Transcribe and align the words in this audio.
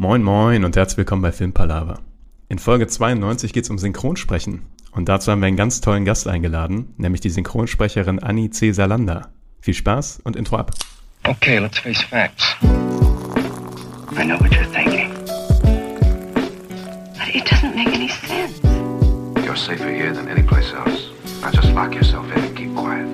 Moin 0.00 0.22
moin 0.22 0.64
und 0.64 0.76
herzlich 0.76 0.96
willkommen 0.96 1.20
bei 1.20 1.30
Filmpalava. 1.30 1.98
In 2.48 2.58
Folge 2.58 2.86
92 2.86 3.52
geht 3.52 3.64
es 3.64 3.70
um 3.70 3.76
Synchronsprechen. 3.76 4.62
Und 4.92 5.10
dazu 5.10 5.30
haben 5.30 5.40
wir 5.40 5.46
einen 5.48 5.58
ganz 5.58 5.82
tollen 5.82 6.06
Gast 6.06 6.26
eingeladen, 6.26 6.94
nämlich 6.96 7.20
die 7.20 7.28
Synchronsprecherin 7.28 8.18
Annie 8.18 8.48
C. 8.48 8.72
Salander. 8.72 9.28
Viel 9.60 9.74
Spaß 9.74 10.20
und 10.24 10.36
Intro 10.36 10.56
ab. 10.56 10.70
Okay, 11.28 11.58
let's 11.58 11.78
face 11.78 12.00
facts. 12.00 12.56
I 14.16 14.24
know 14.24 14.40
what 14.40 14.50
you're 14.52 14.64
thinking. 14.72 15.12
But 17.18 17.34
it 17.34 17.44
doesn't 17.44 17.74
make 17.76 17.94
any 17.94 18.08
sense. 18.08 18.58
You're 19.44 19.54
safer 19.54 19.90
here 19.90 20.14
than 20.14 20.28
any 20.28 20.42
place 20.42 20.72
else. 20.72 21.10
Now 21.42 21.50
just 21.50 21.74
lock 21.74 21.94
yourself 21.94 22.24
in 22.34 22.42
and 22.42 22.56
keep 22.56 22.74
quiet. 22.74 23.06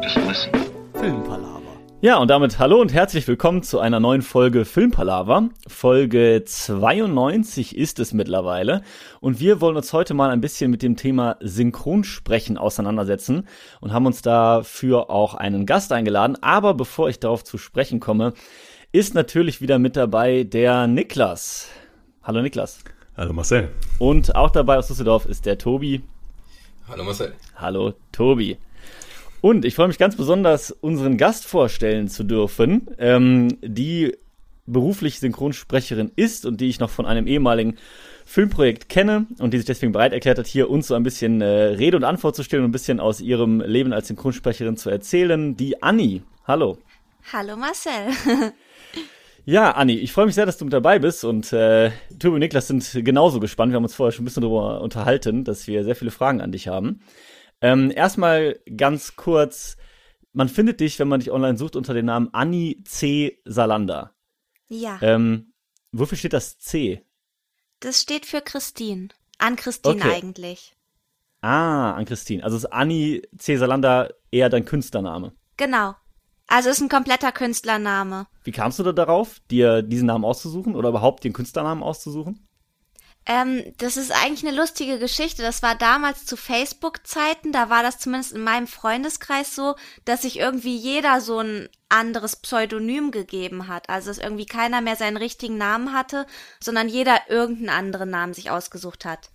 Just 0.00 0.16
listen. 0.18 0.52
Filmpalaver. 0.94 1.59
Ja, 2.02 2.16
und 2.16 2.28
damit 2.28 2.58
hallo 2.58 2.80
und 2.80 2.94
herzlich 2.94 3.28
willkommen 3.28 3.62
zu 3.62 3.78
einer 3.78 4.00
neuen 4.00 4.22
Folge 4.22 4.64
Filmpalaver. 4.64 5.50
Folge 5.66 6.42
92 6.46 7.76
ist 7.76 7.98
es 7.98 8.14
mittlerweile. 8.14 8.80
Und 9.20 9.38
wir 9.38 9.60
wollen 9.60 9.76
uns 9.76 9.92
heute 9.92 10.14
mal 10.14 10.30
ein 10.30 10.40
bisschen 10.40 10.70
mit 10.70 10.80
dem 10.80 10.96
Thema 10.96 11.36
Synchronsprechen 11.40 12.56
auseinandersetzen 12.56 13.46
und 13.82 13.92
haben 13.92 14.06
uns 14.06 14.22
dafür 14.22 15.10
auch 15.10 15.34
einen 15.34 15.66
Gast 15.66 15.92
eingeladen. 15.92 16.38
Aber 16.40 16.72
bevor 16.72 17.10
ich 17.10 17.20
darauf 17.20 17.44
zu 17.44 17.58
sprechen 17.58 18.00
komme, 18.00 18.32
ist 18.92 19.14
natürlich 19.14 19.60
wieder 19.60 19.78
mit 19.78 19.94
dabei 19.94 20.44
der 20.44 20.86
Niklas. 20.86 21.68
Hallo 22.22 22.40
Niklas. 22.40 22.78
Hallo 23.14 23.34
Marcel. 23.34 23.68
Und 23.98 24.34
auch 24.36 24.48
dabei 24.48 24.78
aus 24.78 24.88
Düsseldorf 24.88 25.26
ist 25.26 25.44
der 25.44 25.58
Tobi. 25.58 26.00
Hallo 26.88 27.04
Marcel. 27.04 27.34
Hallo 27.56 27.92
Tobi. 28.10 28.56
Und 29.40 29.64
ich 29.64 29.74
freue 29.74 29.88
mich 29.88 29.98
ganz 29.98 30.16
besonders, 30.16 30.70
unseren 30.70 31.16
Gast 31.16 31.46
vorstellen 31.46 32.08
zu 32.08 32.24
dürfen, 32.24 32.88
ähm, 32.98 33.56
die 33.62 34.16
beruflich 34.66 35.18
Synchronsprecherin 35.18 36.12
ist 36.14 36.44
und 36.44 36.60
die 36.60 36.68
ich 36.68 36.78
noch 36.78 36.90
von 36.90 37.06
einem 37.06 37.26
ehemaligen 37.26 37.76
Filmprojekt 38.26 38.88
kenne 38.88 39.26
und 39.38 39.52
die 39.52 39.56
sich 39.56 39.66
deswegen 39.66 39.92
bereit 39.92 40.12
erklärt 40.12 40.38
hat, 40.38 40.46
hier 40.46 40.70
uns 40.70 40.86
so 40.86 40.94
ein 40.94 41.02
bisschen 41.02 41.40
äh, 41.40 41.46
Rede 41.46 41.96
und 41.96 42.04
Antwort 42.04 42.36
zu 42.36 42.44
stellen 42.44 42.64
und 42.64 42.68
ein 42.68 42.72
bisschen 42.72 43.00
aus 43.00 43.20
ihrem 43.20 43.60
Leben 43.60 43.92
als 43.92 44.08
Synchronsprecherin 44.08 44.76
zu 44.76 44.90
erzählen. 44.90 45.56
Die 45.56 45.82
Anni. 45.82 46.22
Hallo. 46.46 46.78
Hallo 47.32 47.56
Marcel. 47.56 48.52
Ja, 49.46 49.70
Anni, 49.70 49.94
ich 49.94 50.12
freue 50.12 50.26
mich 50.26 50.34
sehr, 50.34 50.44
dass 50.44 50.58
du 50.58 50.66
mit 50.66 50.74
dabei 50.74 50.98
bist 50.98 51.24
und 51.24 51.52
äh, 51.52 51.90
Tobi 52.18 52.34
und 52.34 52.40
Niklas 52.40 52.68
sind 52.68 52.88
genauso 53.04 53.40
gespannt. 53.40 53.72
Wir 53.72 53.76
haben 53.76 53.84
uns 53.84 53.94
vorher 53.94 54.12
schon 54.12 54.22
ein 54.22 54.26
bisschen 54.26 54.42
darüber 54.42 54.82
unterhalten, 54.82 55.44
dass 55.44 55.66
wir 55.66 55.82
sehr 55.82 55.96
viele 55.96 56.10
Fragen 56.10 56.42
an 56.42 56.52
dich 56.52 56.68
haben. 56.68 57.00
Ähm, 57.60 57.90
erstmal 57.94 58.58
ganz 58.76 59.16
kurz, 59.16 59.76
man 60.32 60.48
findet 60.48 60.80
dich, 60.80 60.98
wenn 60.98 61.08
man 61.08 61.20
dich 61.20 61.30
online 61.30 61.58
sucht, 61.58 61.76
unter 61.76 61.94
dem 61.94 62.06
Namen 62.06 62.28
Anni 62.32 62.82
C. 62.84 63.40
Salander. 63.44 64.14
Ja, 64.68 64.98
Ähm, 65.02 65.52
wofür 65.92 66.16
steht 66.16 66.32
das 66.32 66.58
C? 66.58 67.04
das 67.80 68.00
steht 68.02 68.26
für 68.26 68.40
Christine. 68.42 69.08
An 69.38 69.56
Christine 69.56 69.96
Okay. 69.96 70.10
eigentlich. 70.14 70.76
Ah, 71.40 71.92
an 71.94 72.04
Christine. 72.04 72.44
Also 72.44 72.58
ist 72.58 72.66
Anni 72.66 73.22
C. 73.38 73.56
Salander 73.56 74.12
eher 74.30 74.50
dein 74.50 74.66
Künstlername. 74.66 75.32
Genau. 75.56 75.94
Also 76.46 76.68
ist 76.68 76.80
ein 76.82 76.88
kompletter 76.90 77.32
Künstlername. 77.32 78.26
Wie 78.44 78.50
kamst 78.50 78.78
du 78.78 78.82
da 78.82 78.92
darauf, 78.92 79.38
dir 79.50 79.80
diesen 79.82 80.06
Namen 80.06 80.24
auszusuchen 80.26 80.76
oder 80.76 80.90
überhaupt 80.90 81.24
den 81.24 81.32
Künstlernamen 81.32 81.82
auszusuchen? 81.82 82.46
Ähm, 83.30 83.62
das 83.78 83.96
ist 83.96 84.10
eigentlich 84.10 84.44
eine 84.44 84.56
lustige 84.56 84.98
Geschichte. 84.98 85.42
Das 85.42 85.62
war 85.62 85.76
damals 85.76 86.26
zu 86.26 86.36
Facebook-Zeiten. 86.36 87.52
Da 87.52 87.70
war 87.70 87.84
das 87.84 88.00
zumindest 88.00 88.32
in 88.32 88.42
meinem 88.42 88.66
Freundeskreis 88.66 89.54
so, 89.54 89.76
dass 90.04 90.22
sich 90.22 90.40
irgendwie 90.40 90.76
jeder 90.76 91.20
so 91.20 91.38
ein 91.38 91.68
anderes 91.88 92.34
Pseudonym 92.34 93.12
gegeben 93.12 93.68
hat. 93.68 93.88
Also 93.88 94.08
dass 94.08 94.18
irgendwie 94.18 94.46
keiner 94.46 94.80
mehr 94.80 94.96
seinen 94.96 95.16
richtigen 95.16 95.58
Namen 95.58 95.92
hatte, 95.92 96.26
sondern 96.58 96.88
jeder 96.88 97.20
irgendeinen 97.28 97.68
anderen 97.68 98.10
Namen 98.10 98.34
sich 98.34 98.50
ausgesucht 98.50 99.04
hat. 99.04 99.30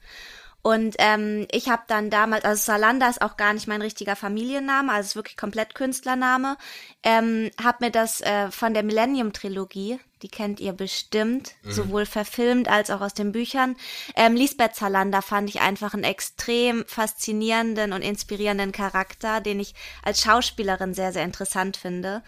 Und 0.62 0.96
ähm, 0.98 1.48
ich 1.52 1.70
habe 1.70 1.84
dann 1.88 2.10
damals, 2.10 2.44
also 2.44 2.62
Salander 2.62 3.08
ist 3.08 3.22
auch 3.22 3.38
gar 3.38 3.54
nicht 3.54 3.68
mein 3.68 3.84
richtiger 3.84 4.18
Familienname, 4.18 4.92
also 4.92 5.08
ist 5.10 5.16
wirklich 5.16 5.38
komplett 5.38 5.74
Künstlername, 5.76 6.58
ähm, 7.04 7.50
habe 7.64 7.86
mir 7.86 7.92
das 7.92 8.20
äh, 8.22 8.50
von 8.50 8.74
der 8.74 8.82
Millennium-Trilogie, 8.84 10.00
die 10.26 10.32
kennt 10.32 10.60
ihr 10.60 10.74
bestimmt, 10.74 11.54
sowohl 11.62 12.08
verfilmt 12.08 12.68
als 12.68 12.90
auch 12.90 13.02
aus 13.02 13.14
den 13.14 13.32
Büchern. 13.32 13.76
Ähm, 14.16 14.36
Lisbeth 14.36 14.76
Salander 14.76 15.22
fand 15.22 15.50
ich 15.50 15.62
einfach 15.62 15.94
einen 15.94 16.04
extrem 16.04 16.84
faszinierenden 16.88 17.94
und 17.94 18.02
inspirierenden 18.02 18.72
Charakter, 18.72 19.40
den 19.40 19.60
ich 19.60 19.76
als 20.02 20.22
Schauspielerin 20.22 20.96
sehr, 20.96 21.14
sehr 21.14 21.24
interessant 21.24 21.78
finde. 21.78 22.24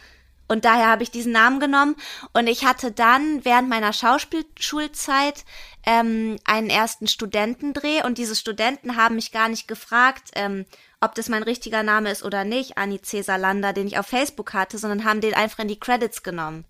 Und 0.48 0.64
daher 0.64 0.90
habe 0.90 1.02
ich 1.02 1.10
diesen 1.10 1.32
Namen 1.32 1.60
genommen. 1.60 1.96
Und 2.34 2.46
ich 2.46 2.66
hatte 2.66 2.92
dann 2.92 3.44
während 3.44 3.68
meiner 3.68 3.94
Schauspielschulzeit 3.94 5.44
ähm, 5.84 6.38
einen 6.46 6.70
ersten 6.70 7.08
Studentendreh. 7.08 8.04
Und 8.06 8.20
diese 8.20 8.36
Studenten 8.36 8.96
haben 8.96 9.16
mich 9.16 9.32
gar 9.32 9.50
nicht 9.50 9.68
gefragt, 9.68 10.30
ähm, 10.36 10.66
ob 11.02 11.16
das 11.16 11.30
mein 11.30 11.42
richtiger 11.42 11.82
Name 11.82 12.12
ist 12.12 12.24
oder 12.24 12.44
nicht, 12.44 12.78
Anni 12.78 13.02
Cäsar 13.02 13.40
Lander, 13.40 13.74
den 13.74 13.88
ich 13.88 13.98
auf 13.98 14.06
Facebook 14.06 14.54
hatte, 14.54 14.78
sondern 14.78 15.04
haben 15.04 15.20
den 15.20 15.34
einfach 15.34 15.60
in 15.60 15.68
die 15.68 15.80
Credits 15.80 16.22
genommen. 16.22 16.64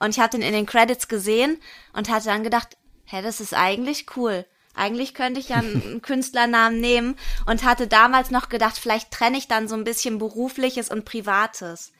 Und 0.00 0.10
ich 0.10 0.18
habe 0.18 0.30
den 0.30 0.42
in 0.42 0.52
den 0.52 0.66
Credits 0.66 1.06
gesehen 1.06 1.58
und 1.92 2.10
hatte 2.10 2.26
dann 2.26 2.42
gedacht, 2.42 2.76
hä, 3.04 3.22
das 3.22 3.40
ist 3.40 3.54
eigentlich 3.54 4.06
cool. 4.16 4.44
Eigentlich 4.74 5.14
könnte 5.14 5.38
ich 5.38 5.50
ja 5.50 5.56
einen 5.58 6.02
Künstlernamen 6.02 6.80
nehmen 6.80 7.16
und 7.46 7.62
hatte 7.62 7.86
damals 7.86 8.32
noch 8.32 8.48
gedacht, 8.48 8.78
vielleicht 8.78 9.12
trenne 9.12 9.38
ich 9.38 9.46
dann 9.46 9.68
so 9.68 9.76
ein 9.76 9.84
bisschen 9.84 10.18
berufliches 10.18 10.90
und 10.90 11.04
privates 11.04 11.92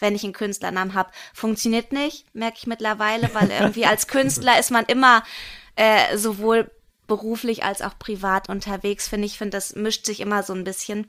wenn 0.00 0.14
ich 0.14 0.22
einen 0.22 0.32
Künstlernamen 0.32 0.94
habe. 0.94 1.10
Funktioniert 1.34 1.92
nicht, 1.92 2.32
merke 2.34 2.58
ich 2.58 2.66
mittlerweile, 2.68 3.34
weil 3.34 3.50
irgendwie 3.58 3.84
als 3.84 4.06
Künstler 4.06 4.58
ist 4.58 4.70
man 4.70 4.84
immer 4.86 5.24
äh, 5.76 6.16
sowohl 6.16 6.70
beruflich 7.08 7.64
als 7.64 7.82
auch 7.82 7.98
privat 7.98 8.48
unterwegs, 8.48 9.08
finde 9.08 9.26
ich. 9.26 9.38
finde, 9.38 9.56
das 9.56 9.74
mischt 9.74 10.06
sich 10.06 10.20
immer 10.20 10.44
so 10.44 10.52
ein 10.52 10.62
bisschen. 10.62 11.06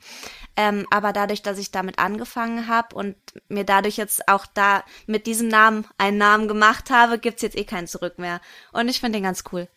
Ähm, 0.56 0.86
aber 0.90 1.12
dadurch, 1.12 1.42
dass 1.42 1.58
ich 1.58 1.70
damit 1.70 2.00
angefangen 2.00 2.66
habe 2.66 2.96
und 2.96 3.14
mir 3.48 3.64
dadurch 3.64 3.96
jetzt 3.96 4.28
auch 4.28 4.46
da 4.46 4.82
mit 5.06 5.26
diesem 5.26 5.46
Namen 5.46 5.86
einen 5.98 6.18
Namen 6.18 6.48
gemacht 6.48 6.90
habe, 6.90 7.18
gibt's 7.18 7.42
jetzt 7.42 7.56
eh 7.56 7.64
kein 7.64 7.86
Zurück 7.86 8.18
mehr. 8.18 8.40
Und 8.72 8.88
ich 8.88 8.98
finde 8.98 9.18
den 9.18 9.24
ganz 9.24 9.44
cool. 9.52 9.68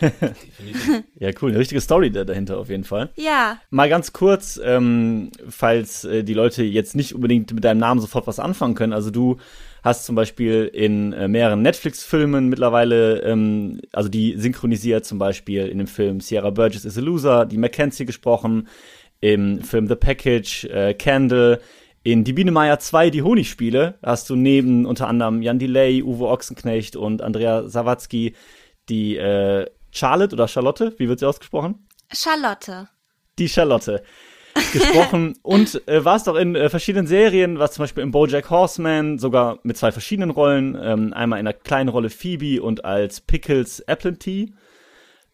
Ja, 1.18 1.30
cool. 1.40 1.50
Eine 1.50 1.58
richtige 1.58 1.80
Story 1.80 2.10
da 2.10 2.24
dahinter 2.24 2.58
auf 2.58 2.68
jeden 2.68 2.84
Fall. 2.84 3.10
Ja, 3.16 3.58
Mal 3.70 3.88
ganz 3.88 4.12
kurz, 4.12 4.60
ähm, 4.62 5.30
falls 5.48 6.04
äh, 6.04 6.22
die 6.22 6.34
Leute 6.34 6.62
jetzt 6.62 6.94
nicht 6.94 7.14
unbedingt 7.14 7.52
mit 7.52 7.64
deinem 7.64 7.78
Namen 7.78 8.00
sofort 8.00 8.26
was 8.26 8.38
anfangen 8.38 8.74
können. 8.74 8.92
Also 8.92 9.10
du 9.10 9.38
hast 9.82 10.04
zum 10.04 10.14
Beispiel 10.14 10.64
in 10.72 11.12
äh, 11.12 11.28
mehreren 11.28 11.62
Netflix-Filmen 11.62 12.48
mittlerweile, 12.48 13.22
ähm, 13.22 13.80
also 13.92 14.08
die 14.08 14.36
synchronisiert 14.38 15.04
zum 15.04 15.18
Beispiel 15.18 15.66
in 15.66 15.78
dem 15.78 15.86
Film 15.86 16.20
Sierra 16.20 16.50
Burgess 16.50 16.84
is 16.84 16.98
a 16.98 17.00
Loser, 17.00 17.46
die 17.46 17.58
Mackenzie 17.58 18.04
gesprochen, 18.06 18.68
im 19.20 19.62
Film 19.62 19.88
The 19.88 19.96
Package, 19.96 20.64
äh, 20.64 20.94
Candle, 20.94 21.60
in 22.02 22.24
Die 22.24 22.32
Biene 22.32 22.52
Meier 22.52 22.78
2, 22.78 23.10
die 23.10 23.22
Honigspiele, 23.22 23.98
hast 24.02 24.30
du 24.30 24.36
neben 24.36 24.86
unter 24.86 25.08
anderem 25.08 25.42
Jan 25.42 25.58
Delay, 25.58 26.02
Uwe 26.02 26.28
Ochsenknecht 26.28 26.96
und 26.96 27.22
Andrea 27.22 27.68
Sawatzki 27.68 28.34
die 28.88 29.16
äh, 29.16 29.66
Charlotte 29.90 30.34
oder 30.34 30.48
Charlotte, 30.48 30.94
wie 30.98 31.08
wird 31.08 31.18
sie 31.18 31.26
ausgesprochen? 31.26 31.86
Charlotte. 32.10 32.88
die 33.38 33.48
Charlotte 33.48 34.02
gesprochen 34.72 35.38
und 35.42 35.86
äh, 35.88 36.04
warst 36.04 36.28
auch 36.28 36.36
in 36.36 36.54
äh, 36.54 36.68
verschiedenen 36.68 37.06
Serien, 37.06 37.58
was 37.58 37.72
zum 37.72 37.82
Beispiel 37.82 38.02
in 38.02 38.10
BoJack 38.10 38.50
Horseman, 38.50 39.18
sogar 39.18 39.58
mit 39.62 39.76
zwei 39.76 39.92
verschiedenen 39.92 40.30
Rollen, 40.30 40.78
ähm, 40.80 41.12
einmal 41.12 41.40
in 41.40 41.46
einer 41.46 41.54
kleinen 41.54 41.88
Rolle 41.88 42.10
Phoebe 42.10 42.62
und 42.62 42.84
als 42.84 43.20
Pickles 43.20 43.86
Applety. 43.86 44.52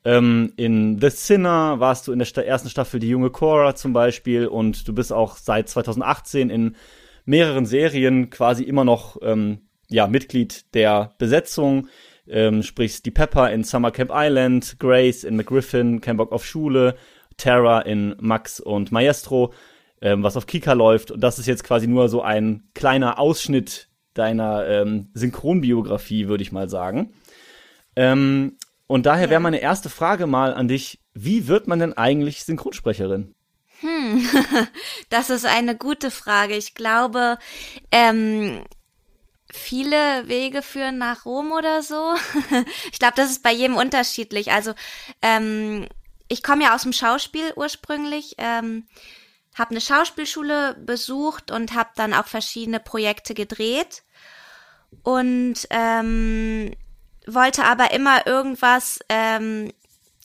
Ähm, 0.05 0.53
in 0.57 1.01
The 1.01 1.11
Sinner 1.11 1.81
warst 1.81 2.07
du 2.07 2.13
in 2.13 2.19
der 2.19 2.27
sta 2.27 2.43
ersten 2.43 2.69
Staffel 2.69 3.01
die 3.01 3.09
junge 3.09 3.31
Cora 3.31 3.75
zum 3.75 3.93
Beispiel 3.93 4.47
und 4.47 4.87
du 4.87 4.95
bist 4.95 5.13
auch 5.13 5.37
seit 5.37 5.69
2018 5.69 6.51
in 6.51 6.77
mehreren 7.25 7.65
Serien 7.65 8.29
quasi 8.29 8.65
immer 8.65 8.85
noch 8.85 9.17
ähm, 9.23 9.61
ja, 9.89 10.07
Mitglied 10.07 10.75
der 10.75 11.15
Besetzung. 11.19 11.89
Ähm, 12.27 12.63
sprichst 12.63 13.05
die 13.05 13.11
Pepper 13.11 13.51
in 13.51 13.65
Summer 13.65 13.91
Camp 13.91 14.11
Island, 14.15 14.77
Grace 14.79 15.25
in 15.25 15.37
McGriffin, 15.37 16.01
Kein 16.01 16.17
Bock 16.17 16.33
auf 16.33 16.45
Schule, 16.45 16.97
Tara 17.37 17.81
in 17.81 18.17
Max 18.21 18.61
und 18.61 18.93
Maestro, 18.93 19.53
ähm, 20.01 20.23
was 20.23 20.37
auf 20.37 20.47
Kika 20.47 20.73
läuft. 20.73 21.11
Und 21.11 21.21
das 21.21 21.39
ist 21.39 21.47
jetzt 21.47 21.65
quasi 21.65 21.87
nur 21.87 22.09
so 22.09 22.23
ein 22.23 22.69
kleiner 22.75 23.19
Ausschnitt 23.19 23.89
deiner 24.15 24.67
ähm, 24.67 25.11
Synchronbiografie, 25.15 26.29
würde 26.29 26.43
ich 26.43 26.53
mal 26.53 26.69
sagen. 26.69 27.15
Ähm, 27.97 28.57
und 28.87 29.07
daher 29.07 29.31
wäre 29.31 29.41
meine 29.41 29.61
erste 29.61 29.89
Frage 29.89 30.27
mal 30.27 30.55
an 30.55 30.69
dich, 30.69 31.01
wie 31.15 31.49
wird 31.49 31.67
man 31.67 31.79
denn 31.79 31.95
eigentlich 31.95 32.45
Synchronsprecherin? 32.45 33.35
Das 35.11 35.31
ist 35.31 35.47
eine 35.47 35.77
gute 35.77 36.11
Frage. 36.11 36.57
Ich 36.57 36.75
glaube, 36.75 37.39
ähm, 37.91 38.65
viele 39.53 40.27
Wege 40.27 40.63
führen 40.63 40.99
nach 40.99 41.25
Rom 41.25 41.53
oder 41.53 41.83
so. 41.83 42.15
ich 42.93 42.99
glaube, 42.99 43.15
das 43.17 43.31
ist 43.31 43.43
bei 43.43 43.53
jedem 43.53 43.77
unterschiedlich. 43.77 44.53
Also 44.53 44.75
ähm, 45.23 45.87
ich 46.35 46.43
komme 46.43 46.65
ja 46.65 46.75
aus 46.75 46.83
dem 46.83 46.93
Schauspiel 46.93 47.53
ursprünglich, 47.55 48.35
ähm, 48.39 48.87
habe 49.55 49.71
eine 49.71 49.81
Schauspielschule 49.81 50.75
besucht 50.75 51.53
und 51.53 51.75
habe 51.75 51.91
dann 51.95 52.13
auch 52.13 52.27
verschiedene 52.27 52.81
Projekte 52.81 53.35
gedreht. 53.35 54.03
Und 55.03 55.55
ähm, 55.71 56.75
wollte 57.27 57.65
aber 57.65 57.93
immer 57.93 58.27
irgendwas 58.27 58.99
ähm, 59.09 59.73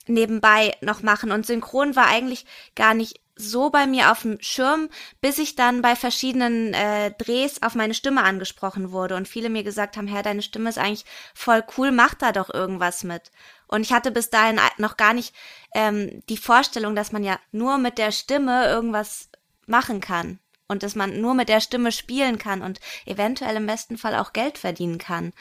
nebenbei 0.08 0.76
noch 0.82 1.02
machen 1.02 1.32
und 1.32 1.46
Synchron 1.46 1.96
war 1.96 2.08
eigentlich 2.08 2.46
gar 2.76 2.94
nicht 2.94 3.22
so 3.36 3.70
bei 3.70 3.88
mir 3.88 4.12
auf 4.12 4.24
dem 4.24 4.38
Schirm, 4.42 4.90
bis 5.22 5.38
ich 5.38 5.56
dann 5.56 5.82
bei 5.82 5.96
verschiedenen 5.96 6.74
äh, 6.74 7.12
Drehs 7.18 7.62
auf 7.64 7.74
meine 7.74 7.94
Stimme 7.94 8.24
angesprochen 8.24 8.92
wurde 8.92 9.16
und 9.16 9.28
viele 9.28 9.50
mir 9.50 9.64
gesagt 9.64 9.96
haben, 9.96 10.08
Herr, 10.08 10.24
deine 10.24 10.42
Stimme 10.42 10.70
ist 10.70 10.78
eigentlich 10.78 11.06
voll 11.34 11.64
cool, 11.78 11.92
mach 11.92 12.16
da 12.16 12.32
doch 12.34 12.54
irgendwas 12.54 13.04
mit. 13.04 13.32
Und 13.70 13.82
ich 13.82 13.94
hatte 13.94 14.12
bis 14.12 14.32
dahin 14.32 14.60
noch 14.78 14.98
gar 14.98 15.14
nicht 15.14 15.34
ähm, 15.76 16.24
die 16.28 16.38
Vorstellung, 16.38 16.96
dass 16.96 17.12
man 17.12 17.24
ja 17.24 17.40
nur 17.52 17.78
mit 17.78 18.00
der 18.00 18.12
Stimme 18.12 18.66
irgendwas 18.66 19.30
machen 19.68 20.02
kann 20.02 20.40
und 20.68 20.82
dass 20.82 20.96
man 20.96 21.22
nur 21.22 21.36
mit 21.36 21.50
der 21.50 21.62
Stimme 21.62 21.92
spielen 21.92 22.40
kann 22.40 22.64
und 22.64 22.80
eventuell 23.06 23.56
im 23.56 23.68
besten 23.68 23.98
Fall 23.98 24.16
auch 24.16 24.34
Geld 24.34 24.58
verdienen 24.58 24.98
kann. 24.98 25.34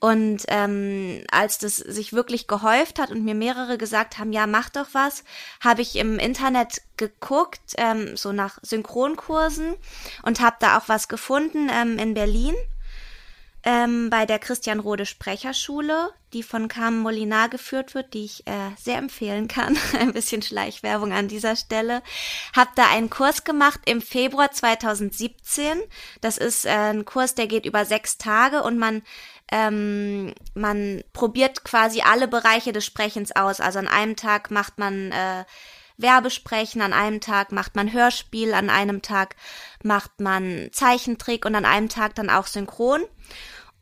Und 0.00 0.44
ähm, 0.46 1.24
als 1.32 1.58
das 1.58 1.76
sich 1.76 2.12
wirklich 2.12 2.46
gehäuft 2.46 3.00
hat 3.00 3.10
und 3.10 3.24
mir 3.24 3.34
mehrere 3.34 3.76
gesagt 3.78 4.18
haben, 4.18 4.32
ja, 4.32 4.46
mach 4.46 4.68
doch 4.70 4.86
was, 4.92 5.24
habe 5.60 5.82
ich 5.82 5.96
im 5.96 6.20
Internet 6.20 6.82
geguckt, 6.96 7.74
ähm, 7.76 8.16
so 8.16 8.30
nach 8.30 8.60
Synchronkursen 8.62 9.74
und 10.22 10.40
habe 10.40 10.56
da 10.60 10.78
auch 10.78 10.88
was 10.88 11.08
gefunden 11.08 11.68
ähm, 11.72 11.98
in 11.98 12.14
Berlin 12.14 12.54
ähm, 13.68 14.08
bei 14.08 14.24
der 14.24 14.38
Christian 14.38 14.80
Rode 14.80 15.04
Sprecherschule, 15.04 16.08
die 16.32 16.42
von 16.42 16.68
Carmen 16.68 17.00
Molinar 17.00 17.50
geführt 17.50 17.94
wird, 17.94 18.14
die 18.14 18.24
ich 18.24 18.46
äh, 18.46 18.70
sehr 18.80 18.96
empfehlen 18.96 19.46
kann. 19.46 19.76
Ein 20.00 20.14
bisschen 20.14 20.40
Schleichwerbung 20.40 21.12
an 21.12 21.28
dieser 21.28 21.54
Stelle. 21.54 22.02
Hab 22.56 22.74
da 22.76 22.86
einen 22.88 23.10
Kurs 23.10 23.44
gemacht 23.44 23.80
im 23.84 24.00
Februar 24.00 24.52
2017. 24.52 25.82
Das 26.22 26.38
ist 26.38 26.64
äh, 26.64 26.70
ein 26.70 27.04
Kurs, 27.04 27.34
der 27.34 27.46
geht 27.46 27.66
über 27.66 27.84
sechs 27.84 28.16
Tage 28.16 28.62
und 28.62 28.78
man 28.78 29.02
ähm, 29.52 30.32
man 30.54 31.02
probiert 31.12 31.64
quasi 31.64 32.00
alle 32.00 32.26
Bereiche 32.26 32.72
des 32.72 32.86
Sprechens 32.86 33.36
aus. 33.36 33.60
Also 33.60 33.80
an 33.80 33.88
einem 33.88 34.16
Tag 34.16 34.50
macht 34.50 34.78
man 34.78 35.12
äh, 35.12 35.44
Werbesprechen, 35.98 36.80
an 36.80 36.94
einem 36.94 37.20
Tag 37.20 37.52
macht 37.52 37.76
man 37.76 37.92
Hörspiel, 37.92 38.54
an 38.54 38.70
einem 38.70 39.02
Tag 39.02 39.36
macht 39.82 40.20
man 40.20 40.70
Zeichentrick 40.72 41.44
und 41.44 41.54
an 41.54 41.66
einem 41.66 41.90
Tag 41.90 42.14
dann 42.14 42.30
auch 42.30 42.46
Synchron. 42.46 43.02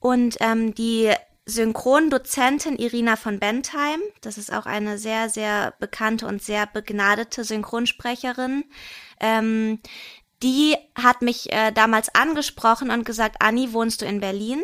Und 0.01 0.37
ähm, 0.41 0.75
die 0.75 1.13
Synchrondozentin 1.47 2.77
Irina 2.77 3.17
von 3.17 3.39
Bentheim, 3.39 4.01
das 4.21 4.37
ist 4.37 4.53
auch 4.53 4.67
eine 4.67 4.99
sehr, 4.99 5.29
sehr 5.29 5.75
bekannte 5.79 6.27
und 6.27 6.43
sehr 6.43 6.67
begnadete 6.67 7.45
Synchronsprecherin, 7.45 8.65
ähm, 9.21 9.81
die 10.43 10.77
hat 10.95 11.23
mich 11.23 11.53
äh, 11.53 11.73
damals 11.73 12.15
angesprochen 12.15 12.91
und 12.91 13.05
gesagt, 13.07 13.37
Anni, 13.41 13.73
wohnst 13.73 14.03
du 14.03 14.07
in 14.07 14.21
Berlin? 14.21 14.63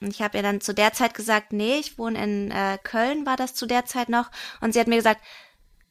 Und 0.00 0.08
ich 0.08 0.22
habe 0.22 0.38
ihr 0.38 0.42
dann 0.42 0.60
zu 0.60 0.74
der 0.74 0.92
Zeit 0.92 1.14
gesagt, 1.14 1.52
nee, 1.52 1.78
ich 1.78 1.98
wohne 1.98 2.22
in 2.22 2.50
äh, 2.50 2.78
Köln, 2.82 3.24
war 3.26 3.36
das 3.36 3.54
zu 3.54 3.66
der 3.66 3.84
Zeit 3.84 4.08
noch. 4.08 4.30
Und 4.60 4.72
sie 4.72 4.80
hat 4.80 4.88
mir 4.88 4.96
gesagt, 4.96 5.20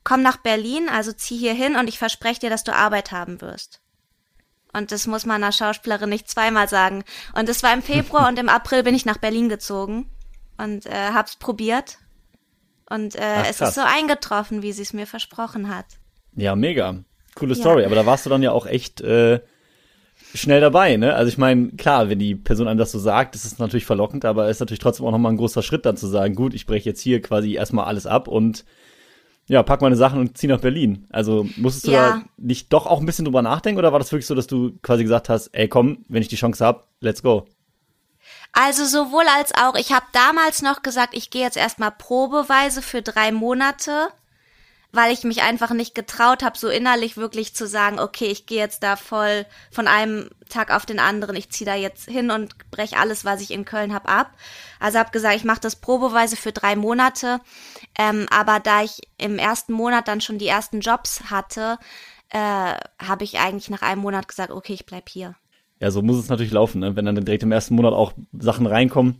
komm 0.03 0.21
nach 0.21 0.37
Berlin, 0.37 0.89
also 0.89 1.13
zieh 1.13 1.37
hier 1.37 1.53
hin 1.53 1.75
und 1.75 1.87
ich 1.87 1.99
verspreche 1.99 2.41
dir, 2.41 2.49
dass 2.49 2.63
du 2.63 2.75
Arbeit 2.75 3.11
haben 3.11 3.39
wirst. 3.39 3.82
Und 4.73 4.91
das 4.91 5.07
muss 5.07 5.25
man 5.25 5.43
einer 5.43 5.51
Schauspielerin 5.51 6.09
nicht 6.09 6.29
zweimal 6.29 6.67
sagen. 6.67 7.03
Und 7.37 7.47
es 7.47 7.61
war 7.63 7.73
im 7.73 7.83
Februar 7.83 8.27
und 8.27 8.39
im 8.39 8.49
April 8.49 8.83
bin 8.83 8.95
ich 8.95 9.05
nach 9.05 9.17
Berlin 9.17 9.47
gezogen 9.47 10.07
und 10.57 10.85
äh, 10.87 11.11
hab's 11.13 11.35
probiert. 11.35 11.99
Und 12.89 13.15
äh, 13.15 13.19
Ach, 13.37 13.47
es 13.49 13.61
ist 13.61 13.75
so 13.75 13.81
eingetroffen, 13.81 14.61
wie 14.61 14.71
sie 14.71 14.81
es 14.81 14.93
mir 14.93 15.07
versprochen 15.07 15.73
hat. 15.73 15.85
Ja, 16.35 16.55
mega. 16.55 17.03
Coole 17.35 17.55
Story. 17.55 17.81
Ja. 17.81 17.87
Aber 17.87 17.95
da 17.95 18.05
warst 18.05 18.25
du 18.25 18.29
dann 18.29 18.43
ja 18.43 18.51
auch 18.51 18.65
echt 18.65 19.01
äh, 19.01 19.39
schnell 20.33 20.61
dabei, 20.61 20.97
ne? 20.97 21.13
Also 21.13 21.29
ich 21.29 21.37
meine, 21.37 21.71
klar, 21.71 22.09
wenn 22.09 22.19
die 22.19 22.35
Person 22.35 22.67
einem 22.67 22.77
das 22.77 22.91
so 22.91 22.99
sagt, 22.99 23.35
ist 23.35 23.45
es 23.45 23.59
natürlich 23.59 23.85
verlockend, 23.85 24.25
aber 24.25 24.45
es 24.45 24.57
ist 24.57 24.59
natürlich 24.59 24.79
trotzdem 24.79 25.05
auch 25.05 25.11
nochmal 25.11 25.31
ein 25.31 25.37
großer 25.37 25.61
Schritt 25.61 25.85
dann 25.85 25.97
zu 25.97 26.07
sagen, 26.07 26.35
gut, 26.35 26.53
ich 26.53 26.65
breche 26.65 26.89
jetzt 26.89 27.01
hier 27.01 27.21
quasi 27.21 27.53
erstmal 27.53 27.85
alles 27.85 28.05
ab 28.05 28.27
und 28.27 28.65
ja, 29.47 29.61
pack 29.63 29.81
meine 29.81 29.95
Sachen 29.95 30.19
und 30.19 30.37
zieh 30.37 30.47
nach 30.47 30.61
Berlin. 30.61 31.05
Also 31.09 31.47
musstest 31.57 31.87
du 31.87 31.91
ja. 31.91 32.17
da 32.17 32.23
nicht 32.37 32.71
doch 32.71 32.85
auch 32.85 32.99
ein 32.99 33.05
bisschen 33.05 33.25
drüber 33.25 33.41
nachdenken 33.41 33.79
oder 33.79 33.91
war 33.91 33.99
das 33.99 34.11
wirklich 34.11 34.27
so, 34.27 34.35
dass 34.35 34.47
du 34.47 34.77
quasi 34.81 35.03
gesagt 35.03 35.29
hast, 35.29 35.47
ey 35.47 35.67
komm, 35.67 36.05
wenn 36.07 36.21
ich 36.21 36.29
die 36.29 36.35
Chance 36.35 36.65
hab, 36.65 36.87
let's 36.99 37.21
go? 37.21 37.45
Also 38.53 38.85
sowohl 38.85 39.25
als 39.35 39.53
auch, 39.55 39.75
ich 39.75 39.91
habe 39.91 40.05
damals 40.13 40.61
noch 40.61 40.83
gesagt, 40.83 41.15
ich 41.15 41.29
gehe 41.29 41.41
jetzt 41.41 41.57
erstmal 41.57 41.91
probeweise 41.91 42.81
für 42.81 43.01
drei 43.01 43.31
Monate 43.31 44.09
weil 44.93 45.11
ich 45.11 45.23
mich 45.23 45.41
einfach 45.41 45.71
nicht 45.71 45.95
getraut 45.95 46.43
habe, 46.43 46.57
so 46.57 46.69
innerlich 46.69 47.17
wirklich 47.17 47.55
zu 47.55 47.67
sagen, 47.67 47.99
okay, 47.99 48.27
ich 48.27 48.45
gehe 48.45 48.59
jetzt 48.59 48.83
da 48.83 48.95
voll 48.95 49.45
von 49.71 49.87
einem 49.87 50.29
Tag 50.49 50.73
auf 50.73 50.85
den 50.85 50.99
anderen, 50.99 51.35
ich 51.35 51.49
ziehe 51.49 51.69
da 51.69 51.75
jetzt 51.75 52.07
hin 52.07 52.29
und 52.29 52.55
breche 52.69 52.97
alles, 52.97 53.25
was 53.25 53.41
ich 53.41 53.51
in 53.51 53.65
Köln 53.65 53.91
habe, 53.91 54.07
ab. 54.07 54.31
Also 54.79 54.99
habe 54.99 55.09
gesagt, 55.09 55.35
ich 55.35 55.43
mache 55.43 55.61
das 55.61 55.75
probeweise 55.75 56.35
für 56.35 56.51
drei 56.51 56.75
Monate. 56.75 57.39
Ähm, 57.97 58.27
aber 58.29 58.59
da 58.59 58.83
ich 58.83 59.01
im 59.17 59.39
ersten 59.39 59.73
Monat 59.73 60.07
dann 60.07 60.21
schon 60.21 60.37
die 60.37 60.47
ersten 60.47 60.79
Jobs 60.79 61.23
hatte, 61.31 61.79
äh, 62.29 62.37
habe 62.37 63.23
ich 63.23 63.39
eigentlich 63.39 63.71
nach 63.71 63.81
einem 63.81 64.01
Monat 64.01 64.27
gesagt, 64.27 64.51
okay, 64.51 64.73
ich 64.73 64.85
bleib 64.85 65.09
hier. 65.09 65.35
Ja, 65.79 65.89
so 65.89 66.03
muss 66.03 66.17
es 66.17 66.29
natürlich 66.29 66.53
laufen, 66.53 66.79
ne? 66.79 66.95
wenn 66.95 67.05
dann 67.05 67.15
direkt 67.15 67.43
im 67.43 67.51
ersten 67.51 67.73
Monat 67.73 67.93
auch 67.93 68.13
Sachen 68.31 68.67
reinkommen. 68.67 69.17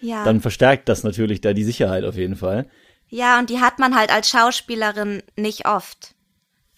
Ja. 0.00 0.22
Dann 0.24 0.40
verstärkt 0.40 0.88
das 0.88 1.02
natürlich 1.02 1.40
da 1.40 1.52
die 1.52 1.64
Sicherheit 1.64 2.04
auf 2.04 2.14
jeden 2.14 2.36
Fall. 2.36 2.68
Ja, 3.08 3.38
und 3.38 3.50
die 3.50 3.60
hat 3.60 3.78
man 3.78 3.96
halt 3.96 4.10
als 4.10 4.28
Schauspielerin 4.28 5.22
nicht 5.36 5.66
oft. 5.66 6.14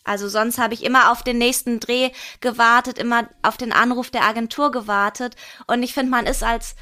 Also 0.04 0.28
sonst 0.28 0.58
habe 0.58 0.74
ich 0.74 0.84
immer 0.84 1.12
auf 1.12 1.22
den 1.22 1.38
nächsten 1.38 1.78
Dreh 1.78 2.10
gewartet, 2.40 2.98
immer 2.98 3.28
auf 3.42 3.56
den 3.56 3.72
Anruf 3.72 4.10
der 4.10 4.24
Agentur 4.24 4.70
gewartet. 4.70 5.36
Und 5.66 5.82
ich 5.82 5.92
finde, 5.94 6.10
man 6.10 6.26
ist 6.26 6.42
als 6.42 6.74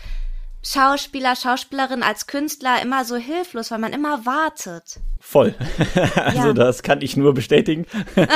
Schauspieler, 0.62 1.36
Schauspielerin, 1.36 2.02
als 2.02 2.26
Künstler 2.26 2.80
immer 2.82 3.04
so 3.04 3.16
hilflos, 3.16 3.70
weil 3.70 3.78
man 3.78 3.92
immer 3.92 4.26
wartet. 4.26 5.00
Voll. 5.20 5.54
also 6.14 6.48
ja. 6.48 6.52
das 6.52 6.82
kann 6.82 7.00
ich 7.00 7.16
nur 7.16 7.34
bestätigen. 7.34 7.86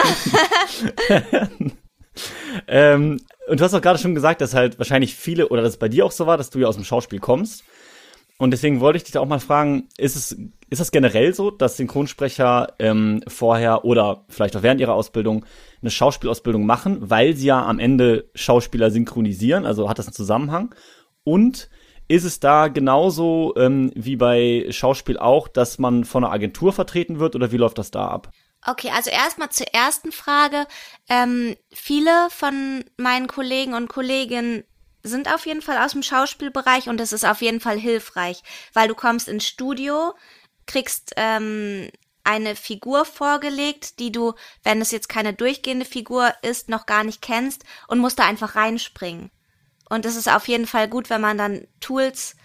ähm, 2.68 3.20
und 3.48 3.60
du 3.60 3.64
hast 3.64 3.74
auch 3.74 3.80
gerade 3.80 3.98
schon 3.98 4.14
gesagt, 4.14 4.40
dass 4.40 4.54
halt 4.54 4.78
wahrscheinlich 4.78 5.14
viele, 5.14 5.48
oder 5.48 5.62
dass 5.62 5.72
es 5.72 5.78
bei 5.78 5.88
dir 5.88 6.06
auch 6.06 6.12
so 6.12 6.26
war, 6.26 6.36
dass 6.36 6.50
du 6.50 6.58
ja 6.58 6.68
aus 6.68 6.76
dem 6.76 6.84
Schauspiel 6.84 7.18
kommst. 7.18 7.64
Und 8.42 8.50
deswegen 8.50 8.80
wollte 8.80 8.96
ich 8.96 9.04
dich 9.04 9.12
da 9.12 9.20
auch 9.20 9.28
mal 9.28 9.38
fragen, 9.38 9.86
ist 9.98 10.16
es, 10.16 10.36
ist 10.68 10.80
das 10.80 10.90
generell 10.90 11.32
so, 11.32 11.52
dass 11.52 11.76
Synchronsprecher 11.76 12.74
ähm, 12.80 13.22
vorher 13.28 13.84
oder 13.84 14.24
vielleicht 14.28 14.56
auch 14.56 14.64
während 14.64 14.80
ihrer 14.80 14.94
Ausbildung 14.94 15.46
eine 15.80 15.92
Schauspielausbildung 15.92 16.66
machen, 16.66 17.08
weil 17.08 17.36
sie 17.36 17.46
ja 17.46 17.64
am 17.64 17.78
Ende 17.78 18.28
Schauspieler 18.34 18.90
synchronisieren, 18.90 19.64
also 19.64 19.88
hat 19.88 20.00
das 20.00 20.08
einen 20.08 20.14
Zusammenhang? 20.14 20.74
Und 21.22 21.70
ist 22.08 22.24
es 22.24 22.40
da 22.40 22.66
genauso 22.66 23.54
ähm, 23.56 23.92
wie 23.94 24.16
bei 24.16 24.66
Schauspiel 24.70 25.18
auch, 25.18 25.46
dass 25.46 25.78
man 25.78 26.02
von 26.02 26.24
einer 26.24 26.32
Agentur 26.32 26.72
vertreten 26.72 27.20
wird 27.20 27.36
oder 27.36 27.52
wie 27.52 27.58
läuft 27.58 27.78
das 27.78 27.92
da 27.92 28.08
ab? 28.08 28.32
Okay, 28.66 28.90
also 28.92 29.10
erstmal 29.10 29.50
zur 29.50 29.68
ersten 29.68 30.10
Frage. 30.10 30.66
Ähm, 31.08 31.54
viele 31.72 32.26
von 32.30 32.84
meinen 32.96 33.28
Kollegen 33.28 33.74
und 33.74 33.88
Kolleginnen 33.88 34.64
sind 35.02 35.32
auf 35.32 35.46
jeden 35.46 35.62
Fall 35.62 35.78
aus 35.78 35.92
dem 35.92 36.02
Schauspielbereich 36.02 36.88
und 36.88 37.00
es 37.00 37.12
ist 37.12 37.24
auf 37.24 37.42
jeden 37.42 37.60
Fall 37.60 37.78
hilfreich, 37.78 38.42
weil 38.72 38.88
du 38.88 38.94
kommst 38.94 39.28
ins 39.28 39.46
Studio, 39.46 40.14
kriegst 40.66 41.12
ähm, 41.16 41.88
eine 42.24 42.54
Figur 42.54 43.04
vorgelegt, 43.04 43.98
die 43.98 44.12
du, 44.12 44.34
wenn 44.62 44.80
es 44.80 44.90
jetzt 44.90 45.08
keine 45.08 45.32
durchgehende 45.32 45.84
Figur 45.84 46.32
ist, 46.42 46.68
noch 46.68 46.86
gar 46.86 47.04
nicht 47.04 47.20
kennst 47.20 47.64
und 47.88 47.98
musst 47.98 48.18
da 48.18 48.26
einfach 48.26 48.54
reinspringen. 48.54 49.30
Und 49.88 50.06
es 50.06 50.16
ist 50.16 50.28
auf 50.28 50.48
jeden 50.48 50.66
Fall 50.66 50.88
gut, 50.88 51.10
wenn 51.10 51.20
man 51.20 51.36
dann 51.36 51.66
Tools 51.80 52.36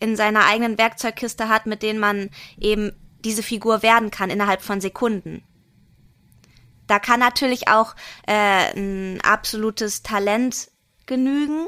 in 0.00 0.16
seiner 0.16 0.46
eigenen 0.46 0.78
Werkzeugkiste 0.78 1.48
hat, 1.48 1.66
mit 1.66 1.82
denen 1.82 1.98
man 1.98 2.30
eben 2.58 2.92
diese 3.24 3.42
Figur 3.42 3.82
werden 3.82 4.10
kann 4.10 4.30
innerhalb 4.30 4.62
von 4.62 4.80
Sekunden. 4.80 5.44
Da 6.86 6.98
kann 6.98 7.20
natürlich 7.20 7.68
auch 7.68 7.94
äh, 8.26 8.72
ein 8.74 9.20
absolutes 9.22 10.02
Talent 10.02 10.70
genügen, 11.08 11.66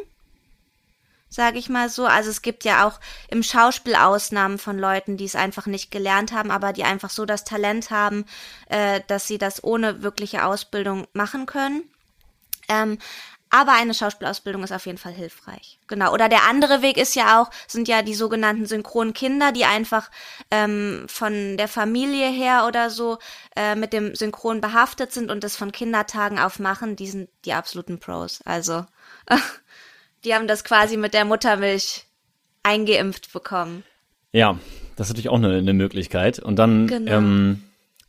sage 1.29 1.59
ich 1.59 1.69
mal 1.69 1.89
so. 1.89 2.07
Also 2.07 2.31
es 2.31 2.43
gibt 2.43 2.65
ja 2.65 2.87
auch 2.87 3.01
im 3.29 3.43
Schauspiel 3.43 3.97
Ausnahmen 3.97 4.59
von 4.59 4.79
Leuten, 4.79 5.17
die 5.17 5.25
es 5.25 5.35
einfach 5.35 5.67
nicht 5.67 5.91
gelernt 5.91 6.33
haben, 6.33 6.53
aber 6.53 6.73
die 6.73 6.85
einfach 6.85 7.11
so 7.11 7.27
das 7.27 7.45
Talent 7.45 7.91
haben, 7.91 8.25
äh, 8.69 9.01
dass 9.09 9.27
sie 9.27 9.39
das 9.39 9.65
ohne 9.65 10.03
wirkliche 10.03 10.45
Ausbildung 10.45 11.09
machen 11.13 11.47
können. 11.47 11.83
Ähm, 12.69 12.99
aber 13.53 13.73
eine 13.73 13.95
Schauspielausbildung 13.95 14.63
ist 14.63 14.71
auf 14.71 14.87
jeden 14.87 14.97
Fall 14.97 15.13
hilfreich. 15.13 15.81
Genau. 15.89 16.13
Oder 16.15 16.29
der 16.29 16.45
andere 16.45 16.83
Weg 16.83 16.97
ist 16.97 17.17
ja 17.17 17.43
auch, 17.43 17.51
sind 17.67 17.89
ja 17.89 18.03
die 18.03 18.15
sogenannten 18.15 18.65
synchronen 18.65 19.13
Kinder, 19.13 19.51
die 19.51 19.65
einfach 19.65 20.09
ähm, 20.53 21.05
von 21.09 21.57
der 21.57 21.67
Familie 21.67 22.29
her 22.29 22.65
oder 22.69 22.91
so 22.91 23.19
äh, 23.57 23.75
mit 23.75 23.93
dem 23.93 24.15
Synchron 24.15 24.61
behaftet 24.61 25.13
sind 25.13 25.33
und 25.33 25.43
das 25.43 25.57
von 25.57 25.73
Kindertagen 25.73 26.39
auf 26.39 26.61
machen. 26.61 26.95
Die 26.95 27.09
sind 27.09 27.29
die 27.45 27.53
absoluten 27.53 27.99
Pros. 27.99 28.41
Also 28.45 28.87
die 30.25 30.35
haben 30.35 30.47
das 30.47 30.65
quasi 30.65 30.97
mit 30.97 31.15
der 31.15 31.25
Muttermilch 31.25 32.07
eingeimpft 32.63 33.33
bekommen. 33.33 33.85
Ja, 34.33 34.59
das 34.97 35.09
ist 35.09 35.13
natürlich 35.13 35.31
auch 35.31 35.37
eine, 35.37 35.57
eine 35.57 35.73
Möglichkeit. 35.73 36.39
Und 36.39 36.57
dann 36.57 36.87
genau. 36.87 37.13
ähm, 37.13 37.63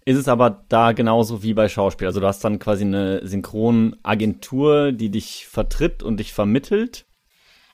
ist 0.05 0.17
es 0.17 0.27
aber 0.27 0.63
da 0.69 0.91
genauso 0.91 1.43
wie 1.43 1.53
bei 1.53 1.69
Schauspiel. 1.69 2.07
Also 2.07 2.19
du 2.19 2.27
hast 2.27 2.43
dann 2.43 2.59
quasi 2.59 2.83
eine 2.83 3.25
Synchronagentur, 3.25 4.91
die 4.91 5.09
dich 5.09 5.47
vertritt 5.47 6.03
und 6.03 6.17
dich 6.17 6.33
vermittelt. 6.33 7.05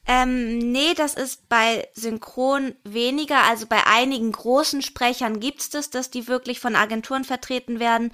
Ähm, 0.10 0.60
nee, 0.60 0.94
das 0.96 1.16
ist 1.16 1.50
bei 1.50 1.86
Synchron 1.94 2.74
weniger. 2.86 3.44
Also 3.44 3.66
bei 3.66 3.86
einigen 3.86 4.32
großen 4.32 4.82
Sprechern 4.82 5.42
gibt's 5.42 5.70
das, 5.70 5.90
dass 5.90 6.10
die 6.10 6.30
wirklich 6.30 6.62
von 6.62 6.78
Agenturen 6.78 7.26
vertreten 7.26 7.82
werden. 7.82 8.12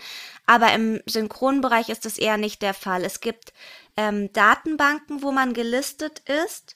Aber 0.48 0.74
im 0.74 1.02
Synchronbereich 1.06 1.90
ist 1.90 2.06
das 2.06 2.18
eher 2.18 2.38
nicht 2.38 2.64
der 2.64 2.74
Fall. 2.74 3.04
Es 3.04 3.20
gibt 3.20 3.54
ähm, 3.98 4.32
Datenbanken, 4.34 5.22
wo 5.22 5.32
man 5.32 5.54
gelistet 5.54 6.22
ist. 6.46 6.76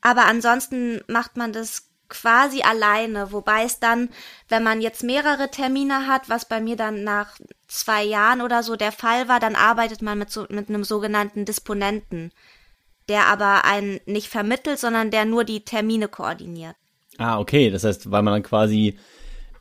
Aber 0.00 0.26
ansonsten 0.26 1.00
macht 1.08 1.36
man 1.36 1.52
das 1.52 1.88
quasi 2.08 2.62
alleine, 2.62 3.32
wobei 3.32 3.64
es 3.64 3.80
dann, 3.80 4.08
wenn 4.48 4.62
man 4.62 4.80
jetzt 4.80 5.02
mehrere 5.02 5.50
Termine 5.50 6.06
hat, 6.06 6.28
was 6.28 6.46
bei 6.46 6.60
mir 6.60 6.76
dann 6.76 7.04
nach 7.04 7.36
zwei 7.66 8.02
Jahren 8.02 8.40
oder 8.40 8.62
so 8.62 8.76
der 8.76 8.92
Fall 8.92 9.28
war, 9.28 9.40
dann 9.40 9.56
arbeitet 9.56 10.00
man 10.00 10.18
mit 10.18 10.30
so 10.30 10.46
mit 10.48 10.68
einem 10.68 10.84
sogenannten 10.84 11.44
Disponenten 11.44 12.32
der 13.08 13.26
aber 13.26 13.64
einen 13.64 14.00
nicht 14.06 14.28
vermittelt, 14.28 14.78
sondern 14.78 15.10
der 15.10 15.24
nur 15.24 15.44
die 15.44 15.64
Termine 15.64 16.08
koordiniert. 16.08 16.76
Ah, 17.16 17.40
okay. 17.40 17.70
Das 17.70 17.84
heißt, 17.84 18.10
weil 18.10 18.22
man 18.22 18.34
dann 18.34 18.42
quasi 18.42 18.98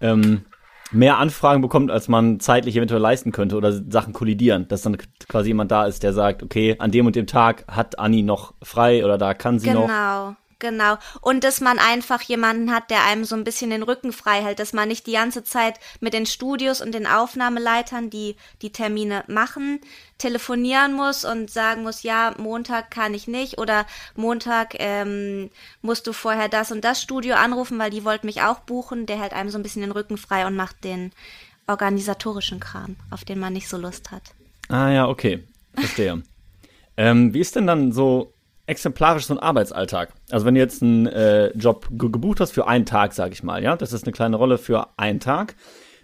ähm, 0.01 0.45
mehr 0.91 1.17
Anfragen 1.17 1.62
bekommt, 1.62 1.91
als 1.91 2.08
man 2.08 2.39
zeitlich 2.39 2.75
eventuell 2.75 3.01
leisten 3.01 3.32
könnte 3.32 3.56
oder 3.58 3.72
Sachen 3.72 4.13
kollidieren, 4.13 4.67
dass 4.67 4.82
dann 4.82 4.98
quasi 5.27 5.50
jemand 5.50 5.72
da 5.72 5.86
ist, 5.86 6.03
der 6.03 6.13
sagt, 6.13 6.44
okay, 6.44 6.75
an 6.79 6.91
dem 6.91 7.06
und 7.06 7.15
dem 7.15 7.27
Tag 7.27 7.65
hat 7.67 8.00
Anni 8.00 8.24
noch 8.24 8.53
frei 8.62 9.03
oder 9.03 9.17
da 9.17 9.34
kann 9.34 9.60
sie 9.60 9.67
genau. 9.67 9.82
noch. 9.82 9.88
Genau. 9.88 10.36
Genau. 10.59 10.97
Und 11.21 11.43
dass 11.43 11.61
man 11.61 11.77
einfach 11.77 12.21
jemanden 12.23 12.73
hat, 12.73 12.89
der 12.89 13.03
einem 13.03 13.25
so 13.25 13.35
ein 13.35 13.43
bisschen 13.43 13.69
den 13.69 13.83
Rücken 13.83 14.11
frei 14.11 14.41
hält, 14.41 14.57
dass 14.57 14.73
man 14.73 14.87
nicht 14.87 15.05
die 15.05 15.11
ganze 15.11 15.43
Zeit 15.43 15.79
mit 15.99 16.13
den 16.13 16.25
Studios 16.25 16.81
und 16.81 16.93
den 16.93 17.05
Aufnahmeleitern, 17.05 18.09
die 18.09 18.35
die 18.63 18.71
Termine 18.71 19.23
machen, 19.27 19.79
telefonieren 20.17 20.93
muss 20.93 21.25
und 21.25 21.51
sagen 21.51 21.83
muss, 21.83 22.01
ja, 22.01 22.33
Montag 22.37 22.89
kann 22.89 23.13
ich 23.13 23.27
nicht 23.27 23.59
oder 23.59 23.85
Montag 24.15 24.75
ähm, 24.79 25.51
musst 25.83 26.07
du 26.07 26.13
vorher 26.13 26.49
das 26.49 26.71
und 26.71 26.83
das 26.83 27.01
Studio 27.01 27.35
anrufen, 27.35 27.77
weil 27.77 27.91
die 27.91 28.03
wollten 28.03 28.25
mich 28.25 28.41
auch 28.41 28.59
buchen. 28.61 29.05
Der 29.05 29.21
hält 29.21 29.33
einem 29.33 29.51
so 29.51 29.59
ein 29.59 29.63
bisschen 29.63 29.83
den 29.83 29.91
Rücken 29.91 30.17
frei 30.17 30.47
und 30.47 30.55
macht 30.55 30.83
den 30.83 31.11
organisatorischen 31.67 32.59
Kram, 32.59 32.95
auf 33.11 33.25
den 33.25 33.39
man 33.39 33.53
nicht 33.53 33.67
so 33.67 33.77
Lust 33.77 34.09
hat. 34.09 34.23
Ah 34.69 34.89
ja, 34.89 35.07
okay. 35.07 35.43
Verstehe. 35.75 36.23
ähm, 36.97 37.33
wie 37.33 37.41
ist 37.41 37.55
denn 37.55 37.67
dann 37.67 37.91
so 37.91 38.33
exemplarisch 38.67 39.25
so 39.25 39.33
ein 39.33 39.39
Arbeitsalltag. 39.39 40.13
Also 40.29 40.45
wenn 40.45 40.53
du 40.53 40.59
jetzt 40.59 40.83
einen 40.83 41.07
äh, 41.07 41.47
Job 41.57 41.88
ge 41.89 42.09
gebucht 42.09 42.39
hast 42.39 42.51
für 42.51 42.67
einen 42.67 42.86
Tag, 42.86 43.13
sage 43.13 43.33
ich 43.33 43.41
mal, 43.41 43.63
ja, 43.63 43.75
das 43.75 43.93
ist 43.93 44.03
eine 44.03 44.12
kleine 44.12 44.36
Rolle 44.36 44.57
für 44.57 44.89
einen 44.97 45.19
Tag. 45.19 45.55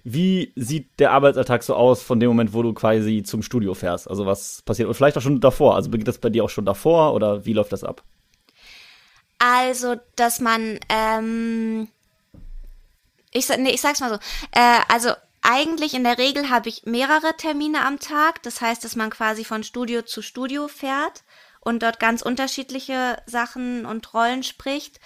Wie 0.05 0.51
sieht 0.55 0.99
der 0.99 1.11
Arbeitsalltag 1.11 1.63
so 1.63 1.75
aus 1.75 2.01
von 2.01 2.19
dem 2.19 2.29
Moment, 2.29 2.53
wo 2.53 2.63
du 2.63 2.73
quasi 2.73 3.23
zum 3.23 3.41
Studio 3.41 3.73
fährst? 3.73 4.09
Also 4.09 4.25
was 4.25 4.61
passiert? 4.63 4.87
Und 4.87 4.95
vielleicht 4.95 5.17
auch 5.17 5.21
schon 5.21 5.39
davor. 5.39 5.75
Also 5.75 5.91
beginnt 5.91 6.07
das 6.07 6.17
bei 6.17 6.29
dir 6.29 6.43
auch 6.43 6.49
schon 6.49 6.65
davor 6.65 7.13
oder 7.13 7.45
wie 7.45 7.53
läuft 7.53 7.71
das 7.71 7.83
ab? 7.83 8.03
Also, 9.39 9.95
dass 10.15 10.39
man, 10.39 10.79
ähm, 10.87 11.89
ich, 13.31 13.47
nee, 13.49 13.71
ich 13.71 13.81
sag's 13.81 13.99
mal 13.99 14.09
so, 14.09 14.15
äh, 14.51 14.79
also 14.87 15.11
eigentlich 15.41 15.93
in 15.93 16.05
der 16.05 16.17
Regel 16.17 16.49
habe 16.49 16.69
ich 16.69 16.85
mehrere 16.85 17.35
Termine 17.37 17.85
am 17.85 17.99
Tag. 17.99 18.41
Das 18.43 18.61
heißt, 18.61 18.85
dass 18.85 18.95
man 18.95 19.09
quasi 19.09 19.43
von 19.43 19.63
Studio 19.63 20.01
zu 20.03 20.21
Studio 20.21 20.69
fährt 20.69 21.23
und 21.63 21.81
dort 21.81 21.99
ganz 21.99 22.21
unterschiedliche 22.21 23.17
Sachen 23.25 23.85
und 23.85 24.13
Rollen 24.13 24.43
spricht. 24.43 24.99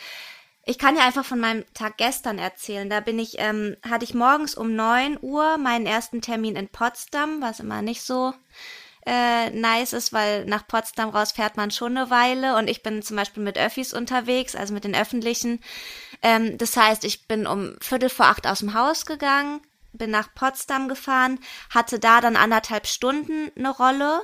Ich 0.66 0.78
kann 0.78 0.98
ja 0.98 1.06
einfach 1.06 1.24
von 1.24 1.40
meinem 1.40 1.64
Tag 1.74 1.98
gestern 1.98 2.40
erzählen. 2.40 2.90
Da 2.90 3.00
bin 3.00 3.20
ich, 3.20 3.36
ähm, 3.38 3.78
hatte 3.88 4.04
ich 4.04 4.14
morgens 4.14 4.56
um 4.56 4.76
neun 4.76 5.18
Uhr 5.22 5.58
meinen 5.58 5.86
ersten 5.86 6.22
Termin 6.22 6.58
in 6.58 6.68
Potsdam, 6.68 7.42
was 7.42 7.62
immer 7.62 7.82
nicht 7.82 8.02
so 8.02 8.34
äh, 9.06 9.50
nice 9.52 9.94
ist, 9.94 10.12
weil 10.12 10.44
nach 10.46 10.68
Potsdam 10.68 11.10
raus 11.10 11.32
fährt 11.32 11.56
man 11.56 11.72
schon 11.72 11.98
eine 11.98 12.10
Weile 12.10 12.58
und 12.58 12.70
ich 12.70 12.84
bin 12.84 13.02
zum 13.02 13.16
Beispiel 13.16 13.42
mit 13.42 13.58
Öffis 13.58 13.94
unterwegs, 13.94 14.54
also 14.56 14.74
mit 14.74 14.84
den 14.84 14.96
öffentlichen. 14.96 15.62
Ähm, 16.22 16.58
das 16.58 16.76
heißt, 16.76 17.06
ich 17.06 17.28
bin 17.28 17.48
um 17.48 17.78
Viertel 17.80 18.10
vor 18.10 18.26
acht 18.26 18.46
aus 18.46 18.60
dem 18.60 18.74
Haus 18.74 19.06
gegangen, 19.06 19.62
bin 19.94 20.12
nach 20.12 20.34
Potsdam 20.36 20.90
gefahren, 20.90 21.40
hatte 21.70 22.00
da 22.00 22.20
dann 22.20 22.36
anderthalb 22.36 22.88
Stunden 22.88 23.50
eine 23.56 23.70
Rolle, 23.70 24.24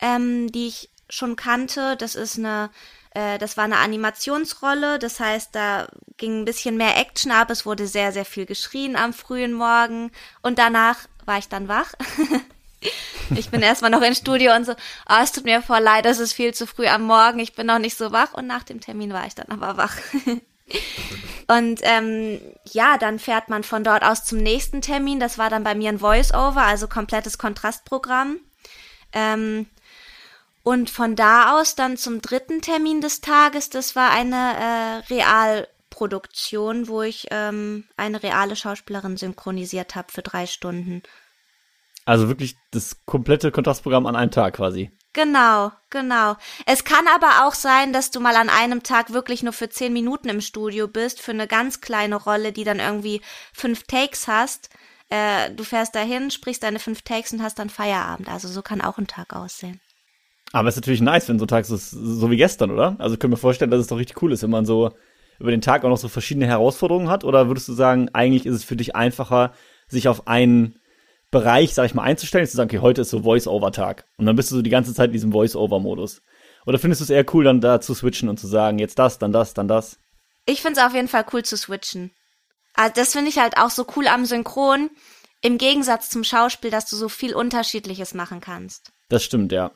ähm, 0.00 0.50
die 0.50 0.68
ich 0.68 0.90
schon 1.08 1.36
kannte. 1.36 1.96
Das 1.96 2.14
ist 2.14 2.38
eine, 2.38 2.70
äh, 3.14 3.38
das 3.38 3.56
war 3.56 3.64
eine 3.64 3.78
Animationsrolle. 3.78 4.98
Das 4.98 5.20
heißt, 5.20 5.54
da 5.54 5.88
ging 6.16 6.40
ein 6.40 6.44
bisschen 6.44 6.76
mehr 6.76 6.96
Action 6.96 7.32
ab. 7.32 7.50
Es 7.50 7.66
wurde 7.66 7.86
sehr, 7.86 8.12
sehr 8.12 8.24
viel 8.24 8.46
geschrien 8.46 8.96
am 8.96 9.12
frühen 9.12 9.52
Morgen. 9.52 10.10
Und 10.42 10.58
danach 10.58 10.98
war 11.24 11.38
ich 11.38 11.48
dann 11.48 11.68
wach. 11.68 11.92
ich 13.34 13.50
bin 13.50 13.62
erstmal 13.62 13.90
noch 13.90 14.02
ins 14.02 14.18
Studio 14.18 14.54
und 14.54 14.64
so, 14.64 14.72
oh, 14.72 15.16
es 15.22 15.32
tut 15.32 15.44
mir 15.44 15.62
voll 15.62 15.80
leid, 15.80 16.06
es 16.06 16.18
ist 16.18 16.32
viel 16.32 16.54
zu 16.54 16.66
früh 16.66 16.86
am 16.86 17.02
Morgen, 17.02 17.38
ich 17.38 17.54
bin 17.54 17.66
noch 17.66 17.78
nicht 17.78 17.96
so 17.96 18.12
wach 18.12 18.34
und 18.34 18.46
nach 18.46 18.62
dem 18.62 18.80
Termin 18.80 19.12
war 19.12 19.26
ich 19.26 19.34
dann 19.34 19.48
aber 19.48 19.76
wach. 19.76 19.96
und 21.48 21.80
ähm, 21.82 22.40
ja, 22.64 22.98
dann 22.98 23.18
fährt 23.18 23.48
man 23.48 23.62
von 23.64 23.84
dort 23.84 24.02
aus 24.02 24.24
zum 24.24 24.38
nächsten 24.38 24.80
Termin. 24.80 25.20
Das 25.20 25.38
war 25.38 25.50
dann 25.50 25.64
bei 25.64 25.74
mir 25.74 25.90
ein 25.90 25.98
Voice-Over, 25.98 26.62
also 26.62 26.88
komplettes 26.88 27.38
Kontrastprogramm. 27.38 28.38
Ähm, 29.12 29.66
und 30.68 30.90
von 30.90 31.16
da 31.16 31.58
aus 31.58 31.76
dann 31.76 31.96
zum 31.96 32.20
dritten 32.20 32.60
Termin 32.60 33.00
des 33.00 33.22
Tages, 33.22 33.70
das 33.70 33.96
war 33.96 34.10
eine 34.10 34.36
äh, 34.36 35.14
Realproduktion, 35.14 36.88
wo 36.88 37.00
ich 37.00 37.26
ähm, 37.30 37.88
eine 37.96 38.22
reale 38.22 38.54
Schauspielerin 38.54 39.16
synchronisiert 39.16 39.94
habe 39.94 40.12
für 40.12 40.20
drei 40.20 40.44
Stunden. 40.44 41.02
Also 42.04 42.28
wirklich 42.28 42.54
das 42.70 43.02
komplette 43.06 43.50
Kontrastprogramm 43.50 44.04
an 44.04 44.14
einem 44.14 44.30
Tag 44.30 44.56
quasi. 44.56 44.90
Genau, 45.14 45.72
genau. 45.88 46.36
Es 46.66 46.84
kann 46.84 47.06
aber 47.14 47.46
auch 47.46 47.54
sein, 47.54 47.94
dass 47.94 48.10
du 48.10 48.20
mal 48.20 48.36
an 48.36 48.50
einem 48.50 48.82
Tag 48.82 49.14
wirklich 49.14 49.42
nur 49.42 49.54
für 49.54 49.70
zehn 49.70 49.94
Minuten 49.94 50.28
im 50.28 50.42
Studio 50.42 50.86
bist, 50.86 51.22
für 51.22 51.32
eine 51.32 51.46
ganz 51.46 51.80
kleine 51.80 52.16
Rolle, 52.16 52.52
die 52.52 52.64
dann 52.64 52.78
irgendwie 52.78 53.22
fünf 53.54 53.84
Takes 53.84 54.28
hast. 54.28 54.68
Äh, 55.08 55.50
du 55.52 55.64
fährst 55.64 55.94
dahin, 55.94 56.30
sprichst 56.30 56.62
deine 56.62 56.78
fünf 56.78 57.00
Takes 57.00 57.32
und 57.32 57.42
hast 57.42 57.58
dann 57.58 57.70
Feierabend. 57.70 58.28
Also 58.28 58.48
so 58.48 58.60
kann 58.60 58.82
auch 58.82 58.98
ein 58.98 59.06
Tag 59.06 59.34
aussehen. 59.34 59.80
Aber 60.52 60.68
es 60.68 60.76
ist 60.76 60.82
natürlich 60.82 61.00
nice, 61.00 61.28
wenn 61.28 61.38
so 61.38 61.44
ein 61.44 61.48
Tag 61.48 61.68
ist, 61.68 61.90
so 61.90 62.30
wie 62.30 62.36
gestern, 62.36 62.70
oder? 62.70 62.96
Also 62.98 63.14
ich 63.14 63.20
könnte 63.20 63.34
mir 63.34 63.40
vorstellen, 63.40 63.70
dass 63.70 63.80
es 63.80 63.86
doch 63.86 63.98
richtig 63.98 64.22
cool 64.22 64.32
ist, 64.32 64.42
wenn 64.42 64.50
man 64.50 64.64
so 64.64 64.92
über 65.38 65.50
den 65.50 65.60
Tag 65.60 65.84
auch 65.84 65.88
noch 65.88 65.98
so 65.98 66.08
verschiedene 66.08 66.46
Herausforderungen 66.46 67.10
hat. 67.10 67.24
Oder 67.24 67.48
würdest 67.48 67.68
du 67.68 67.72
sagen, 67.72 68.08
eigentlich 68.12 68.46
ist 68.46 68.54
es 68.54 68.64
für 68.64 68.76
dich 68.76 68.96
einfacher, 68.96 69.52
sich 69.88 70.08
auf 70.08 70.26
einen 70.26 70.80
Bereich, 71.30 71.74
sag 71.74 71.84
ich 71.84 71.94
mal, 71.94 72.02
einzustellen, 72.02 72.46
zu 72.46 72.56
sagen, 72.56 72.70
okay, 72.70 72.80
heute 72.80 73.02
ist 73.02 73.10
so 73.10 73.22
Voice-Over-Tag. 73.22 74.06
Und 74.16 74.26
dann 74.26 74.36
bist 74.36 74.50
du 74.50 74.56
so 74.56 74.62
die 74.62 74.70
ganze 74.70 74.94
Zeit 74.94 75.08
in 75.08 75.12
diesem 75.12 75.32
Voice-Over-Modus. 75.32 76.22
Oder 76.66 76.78
findest 76.78 77.00
du 77.00 77.04
es 77.04 77.10
eher 77.10 77.24
cool, 77.34 77.44
dann 77.44 77.60
da 77.60 77.80
zu 77.80 77.94
switchen 77.94 78.28
und 78.28 78.40
zu 78.40 78.46
sagen, 78.46 78.78
jetzt 78.78 78.98
das, 78.98 79.18
dann 79.18 79.32
das, 79.32 79.54
dann 79.54 79.68
das? 79.68 79.98
Ich 80.46 80.62
finde 80.62 80.80
es 80.80 80.86
auf 80.86 80.94
jeden 80.94 81.08
Fall 81.08 81.26
cool 81.32 81.42
zu 81.42 81.56
switchen. 81.56 82.10
Also 82.74 82.92
das 82.94 83.12
finde 83.12 83.28
ich 83.28 83.38
halt 83.38 83.58
auch 83.58 83.70
so 83.70 83.86
cool 83.96 84.06
am 84.06 84.24
Synchron, 84.24 84.90
im 85.42 85.58
Gegensatz 85.58 86.08
zum 86.10 86.24
Schauspiel, 86.24 86.70
dass 86.70 86.88
du 86.88 86.96
so 86.96 87.08
viel 87.08 87.34
Unterschiedliches 87.34 88.14
machen 88.14 88.40
kannst. 88.40 88.92
Das 89.08 89.22
stimmt, 89.22 89.52
ja. 89.52 89.70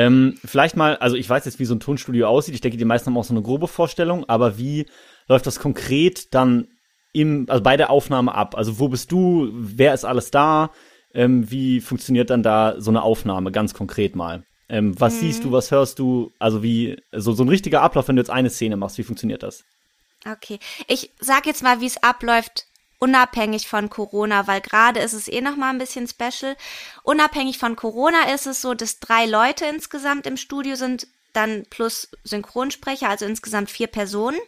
Ähm, 0.00 0.38
vielleicht 0.42 0.78
mal, 0.78 0.96
also 0.96 1.14
ich 1.14 1.28
weiß 1.28 1.44
jetzt, 1.44 1.58
wie 1.58 1.66
so 1.66 1.74
ein 1.74 1.80
Tonstudio 1.80 2.26
aussieht. 2.26 2.54
Ich 2.54 2.62
denke, 2.62 2.78
die 2.78 2.86
meisten 2.86 3.08
haben 3.08 3.18
auch 3.18 3.24
so 3.24 3.34
eine 3.34 3.42
grobe 3.42 3.68
Vorstellung, 3.68 4.26
aber 4.30 4.56
wie 4.56 4.86
läuft 5.28 5.46
das 5.46 5.60
konkret 5.60 6.32
dann 6.32 6.68
im, 7.12 7.44
also 7.50 7.62
bei 7.62 7.76
der 7.76 7.90
Aufnahme 7.90 8.34
ab? 8.34 8.56
Also 8.56 8.78
wo 8.78 8.88
bist 8.88 9.12
du? 9.12 9.50
Wer 9.52 9.92
ist 9.92 10.06
alles 10.06 10.30
da? 10.30 10.70
Ähm, 11.12 11.50
wie 11.50 11.82
funktioniert 11.82 12.30
dann 12.30 12.42
da 12.42 12.76
so 12.78 12.90
eine 12.90 13.02
Aufnahme 13.02 13.52
ganz 13.52 13.74
konkret 13.74 14.16
mal? 14.16 14.44
Ähm, 14.70 14.98
was 14.98 15.16
mhm. 15.16 15.18
siehst 15.18 15.44
du, 15.44 15.52
was 15.52 15.70
hörst 15.70 15.98
du? 15.98 16.32
Also 16.38 16.62
wie, 16.62 16.96
so, 17.12 17.32
so 17.34 17.44
ein 17.44 17.50
richtiger 17.50 17.82
Ablauf, 17.82 18.08
wenn 18.08 18.16
du 18.16 18.22
jetzt 18.22 18.30
eine 18.30 18.48
Szene 18.48 18.78
machst, 18.78 18.96
wie 18.96 19.02
funktioniert 19.02 19.42
das? 19.42 19.64
Okay. 20.24 20.60
Ich 20.88 21.10
sag 21.20 21.44
jetzt 21.44 21.62
mal, 21.62 21.82
wie 21.82 21.86
es 21.86 22.02
abläuft, 22.02 22.64
unabhängig 23.00 23.66
von 23.66 23.90
Corona, 23.90 24.46
weil 24.46 24.60
gerade 24.60 25.00
ist 25.00 25.14
es 25.14 25.26
eh 25.26 25.40
noch 25.40 25.56
mal 25.56 25.70
ein 25.70 25.78
bisschen 25.78 26.06
special. 26.06 26.56
Unabhängig 27.02 27.58
von 27.58 27.74
Corona 27.74 28.32
ist 28.32 28.46
es 28.46 28.60
so, 28.62 28.74
dass 28.74 29.00
drei 29.00 29.26
Leute 29.26 29.64
insgesamt 29.66 30.26
im 30.26 30.36
Studio 30.36 30.76
sind, 30.76 31.08
dann 31.32 31.64
plus 31.70 32.08
Synchronsprecher, 32.22 33.08
also 33.08 33.24
insgesamt 33.24 33.70
vier 33.70 33.88
Personen. 33.88 34.38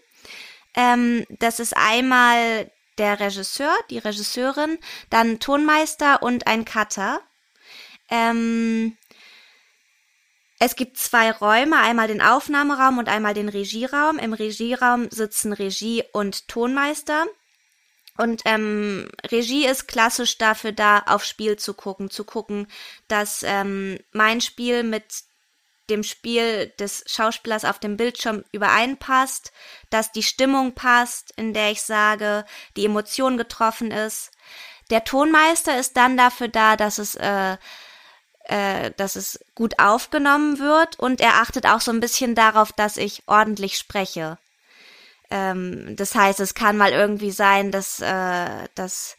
Ähm, 0.75 1.27
das 1.31 1.59
ist 1.61 1.77
einmal 1.77 2.71
der 2.99 3.19
Regisseur, 3.19 3.75
die 3.91 3.99
Regisseurin, 3.99 4.79
dann 5.11 5.41
Tonmeister 5.41 6.23
und 6.23 6.47
ein 6.47 6.65
Cutter. 6.65 7.21
Ähm, 8.11 8.97
es 10.59 10.77
gibt 10.77 10.99
zwei 10.99 11.33
Räume, 11.33 11.79
einmal 11.79 12.07
den 12.07 12.21
Aufnahmeraum 12.21 12.99
und 12.99 13.09
einmal 13.09 13.35
den 13.35 13.49
Regieraum. 13.49 14.19
Im 14.19 14.35
Regieraum 14.35 15.11
sitzen 15.11 15.53
Regie 15.53 16.05
und 16.13 16.47
Tonmeister. 16.49 17.27
Und 18.19 18.43
ähm, 18.45 19.09
Regie 19.31 19.67
ist 19.67 19.89
klassisch 19.89 20.37
dafür 20.39 20.73
da, 20.73 21.01
auf 21.07 21.25
Spiel 21.25 21.57
zu 21.57 21.75
gucken, 21.75 22.11
zu 22.11 22.25
gucken, 22.25 22.67
dass 23.09 23.43
ähm, 23.43 23.99
mein 24.13 24.41
Spiel 24.41 24.83
mit 24.83 25.05
dem 25.89 26.03
Spiel 26.03 26.69
des 26.79 27.05
Schauspielers 27.07 27.65
auf 27.65 27.79
dem 27.79 27.97
Bildschirm 27.97 28.45
übereinpasst, 28.53 29.53
dass 29.91 30.13
die 30.13 30.23
Stimmung 30.23 30.75
passt, 30.75 31.33
in 31.37 31.55
der 31.55 31.71
ich 31.71 31.83
sage, 31.83 32.45
die 32.77 32.85
Emotion 32.85 33.37
getroffen 33.37 33.91
ist. 33.91 34.31
Der 34.91 35.05
Tonmeister 35.05 35.79
ist 35.79 35.97
dann 35.97 36.17
dafür 36.17 36.49
da, 36.49 36.77
dass 36.77 36.99
es 36.99 37.15
äh, 37.15 37.57
äh, 38.45 38.91
dass 38.97 39.17
es 39.17 39.39
gut 39.55 39.79
aufgenommen 39.79 40.59
wird 40.59 40.99
und 40.99 41.21
er 41.21 41.35
achtet 41.35 41.67
auch 41.67 41.81
so 41.81 41.93
ein 41.93 42.01
bisschen 42.01 42.35
darauf, 42.35 42.73
dass 42.73 42.97
ich 42.97 43.23
ordentlich 43.27 43.79
spreche. 43.79 44.39
Ähm, 45.33 45.97
das 45.97 46.15
heißt, 46.15 46.41
es 46.41 46.53
kann 46.53 46.77
mal 46.77 46.93
irgendwie 46.93 47.31
sein, 47.31 47.71
dass, 47.71 48.01
äh, 48.01 48.69
dass 48.75 49.17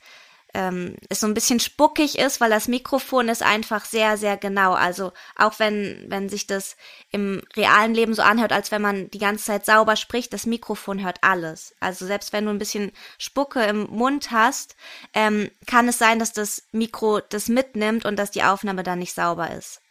ähm, 0.53 0.95
es 1.09 1.21
so 1.21 1.25
ein 1.25 1.33
bisschen 1.33 1.59
spuckig 1.59 2.19
ist, 2.19 2.39
weil 2.39 2.51
das 2.51 2.67
Mikrofon 2.67 3.29
ist 3.29 3.41
einfach 3.41 3.83
sehr, 3.83 4.15
sehr 4.17 4.37
genau. 4.37 4.73
Also 4.73 5.11
auch 5.35 5.57
wenn, 5.57 6.05
wenn 6.09 6.29
sich 6.29 6.45
das 6.45 6.77
im 7.09 7.41
realen 7.55 7.95
Leben 7.95 8.13
so 8.13 8.21
anhört, 8.21 8.53
als 8.53 8.69
wenn 8.69 8.83
man 8.83 9.09
die 9.09 9.17
ganze 9.17 9.45
Zeit 9.45 9.65
sauber 9.65 9.95
spricht, 9.95 10.33
das 10.33 10.45
Mikrofon 10.45 11.03
hört 11.03 11.17
alles. 11.21 11.73
Also 11.79 12.05
selbst 12.05 12.31
wenn 12.31 12.45
du 12.45 12.51
ein 12.51 12.59
bisschen 12.59 12.91
Spucke 13.17 13.63
im 13.63 13.87
Mund 13.89 14.29
hast, 14.29 14.75
ähm, 15.15 15.49
kann 15.65 15.87
es 15.87 15.97
sein, 15.97 16.19
dass 16.19 16.31
das 16.31 16.67
Mikro 16.71 17.21
das 17.21 17.47
mitnimmt 17.47 18.05
und 18.05 18.17
dass 18.17 18.29
die 18.29 18.43
Aufnahme 18.43 18.83
dann 18.83 18.99
nicht 18.99 19.15
sauber 19.15 19.49
ist. 19.49 19.81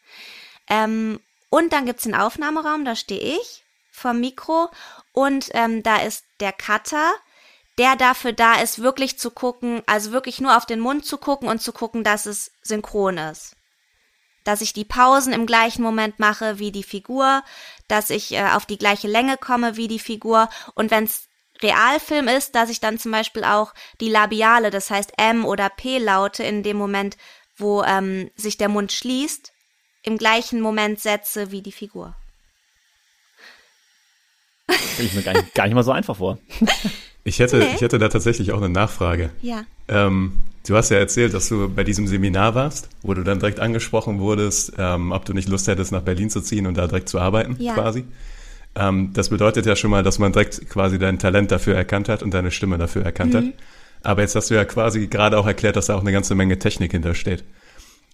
Ähm, 0.71 1.19
und 1.51 1.73
dann 1.73 1.85
gibt's 1.85 2.05
den 2.05 2.15
Aufnahmeraum, 2.15 2.85
da 2.85 2.95
stehe 2.95 3.21
ich 3.21 3.65
vom 3.93 4.19
Mikro 4.19 4.71
und 5.13 5.51
ähm, 5.53 5.83
da 5.83 5.99
ist 5.99 6.25
der 6.41 6.53
Cutter, 6.53 7.13
der 7.79 7.95
dafür 7.97 8.33
da 8.33 8.61
ist, 8.61 8.83
wirklich 8.83 9.19
zu 9.19 9.31
gucken, 9.31 9.83
also 9.87 10.11
wirklich 10.11 10.41
nur 10.41 10.57
auf 10.57 10.67
den 10.67 10.81
Mund 10.81 11.07
zu 11.07 11.19
gucken 11.19 11.49
und 11.49 11.63
zu 11.63 11.73
gucken, 11.73 12.03
dass 12.03 12.27
es 12.27 12.51
synchron 12.63 13.19
ist. 13.19 13.55
Dass 14.45 14.61
ich 14.61 14.73
die 14.73 14.85
Pausen 14.85 15.33
im 15.33 15.47
gleichen 15.47 15.83
Moment 15.83 16.19
mache 16.19 16.59
wie 16.59 16.73
die 16.73 16.83
Figur, 16.83 17.45
dass 17.87 18.11
ich 18.11 18.33
äh, 18.33 18.51
auf 18.55 18.67
die 18.67 18.79
gleiche 18.79 19.09
Länge 19.09 19.37
komme 19.37 19.77
wie 19.77 19.89
die 19.89 20.01
Figur 20.01 20.49
und 20.75 20.91
wenn 20.91 21.05
es 21.05 21.29
Realfilm 21.63 22.27
ist, 22.27 22.55
dass 22.55 22.71
ich 22.71 22.81
dann 22.81 22.99
zum 22.99 23.13
Beispiel 23.13 23.45
auch 23.45 23.73
die 24.01 24.11
Labiale, 24.11 24.71
das 24.71 24.91
heißt 24.91 25.13
M 25.17 25.45
oder 25.45 25.69
P-Laute 25.69 26.43
in 26.43 26.63
dem 26.65 26.77
Moment, 26.77 27.17
wo 27.57 27.85
ähm, 27.85 28.31
sich 28.35 28.57
der 28.57 28.69
Mund 28.69 28.91
schließt, 28.91 29.53
im 30.03 30.19
gleichen 30.19 30.61
Moment 30.61 30.99
setze 31.01 31.53
wie 31.53 31.63
die 31.63 31.73
Figur. 31.73 32.17
Stelle 34.73 35.09
ich 35.09 35.15
mir 35.15 35.23
gar 35.23 35.33
nicht, 35.33 35.55
gar 35.55 35.65
nicht 35.65 35.75
mal 35.75 35.83
so 35.83 35.93
einfach 35.93 36.17
vor. 36.17 36.39
Ich 37.25 37.39
hätte, 37.39 37.59
nee. 37.59 37.67
ich 37.75 37.81
hätte 37.81 37.99
da 37.99 38.09
tatsächlich 38.09 38.53
auch 38.53 38.59
eine 38.59 38.69
Nachfrage. 38.69 39.31
Ja. 39.43 39.65
Ähm, 39.89 40.33
du 40.67 40.77
hast 40.77 40.91
ja 40.91 40.99
erzählt, 40.99 41.35
dass 41.35 41.49
du 41.49 41.69
bei 41.69 41.85
diesem 41.85 42.09
Seminar 42.09 42.55
warst, 42.55 42.89
wo 43.03 43.15
du 43.15 43.23
dann 43.23 43.39
direkt 43.39 43.61
angesprochen 43.61 44.19
wurdest, 44.19 44.73
ähm, 44.79 45.13
ob 45.13 45.25
du 45.25 45.33
nicht 45.33 45.49
Lust 45.49 45.69
hättest, 45.69 45.93
nach 45.93 46.03
Berlin 46.03 46.31
zu 46.31 46.41
ziehen 46.41 46.67
und 46.67 46.77
da 46.77 46.87
direkt 46.87 47.09
zu 47.09 47.21
arbeiten, 47.21 47.57
ja. 47.61 47.75
quasi. 47.75 48.05
Ähm, 48.75 49.11
das 49.13 49.29
bedeutet 49.29 49.67
ja 49.67 49.77
schon 49.77 49.91
mal, 49.91 50.03
dass 50.03 50.19
man 50.19 50.33
direkt 50.33 50.69
quasi 50.69 50.99
dein 50.99 51.19
Talent 51.19 51.53
dafür 51.53 51.77
erkannt 51.77 52.09
hat 52.09 52.23
und 52.23 52.35
deine 52.35 52.51
Stimme 52.51 52.79
dafür 52.79 53.05
erkannt 53.05 53.35
mhm. 53.35 53.37
hat. 53.37 53.45
Aber 54.03 54.23
jetzt 54.23 54.35
hast 54.35 54.51
du 54.51 54.55
ja 54.55 54.65
quasi 54.65 55.07
gerade 55.07 55.39
auch 55.39 55.47
erklärt, 55.47 55.77
dass 55.77 55.87
da 55.87 55.95
auch 55.95 56.01
eine 56.01 56.11
ganze 56.11 56.35
Menge 56.35 56.59
Technik 56.59 56.91
hintersteht. 56.91 57.45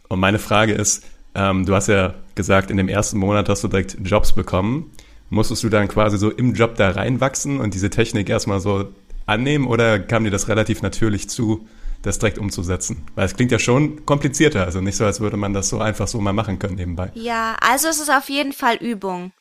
Und 0.09 0.21
meine 0.21 0.39
Frage 0.39 0.75
ist, 0.75 1.05
ähm, 1.35 1.65
du 1.65 1.75
hast 1.75 1.89
ja 1.89 2.15
gesagt, 2.35 2.71
in 2.71 2.77
dem 2.77 2.89
ersten 2.89 3.19
Monat 3.19 3.49
hast 3.49 3.65
du 3.65 3.69
direkt 3.69 3.97
Jobs 4.03 4.35
bekommen 4.35 4.91
musstest 5.31 5.63
du 5.63 5.69
dann 5.69 5.89
quasi 5.89 6.19
so 6.19 6.31
im 6.31 6.55
Job 6.55 6.77
da 6.77 6.91
reinwachsen 6.91 7.61
und 7.61 7.75
diese 7.75 7.91
Technik 7.91 8.29
erstmal 8.29 8.61
so 8.61 8.93
annehmen 9.27 9.67
oder 9.67 9.99
kam 9.99 10.25
dir 10.25 10.31
das 10.31 10.49
relativ 10.49 10.83
natürlich 10.83 11.29
zu, 11.29 11.69
das 12.03 12.19
direkt 12.19 12.39
umzusetzen? 12.39 13.07
Weil 13.15 13.27
es 13.27 13.37
klingt 13.37 13.53
ja 13.53 13.59
schon 13.59 14.07
komplizierter, 14.07 14.65
also 14.65 14.81
nicht 14.81 14.97
so, 14.97 15.05
als 15.05 15.21
würde 15.21 15.37
man 15.37 15.53
das 15.53 15.69
so 15.69 15.81
einfach 15.81 16.09
so 16.09 16.21
mal 16.21 16.33
machen 16.33 16.59
können 16.59 16.77
nebenbei. 16.77 17.11
Ja, 17.15 17.57
also 17.61 17.89
es 17.89 18.01
ist 18.01 18.11
auf 18.11 18.29
jeden 18.29 18.53
Fall 18.53 18.77
Übung. 18.77 19.33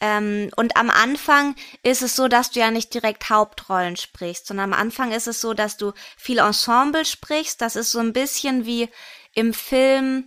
Ähm, 0.00 0.50
und 0.56 0.76
am 0.76 0.90
Anfang 0.90 1.54
ist 1.82 2.02
es 2.02 2.16
so, 2.16 2.28
dass 2.28 2.50
du 2.50 2.60
ja 2.60 2.70
nicht 2.70 2.92
direkt 2.94 3.30
Hauptrollen 3.30 3.96
sprichst, 3.96 4.46
sondern 4.46 4.72
am 4.72 4.78
Anfang 4.78 5.12
ist 5.12 5.28
es 5.28 5.40
so, 5.40 5.54
dass 5.54 5.76
du 5.76 5.92
viel 6.16 6.38
Ensemble 6.38 7.04
sprichst. 7.04 7.60
Das 7.60 7.76
ist 7.76 7.92
so 7.92 8.00
ein 8.00 8.12
bisschen 8.12 8.66
wie 8.66 8.88
im 9.34 9.52
Film 9.52 10.26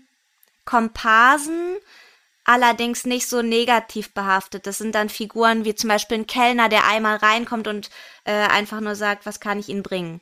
Komparsen 0.65 1.77
allerdings 2.47 3.05
nicht 3.05 3.27
so 3.27 3.43
negativ 3.43 4.13
behaftet. 4.13 4.65
Das 4.65 4.79
sind 4.79 4.95
dann 4.95 5.09
Figuren 5.09 5.65
wie 5.65 5.75
zum 5.75 5.89
Beispiel 5.89 6.19
ein 6.19 6.27
Kellner, 6.27 6.69
der 6.69 6.87
einmal 6.87 7.17
reinkommt 7.17 7.67
und 7.67 7.91
äh, 8.23 8.31
einfach 8.31 8.79
nur 8.79 8.95
sagt, 8.95 9.25
was 9.27 9.39
kann 9.39 9.59
ich 9.59 9.69
Ihnen 9.69 9.83
bringen. 9.83 10.21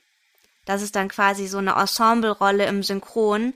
Das 0.66 0.82
ist 0.82 0.96
dann 0.96 1.08
quasi 1.08 1.46
so 1.46 1.58
eine 1.58 1.76
Ensemble-Rolle 1.76 2.66
im 2.66 2.82
Synchron. 2.82 3.54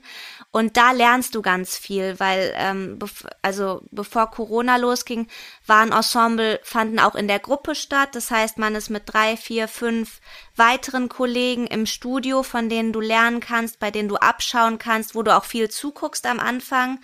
Und 0.51 0.77
da 0.77 0.93
lernst 0.93 1.35
du 1.35 1.41
ganz 1.41 1.77
viel, 1.77 2.17
weil 2.21 2.53
ähm, 2.55 2.97
bev 2.99 3.25
also 3.41 3.81
bevor 3.91 4.31
Corona 4.31 4.77
losging, 4.77 5.27
waren 5.67 5.91
Ensemble, 5.91 6.61
fanden 6.63 6.99
auch 6.99 7.15
in 7.15 7.27
der 7.27 7.39
Gruppe 7.39 7.75
statt. 7.75 8.15
Das 8.15 8.31
heißt, 8.31 8.57
man 8.57 8.75
ist 8.75 8.89
mit 8.89 9.03
drei, 9.05 9.35
vier, 9.35 9.67
fünf 9.67 10.21
weiteren 10.55 11.09
Kollegen 11.09 11.67
im 11.67 11.85
Studio, 11.85 12.43
von 12.43 12.69
denen 12.69 12.93
du 12.93 13.01
lernen 13.01 13.41
kannst, 13.41 13.79
bei 13.79 13.91
denen 13.91 14.07
du 14.07 14.15
abschauen 14.15 14.77
kannst, 14.77 15.13
wo 15.13 15.23
du 15.23 15.35
auch 15.35 15.45
viel 15.45 15.69
zuguckst 15.69 16.25
am 16.25 16.39
Anfang. 16.39 16.99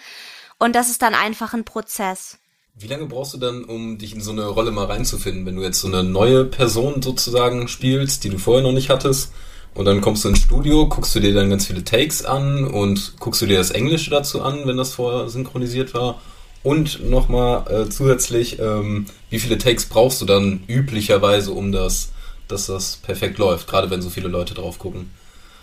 Und 0.59 0.75
das 0.75 0.89
ist 0.89 1.01
dann 1.01 1.13
einfach 1.13 1.53
ein 1.53 1.63
Prozess. 1.63 2.37
Wie 2.75 2.87
lange 2.87 3.05
brauchst 3.05 3.33
du 3.33 3.37
dann, 3.37 3.63
um 3.63 3.97
dich 3.97 4.13
in 4.13 4.21
so 4.21 4.31
eine 4.31 4.45
Rolle 4.45 4.71
mal 4.71 4.85
reinzufinden, 4.85 5.45
wenn 5.45 5.55
du 5.55 5.63
jetzt 5.63 5.79
so 5.79 5.87
eine 5.87 6.03
neue 6.03 6.45
Person 6.45 7.01
sozusagen 7.01 7.67
spielst, 7.67 8.23
die 8.23 8.29
du 8.29 8.37
vorher 8.37 8.63
noch 8.63 8.71
nicht 8.71 8.89
hattest? 8.89 9.31
Und 9.73 9.85
dann 9.85 10.01
kommst 10.01 10.23
du 10.23 10.29
ins 10.29 10.39
Studio, 10.39 10.87
guckst 10.87 11.13
du 11.15 11.19
dir 11.19 11.33
dann 11.33 11.49
ganz 11.49 11.67
viele 11.67 11.83
Takes 11.83 12.25
an 12.25 12.65
und 12.65 13.13
guckst 13.19 13.41
du 13.41 13.45
dir 13.45 13.57
das 13.57 13.71
Englische 13.71 14.09
dazu 14.09 14.41
an, 14.41 14.65
wenn 14.65 14.77
das 14.77 14.93
vorher 14.93 15.29
synchronisiert 15.29 15.93
war. 15.93 16.21
Und 16.63 17.07
nochmal 17.07 17.65
äh, 17.71 17.89
zusätzlich, 17.89 18.59
ähm, 18.59 19.05
wie 19.29 19.39
viele 19.39 19.57
Takes 19.57 19.85
brauchst 19.85 20.19
du 20.21 20.25
dann 20.25 20.63
üblicherweise, 20.67 21.51
um 21.51 21.71
das, 21.71 22.11
dass 22.47 22.65
das 22.65 22.97
perfekt 22.97 23.37
läuft, 23.37 23.67
gerade 23.67 23.89
wenn 23.89 24.01
so 24.01 24.09
viele 24.09 24.27
Leute 24.27 24.53
drauf 24.53 24.79
gucken? 24.79 25.11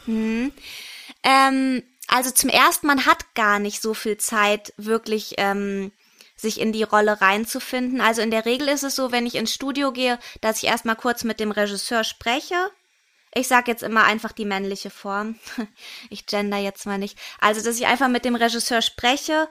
Mhm. 0.07 0.53
Ähm, 1.23 1.83
also 2.15 2.31
zum 2.31 2.49
ersten, 2.49 2.87
man 2.87 3.07
hat 3.07 3.35
gar 3.35 3.59
nicht 3.59 3.83
so 3.83 3.93
viel 3.93 4.17
Zeit, 4.19 4.73
wirklich 4.77 5.35
ähm, 5.39 5.91
sich 6.37 6.61
in 6.61 6.73
die 6.73 6.85
Rolle 6.85 7.21
reinzufinden. 7.21 8.01
Also 8.01 8.23
in 8.23 8.31
der 8.31 8.45
Regel 8.45 8.69
ist 8.69 8.85
es 8.85 8.95
so, 8.95 9.11
wenn 9.11 9.27
ich 9.27 9.35
ins 9.35 9.53
Studio 9.53 9.91
gehe, 9.91 10.21
dass 10.41 10.63
ich 10.63 10.69
erstmal 10.69 10.95
kurz 10.95 11.25
mit 11.25 11.41
dem 11.41 11.51
Regisseur 11.51 12.05
spreche. 12.05 12.71
Ich 13.35 13.49
sage 13.49 13.69
jetzt 13.69 13.83
immer 13.83 14.05
einfach 14.05 14.31
die 14.31 14.45
männliche 14.45 14.91
Form. 14.91 15.41
ich 16.09 16.27
gender 16.27 16.59
jetzt 16.59 16.87
mal 16.87 16.99
nicht. 16.99 17.19
Also, 17.41 17.65
dass 17.65 17.81
ich 17.81 17.87
einfach 17.87 18.09
mit 18.09 18.25
dem 18.25 18.37
Regisseur 18.37 18.81
spreche, 18.81 19.49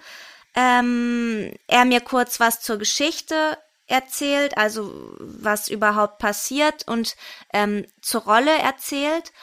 ähm, 0.56 1.54
er 1.68 1.84
mir 1.84 2.00
kurz 2.00 2.40
was 2.40 2.62
zur 2.62 2.78
Geschichte 2.78 3.58
erzählt, 3.88 4.58
also 4.58 5.18
was 5.20 5.68
überhaupt 5.68 6.20
passiert 6.20 6.88
und 6.88 7.18
ähm, 7.52 7.86
zur 8.02 8.22
Rolle 8.22 8.58
erzählt 8.58 9.34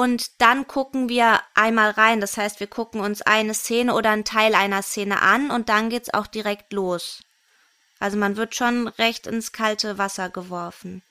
und 0.00 0.40
dann 0.40 0.66
gucken 0.66 1.10
wir 1.10 1.40
einmal 1.54 1.90
rein. 1.90 2.22
Das 2.22 2.38
heißt, 2.38 2.58
wir 2.58 2.68
gucken 2.68 3.02
uns 3.02 3.20
eine 3.20 3.52
Szene 3.52 3.94
oder 3.94 4.08
einen 4.08 4.24
Teil 4.24 4.54
einer 4.54 4.80
Szene 4.80 5.20
an 5.20 5.50
und 5.50 5.68
dann 5.68 5.90
geht's 5.90 6.14
auch 6.14 6.26
direkt 6.26 6.72
los. 6.72 7.20
Also 7.98 8.16
man 8.16 8.38
wird 8.38 8.54
schon 8.54 8.88
recht 8.88 9.26
ins 9.26 9.52
kalte 9.52 9.98
Wasser 9.98 10.30
geworfen 10.30 11.02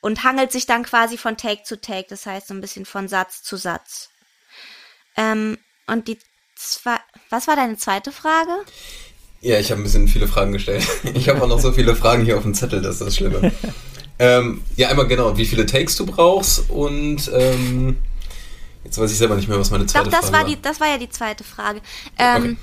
und 0.00 0.24
hangelt 0.24 0.50
sich 0.50 0.66
dann 0.66 0.82
quasi 0.82 1.16
von 1.16 1.36
Take 1.36 1.62
zu 1.62 1.80
Take. 1.80 2.06
Das 2.08 2.26
heißt 2.26 2.48
so 2.48 2.54
ein 2.54 2.60
bisschen 2.60 2.86
von 2.86 3.06
Satz 3.06 3.44
zu 3.44 3.56
Satz. 3.56 4.10
Ähm, 5.16 5.56
und 5.86 6.08
die 6.08 6.18
zwei, 6.56 6.96
was 7.30 7.46
war 7.46 7.54
deine 7.54 7.76
zweite 7.76 8.10
Frage? 8.10 8.50
Ja, 9.42 9.60
ich 9.60 9.70
habe 9.70 9.80
ein 9.80 9.84
bisschen 9.84 10.08
viele 10.08 10.26
Fragen 10.26 10.50
gestellt. 10.50 10.84
Ich 11.14 11.28
habe 11.28 11.40
auch 11.40 11.46
noch 11.46 11.60
so 11.60 11.70
viele 11.70 11.94
Fragen 11.94 12.24
hier 12.24 12.36
auf 12.36 12.42
dem 12.42 12.54
Zettel, 12.54 12.82
das 12.82 12.94
ist 12.96 13.06
das 13.06 13.14
Schlimme. 13.14 13.52
ähm, 14.18 14.64
ja, 14.74 14.88
einmal 14.88 15.06
genau, 15.06 15.36
wie 15.36 15.46
viele 15.46 15.66
Takes 15.66 15.94
du 15.94 16.04
brauchst 16.04 16.68
und 16.68 17.30
ähm, 17.32 17.98
Jetzt 18.84 18.98
weiß 18.98 19.10
ich 19.10 19.18
selber 19.18 19.34
nicht 19.36 19.48
mehr, 19.48 19.58
was 19.58 19.70
meine 19.70 19.86
zweite 19.86 20.10
Doch, 20.10 20.12
das 20.12 20.30
Frage 20.30 20.44
war. 20.44 20.44
Die, 20.44 20.60
das 20.60 20.80
war 20.80 20.88
ja 20.88 20.98
die 20.98 21.08
zweite 21.08 21.42
Frage. 21.42 21.80
Ähm, 22.18 22.42
okay. 22.42 22.56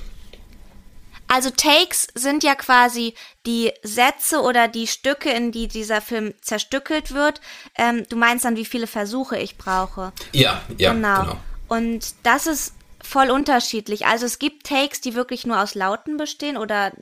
Also 1.28 1.48
Takes 1.48 2.08
sind 2.14 2.44
ja 2.44 2.54
quasi 2.54 3.14
die 3.46 3.72
Sätze 3.82 4.42
oder 4.42 4.68
die 4.68 4.86
Stücke, 4.86 5.30
in 5.30 5.50
die 5.50 5.66
dieser 5.66 6.02
Film 6.02 6.34
zerstückelt 6.42 7.14
wird. 7.14 7.40
Ähm, 7.74 8.04
du 8.10 8.16
meinst 8.16 8.44
dann, 8.44 8.56
wie 8.56 8.66
viele 8.66 8.86
Versuche 8.86 9.38
ich 9.38 9.56
brauche? 9.56 10.12
Ja, 10.32 10.60
ja, 10.76 10.92
genau. 10.92 11.20
genau. 11.22 11.36
Und 11.68 12.14
das 12.22 12.46
ist 12.46 12.74
voll 13.02 13.30
unterschiedlich. 13.30 14.06
Also 14.06 14.26
es 14.26 14.38
gibt 14.38 14.66
Takes, 14.66 15.00
die 15.00 15.14
wirklich 15.14 15.46
nur 15.46 15.60
aus 15.60 15.74
Lauten 15.74 16.18
bestehen 16.18 16.58
oder 16.58 16.92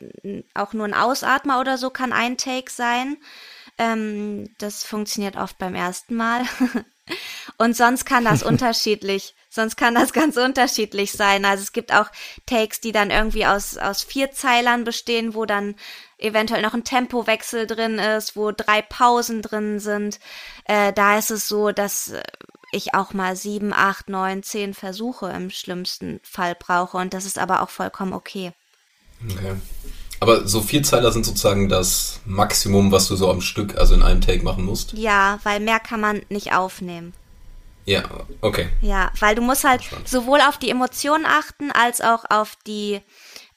auch 0.54 0.74
nur 0.74 0.86
ein 0.86 0.94
Ausatmer 0.94 1.60
oder 1.60 1.76
so 1.76 1.90
kann 1.90 2.12
ein 2.12 2.36
Take 2.36 2.70
sein. 2.70 3.16
Ähm, 3.78 4.54
das 4.58 4.84
funktioniert 4.84 5.36
oft 5.36 5.58
beim 5.58 5.74
ersten 5.74 6.14
Mal. 6.14 6.42
Und 7.58 7.76
sonst 7.76 8.04
kann 8.04 8.24
das 8.24 8.42
unterschiedlich, 8.44 9.34
sonst 9.48 9.76
kann 9.76 9.94
das 9.94 10.12
ganz 10.12 10.36
unterschiedlich 10.36 11.12
sein. 11.12 11.44
Also 11.44 11.62
es 11.62 11.72
gibt 11.72 11.92
auch 11.92 12.06
Takes, 12.46 12.80
die 12.80 12.92
dann 12.92 13.10
irgendwie 13.10 13.46
aus, 13.46 13.76
aus 13.76 14.02
vier 14.02 14.32
Zeilern 14.32 14.84
bestehen, 14.84 15.34
wo 15.34 15.44
dann 15.44 15.74
eventuell 16.18 16.62
noch 16.62 16.74
ein 16.74 16.84
Tempowechsel 16.84 17.66
drin 17.66 17.98
ist, 17.98 18.36
wo 18.36 18.52
drei 18.52 18.82
Pausen 18.82 19.42
drin 19.42 19.80
sind. 19.80 20.20
Äh, 20.64 20.92
da 20.92 21.18
ist 21.18 21.30
es 21.30 21.48
so, 21.48 21.72
dass 21.72 22.12
ich 22.72 22.94
auch 22.94 23.12
mal 23.12 23.36
sieben, 23.36 23.72
acht, 23.72 24.08
neun, 24.08 24.42
zehn 24.42 24.74
Versuche 24.74 25.30
im 25.30 25.50
schlimmsten 25.50 26.20
Fall 26.22 26.54
brauche. 26.54 26.96
Und 26.96 27.14
das 27.14 27.24
ist 27.24 27.38
aber 27.38 27.62
auch 27.62 27.70
vollkommen 27.70 28.12
okay. 28.12 28.52
Okay. 29.24 29.56
Aber 30.20 30.46
so 30.46 30.60
vier 30.60 30.82
Zeiler 30.82 31.12
sind 31.12 31.24
sozusagen 31.24 31.68
das 31.70 32.20
Maximum, 32.26 32.92
was 32.92 33.08
du 33.08 33.16
so 33.16 33.30
am 33.30 33.40
Stück, 33.40 33.78
also 33.78 33.94
in 33.94 34.02
einem 34.02 34.20
Take 34.20 34.44
machen 34.44 34.64
musst? 34.64 34.92
Ja, 34.92 35.40
weil 35.44 35.60
mehr 35.60 35.80
kann 35.80 36.00
man 36.00 36.20
nicht 36.28 36.52
aufnehmen. 36.52 37.14
Ja, 37.86 38.04
okay. 38.42 38.68
Ja, 38.82 39.10
weil 39.18 39.34
du 39.34 39.40
musst 39.40 39.64
halt 39.64 39.82
sowohl 40.04 40.40
auf 40.42 40.58
die 40.58 40.70
Emotionen 40.70 41.24
achten, 41.24 41.72
als 41.72 42.02
auch 42.02 42.24
auf 42.28 42.56
die 42.66 43.00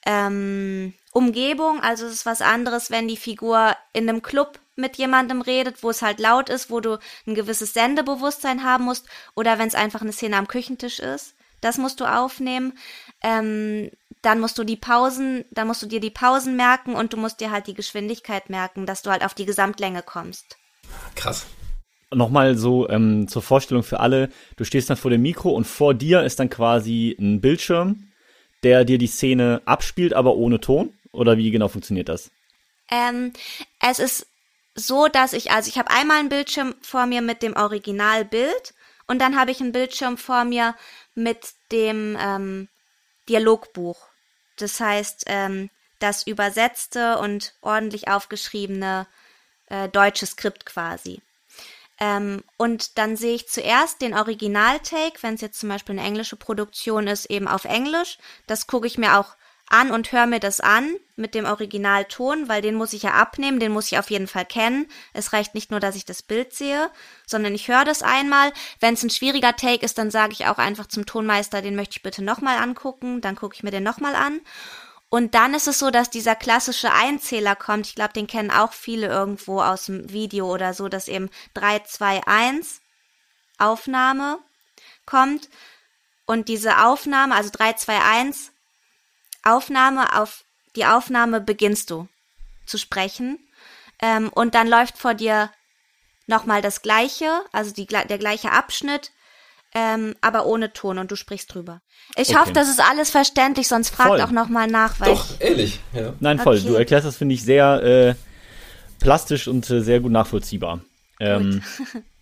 ähm, 0.06 0.94
Umgebung, 1.12 1.80
also 1.80 2.06
es 2.06 2.14
ist 2.14 2.26
was 2.26 2.40
anderes, 2.40 2.90
wenn 2.90 3.08
die 3.08 3.16
Figur 3.16 3.76
in 3.92 4.08
einem 4.08 4.22
Club 4.22 4.58
mit 4.74 4.96
jemandem 4.96 5.42
redet, 5.42 5.82
wo 5.82 5.90
es 5.90 6.02
halt 6.02 6.18
laut 6.18 6.48
ist, 6.48 6.70
wo 6.70 6.80
du 6.80 6.98
ein 7.26 7.34
gewisses 7.34 7.74
Sendebewusstsein 7.74 8.64
haben 8.64 8.84
musst, 8.84 9.06
oder 9.36 9.58
wenn 9.58 9.68
es 9.68 9.74
einfach 9.74 10.00
eine 10.00 10.12
Szene 10.12 10.36
am 10.36 10.48
Küchentisch 10.48 10.98
ist. 10.98 11.34
Das 11.60 11.78
musst 11.78 12.00
du 12.00 12.04
aufnehmen. 12.04 12.76
Ähm, 13.22 13.90
dann 14.24 14.40
musst 14.40 14.58
du 14.58 14.64
die 14.64 14.76
Pausen, 14.76 15.44
dann 15.50 15.66
musst 15.66 15.82
du 15.82 15.86
dir 15.86 16.00
die 16.00 16.10
Pausen 16.10 16.56
merken 16.56 16.94
und 16.94 17.12
du 17.12 17.16
musst 17.16 17.40
dir 17.40 17.50
halt 17.50 17.66
die 17.66 17.74
Geschwindigkeit 17.74 18.50
merken, 18.50 18.86
dass 18.86 19.02
du 19.02 19.10
halt 19.10 19.24
auf 19.24 19.34
die 19.34 19.46
Gesamtlänge 19.46 20.02
kommst. 20.02 20.56
Krass. 21.14 21.46
Nochmal 22.10 22.56
so 22.56 22.88
ähm, 22.88 23.28
zur 23.28 23.42
Vorstellung 23.42 23.82
für 23.82 24.00
alle, 24.00 24.30
du 24.56 24.64
stehst 24.64 24.88
dann 24.88 24.96
vor 24.96 25.10
dem 25.10 25.22
Mikro 25.22 25.50
und 25.50 25.66
vor 25.66 25.94
dir 25.94 26.22
ist 26.22 26.38
dann 26.38 26.48
quasi 26.48 27.16
ein 27.18 27.40
Bildschirm, 27.40 28.08
der 28.62 28.84
dir 28.84 28.98
die 28.98 29.08
Szene 29.08 29.62
abspielt, 29.64 30.14
aber 30.14 30.36
ohne 30.36 30.60
Ton? 30.60 30.92
Oder 31.12 31.36
wie 31.36 31.50
genau 31.50 31.68
funktioniert 31.68 32.08
das? 32.08 32.30
Ähm, 32.90 33.32
es 33.80 33.98
ist 33.98 34.26
so, 34.74 35.08
dass 35.08 35.32
ich, 35.32 35.50
also 35.50 35.68
ich 35.68 35.78
habe 35.78 35.90
einmal 35.90 36.18
einen 36.18 36.28
Bildschirm 36.28 36.74
vor 36.82 37.06
mir 37.06 37.22
mit 37.22 37.42
dem 37.42 37.54
Originalbild 37.56 38.74
und 39.06 39.20
dann 39.20 39.38
habe 39.38 39.50
ich 39.50 39.60
einen 39.60 39.72
Bildschirm 39.72 40.16
vor 40.16 40.44
mir 40.44 40.74
mit 41.14 41.52
dem 41.70 42.16
ähm, 42.20 42.68
Dialogbuch. 43.28 44.13
Das 44.56 44.80
heißt, 44.80 45.24
ähm, 45.26 45.70
das 45.98 46.26
übersetzte 46.26 47.18
und 47.18 47.54
ordentlich 47.60 48.08
aufgeschriebene 48.08 49.06
äh, 49.66 49.88
deutsche 49.88 50.26
Skript 50.26 50.66
quasi. 50.66 51.22
Ähm, 52.00 52.42
und 52.56 52.98
dann 52.98 53.16
sehe 53.16 53.34
ich 53.34 53.48
zuerst 53.48 54.02
den 54.02 54.14
Original-Take, 54.14 55.22
wenn 55.22 55.34
es 55.34 55.40
jetzt 55.40 55.60
zum 55.60 55.68
Beispiel 55.68 55.98
eine 55.98 56.06
englische 56.06 56.36
Produktion 56.36 57.06
ist, 57.06 57.26
eben 57.26 57.46
auf 57.46 57.64
Englisch. 57.64 58.18
Das 58.46 58.66
gucke 58.66 58.86
ich 58.86 58.98
mir 58.98 59.18
auch 59.18 59.36
an 59.68 59.90
und 59.90 60.12
höre 60.12 60.26
mir 60.26 60.40
das 60.40 60.60
an 60.60 60.94
mit 61.16 61.34
dem 61.34 61.46
Originalton, 61.46 62.48
weil 62.48 62.62
den 62.62 62.74
muss 62.74 62.92
ich 62.92 63.04
ja 63.04 63.12
abnehmen, 63.12 63.60
den 63.60 63.72
muss 63.72 63.90
ich 63.90 63.98
auf 63.98 64.10
jeden 64.10 64.26
Fall 64.26 64.44
kennen. 64.44 64.86
Es 65.12 65.32
reicht 65.32 65.54
nicht 65.54 65.70
nur, 65.70 65.80
dass 65.80 65.96
ich 65.96 66.04
das 66.04 66.22
Bild 66.22 66.52
sehe, 66.52 66.90
sondern 67.26 67.54
ich 67.54 67.68
höre 67.68 67.84
das 67.84 68.02
einmal. 68.02 68.52
Wenn 68.80 68.94
es 68.94 69.02
ein 69.02 69.10
schwieriger 69.10 69.56
Take 69.56 69.84
ist, 69.84 69.98
dann 69.98 70.10
sage 70.10 70.32
ich 70.32 70.46
auch 70.46 70.58
einfach 70.58 70.86
zum 70.86 71.06
Tonmeister, 71.06 71.62
den 71.62 71.76
möchte 71.76 71.96
ich 71.96 72.02
bitte 72.02 72.22
nochmal 72.22 72.58
angucken, 72.58 73.20
dann 73.20 73.36
gucke 73.36 73.54
ich 73.54 73.62
mir 73.62 73.70
den 73.70 73.84
nochmal 73.84 74.14
an. 74.14 74.40
Und 75.08 75.34
dann 75.36 75.54
ist 75.54 75.68
es 75.68 75.78
so, 75.78 75.90
dass 75.90 76.10
dieser 76.10 76.34
klassische 76.34 76.92
Einzähler 76.92 77.54
kommt. 77.54 77.86
Ich 77.86 77.94
glaube, 77.94 78.12
den 78.12 78.26
kennen 78.26 78.50
auch 78.50 78.72
viele 78.72 79.06
irgendwo 79.06 79.62
aus 79.62 79.86
dem 79.86 80.10
Video 80.10 80.52
oder 80.52 80.74
so, 80.74 80.88
dass 80.88 81.06
eben 81.06 81.30
3, 81.54 81.84
2, 81.84 82.26
1 82.26 82.80
Aufnahme 83.58 84.40
kommt. 85.06 85.48
Und 86.26 86.48
diese 86.48 86.84
Aufnahme, 86.84 87.34
also 87.36 87.50
3, 87.52 87.74
2, 87.74 88.00
1 88.00 88.50
Aufnahme, 89.44 90.18
auf 90.18 90.44
die 90.76 90.86
Aufnahme 90.86 91.40
beginnst 91.40 91.90
du 91.90 92.08
zu 92.66 92.78
sprechen. 92.78 93.38
Ähm, 94.02 94.28
und 94.28 94.54
dann 94.54 94.68
läuft 94.68 94.98
vor 94.98 95.14
dir 95.14 95.50
nochmal 96.26 96.62
das 96.62 96.82
gleiche, 96.82 97.40
also 97.52 97.72
die, 97.72 97.86
der 97.86 98.18
gleiche 98.18 98.50
Abschnitt, 98.52 99.12
ähm, 99.74 100.14
aber 100.20 100.46
ohne 100.46 100.72
Ton 100.72 100.98
und 100.98 101.10
du 101.10 101.16
sprichst 101.16 101.52
drüber. 101.52 101.80
Ich 102.16 102.30
okay. 102.30 102.38
hoffe, 102.38 102.52
das 102.52 102.68
ist 102.68 102.80
alles 102.80 103.10
verständlich, 103.10 103.68
sonst 103.68 103.90
fragt 103.90 104.10
voll. 104.10 104.20
auch 104.20 104.30
nochmal 104.30 104.68
nach. 104.68 105.00
Weil 105.00 105.14
Doch, 105.14 105.40
ehrlich. 105.40 105.80
Ja. 105.92 106.14
Nein, 106.20 106.38
voll. 106.38 106.58
Okay. 106.58 106.68
Du 106.68 106.74
erklärst 106.74 107.06
das, 107.06 107.16
finde 107.16 107.34
ich, 107.34 107.42
sehr 107.42 107.82
äh, 107.82 108.14
plastisch 109.00 109.48
und 109.48 109.68
äh, 109.70 109.80
sehr 109.80 110.00
gut 110.00 110.12
nachvollziehbar. 110.12 110.80
Ähm, 111.20 111.62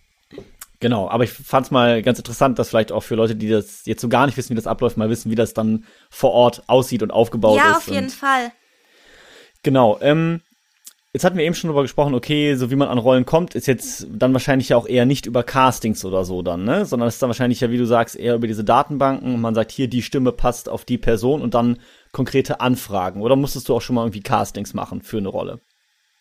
Genau, 0.83 1.07
aber 1.07 1.23
ich 1.23 1.31
fand 1.31 1.65
es 1.65 1.71
mal 1.71 2.01
ganz 2.01 2.17
interessant, 2.17 2.59
dass 2.59 2.67
vielleicht 2.67 2.91
auch 2.91 3.03
für 3.03 3.15
Leute, 3.15 3.37
die 3.37 3.47
das 3.47 3.85
jetzt 3.85 4.01
so 4.01 4.09
gar 4.09 4.25
nicht 4.25 4.35
wissen, 4.35 4.49
wie 4.49 4.55
das 4.55 4.67
abläuft, 4.67 4.97
mal 4.97 5.09
wissen, 5.09 5.31
wie 5.31 5.35
das 5.35 5.53
dann 5.53 5.85
vor 6.09 6.33
Ort 6.33 6.63
aussieht 6.67 7.01
und 7.01 7.11
aufgebaut 7.11 7.55
ja, 7.55 7.63
ist. 7.63 7.69
Ja, 7.69 7.77
auf 7.77 7.87
jeden 7.87 8.09
Fall. 8.09 8.51
Genau. 9.63 9.97
Ähm, 10.01 10.41
jetzt 11.13 11.23
hatten 11.23 11.37
wir 11.37 11.45
eben 11.45 11.55
schon 11.55 11.69
darüber 11.69 11.83
gesprochen, 11.83 12.13
okay, 12.13 12.55
so 12.55 12.69
wie 12.69 12.75
man 12.75 12.89
an 12.89 12.97
Rollen 12.97 13.25
kommt, 13.25 13.55
ist 13.55 13.65
jetzt 13.65 14.07
dann 14.09 14.33
wahrscheinlich 14.33 14.67
ja 14.67 14.75
auch 14.75 14.85
eher 14.85 15.05
nicht 15.05 15.25
über 15.25 15.41
Castings 15.43 16.03
oder 16.03 16.25
so 16.25 16.41
dann, 16.41 16.65
ne? 16.65 16.85
Sondern 16.85 17.07
es 17.07 17.13
ist 17.13 17.21
dann 17.21 17.29
wahrscheinlich 17.29 17.61
ja, 17.61 17.71
wie 17.71 17.77
du 17.77 17.85
sagst, 17.85 18.17
eher 18.17 18.35
über 18.35 18.47
diese 18.47 18.65
Datenbanken 18.65 19.33
und 19.33 19.39
man 19.39 19.55
sagt, 19.55 19.71
hier, 19.71 19.87
die 19.87 20.01
Stimme 20.01 20.33
passt 20.33 20.67
auf 20.67 20.83
die 20.83 20.97
Person 20.97 21.41
und 21.41 21.53
dann 21.53 21.79
konkrete 22.11 22.59
Anfragen. 22.59 23.21
Oder 23.21 23.37
musstest 23.37 23.69
du 23.69 23.75
auch 23.75 23.81
schon 23.81 23.95
mal 23.95 24.01
irgendwie 24.01 24.19
Castings 24.19 24.73
machen 24.73 25.01
für 25.01 25.19
eine 25.19 25.29
Rolle? 25.29 25.61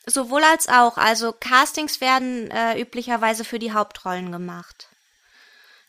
Sowohl 0.07 0.43
als 0.43 0.69
auch. 0.69 0.97
Also 0.97 1.33
Castings 1.33 2.01
werden 2.01 2.51
äh, 2.51 2.81
üblicherweise 2.81 3.45
für 3.45 3.59
die 3.59 3.73
Hauptrollen 3.73 4.33
gemacht. 4.33 4.89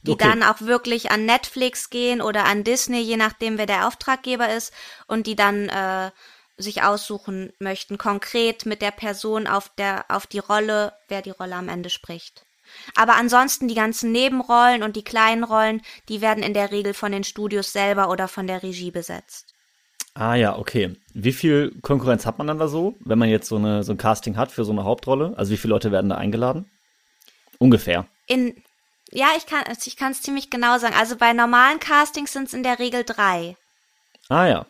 Die 0.03 0.11
okay. 0.11 0.25
dann 0.27 0.43
auch 0.43 0.61
wirklich 0.61 1.11
an 1.11 1.25
Netflix 1.25 1.89
gehen 1.89 2.21
oder 2.21 2.45
an 2.45 2.63
Disney, 2.63 2.99
je 2.99 3.17
nachdem, 3.17 3.57
wer 3.57 3.65
der 3.65 3.87
Auftraggeber 3.87 4.53
ist, 4.53 4.73
und 5.07 5.27
die 5.27 5.35
dann 5.35 5.69
äh, 5.69 6.11
sich 6.57 6.83
aussuchen 6.83 7.53
möchten, 7.59 7.97
konkret 7.97 8.65
mit 8.65 8.81
der 8.81 8.91
Person 8.91 9.47
auf 9.47 9.69
der, 9.77 10.05
auf 10.09 10.27
die 10.27 10.39
Rolle, 10.39 10.93
wer 11.07 11.21
die 11.21 11.31
Rolle 11.31 11.55
am 11.55 11.69
Ende 11.69 11.89
spricht. 11.89 12.45
Aber 12.95 13.15
ansonsten 13.15 13.67
die 13.67 13.75
ganzen 13.75 14.11
Nebenrollen 14.11 14.83
und 14.83 14.95
die 14.95 15.03
kleinen 15.03 15.43
Rollen, 15.43 15.81
die 16.09 16.21
werden 16.21 16.43
in 16.43 16.53
der 16.53 16.71
Regel 16.71 16.93
von 16.93 17.11
den 17.11 17.23
Studios 17.23 17.71
selber 17.71 18.09
oder 18.09 18.27
von 18.27 18.47
der 18.47 18.61
Regie 18.61 18.91
besetzt. 18.91 19.52
Ah 20.15 20.35
ja, 20.35 20.57
okay. 20.57 20.95
Wie 21.13 21.31
viel 21.33 21.73
Konkurrenz 21.81 22.25
hat 22.25 22.37
man 22.37 22.47
dann 22.47 22.59
da 22.59 22.67
so, 22.67 22.95
wenn 22.99 23.17
man 23.17 23.29
jetzt 23.29 23.47
so, 23.47 23.55
eine, 23.55 23.83
so 23.83 23.93
ein 23.93 23.97
Casting 23.97 24.37
hat 24.37 24.51
für 24.51 24.63
so 24.63 24.71
eine 24.71 24.83
Hauptrolle? 24.83 25.33
Also 25.37 25.51
wie 25.51 25.57
viele 25.57 25.73
Leute 25.73 25.91
werden 25.91 26.09
da 26.09 26.17
eingeladen? 26.17 26.69
Ungefähr. 27.57 28.05
In 28.27 28.55
ja, 29.11 29.27
ich 29.37 29.45
kann 29.45 29.63
also 29.67 29.81
ich 29.85 29.95
kann 29.95 30.11
es 30.11 30.21
ziemlich 30.21 30.49
genau 30.49 30.77
sagen. 30.79 30.95
Also 30.95 31.15
bei 31.15 31.33
normalen 31.33 31.79
Castings 31.79 32.33
sind 32.33 32.47
es 32.47 32.53
in 32.53 32.63
der 32.63 32.79
Regel 32.79 33.03
drei. 33.03 33.55
Ah 34.29 34.47
ja. 34.47 34.65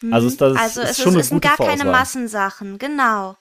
Mhm. 0.00 0.12
Also 0.12 0.26
ist 0.26 0.40
das 0.40 0.56
also 0.56 0.80
ist 0.82 0.90
es 0.90 0.96
schon 1.02 1.08
ist, 1.08 1.14
eine 1.14 1.20
es 1.20 1.28
sind 1.28 1.42
gar 1.42 1.56
Vorauswahl. 1.56 1.78
keine 1.78 1.90
Massensachen, 1.90 2.78
genau. 2.78 3.36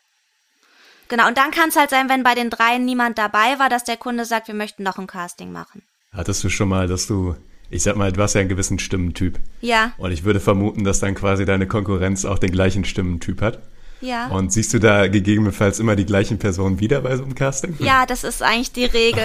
Genau, 1.07 1.27
und 1.27 1.37
dann 1.37 1.51
kann 1.51 1.69
es 1.69 1.75
halt 1.75 1.89
sein, 1.89 2.07
wenn 2.07 2.23
bei 2.23 2.35
den 2.35 2.49
dreien 2.49 2.85
niemand 2.85 3.17
dabei 3.17 3.59
war, 3.59 3.67
dass 3.67 3.83
der 3.83 3.97
Kunde 3.97 4.23
sagt, 4.23 4.47
wir 4.47 4.55
möchten 4.55 4.83
noch 4.83 4.97
ein 4.97 5.07
Casting 5.07 5.51
machen. 5.51 5.83
Hattest 6.13 6.43
du 6.43 6.49
schon 6.49 6.69
mal, 6.69 6.87
dass 6.87 7.05
du 7.07 7.35
ich 7.71 7.83
sag 7.83 7.95
mal, 7.95 8.11
du 8.11 8.21
hast 8.21 8.33
ja 8.33 8.41
einen 8.41 8.49
gewissen 8.49 8.79
Stimmentyp. 8.79 9.39
Ja. 9.61 9.93
Und 9.97 10.11
ich 10.11 10.23
würde 10.23 10.39
vermuten, 10.39 10.83
dass 10.83 10.99
dann 10.99 11.15
quasi 11.15 11.45
deine 11.45 11.67
Konkurrenz 11.67 12.25
auch 12.25 12.37
den 12.37 12.51
gleichen 12.51 12.83
Stimmentyp 12.85 13.41
hat. 13.41 13.59
Ja. 14.01 14.27
Und 14.27 14.51
siehst 14.51 14.73
du 14.73 14.79
da 14.79 15.07
gegebenenfalls 15.07 15.79
immer 15.79 15.95
die 15.95 16.05
gleichen 16.05 16.37
Personen 16.37 16.79
wieder 16.79 17.01
bei 17.01 17.15
so 17.15 17.23
einem 17.23 17.35
Casting? 17.35 17.75
Ja, 17.79 18.05
das 18.05 18.23
ist 18.23 18.41
eigentlich 18.43 18.71
die 18.71 18.85
Regel. 18.85 19.23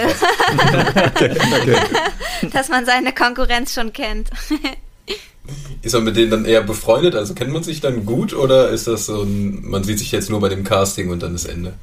okay, 0.95 1.35
okay. 1.61 1.77
Dass 2.53 2.69
man 2.69 2.85
seine 2.85 3.13
Konkurrenz 3.13 3.73
schon 3.73 3.91
kennt. 3.91 4.29
Ist 5.81 5.93
man 5.93 6.03
mit 6.03 6.17
denen 6.17 6.31
dann 6.31 6.45
eher 6.45 6.61
befreundet? 6.61 7.15
Also 7.15 7.33
kennt 7.33 7.53
man 7.53 7.63
sich 7.63 7.79
dann 7.79 8.05
gut 8.05 8.33
oder 8.33 8.69
ist 8.69 8.87
das 8.87 9.05
so 9.05 9.21
ein, 9.21 9.61
man 9.65 9.85
sieht 9.85 9.99
sich 9.99 10.11
jetzt 10.11 10.29
nur 10.29 10.41
bei 10.41 10.49
dem 10.49 10.65
Casting 10.65 11.09
und 11.09 11.23
dann 11.23 11.35
ist 11.35 11.45
Ende? 11.45 11.75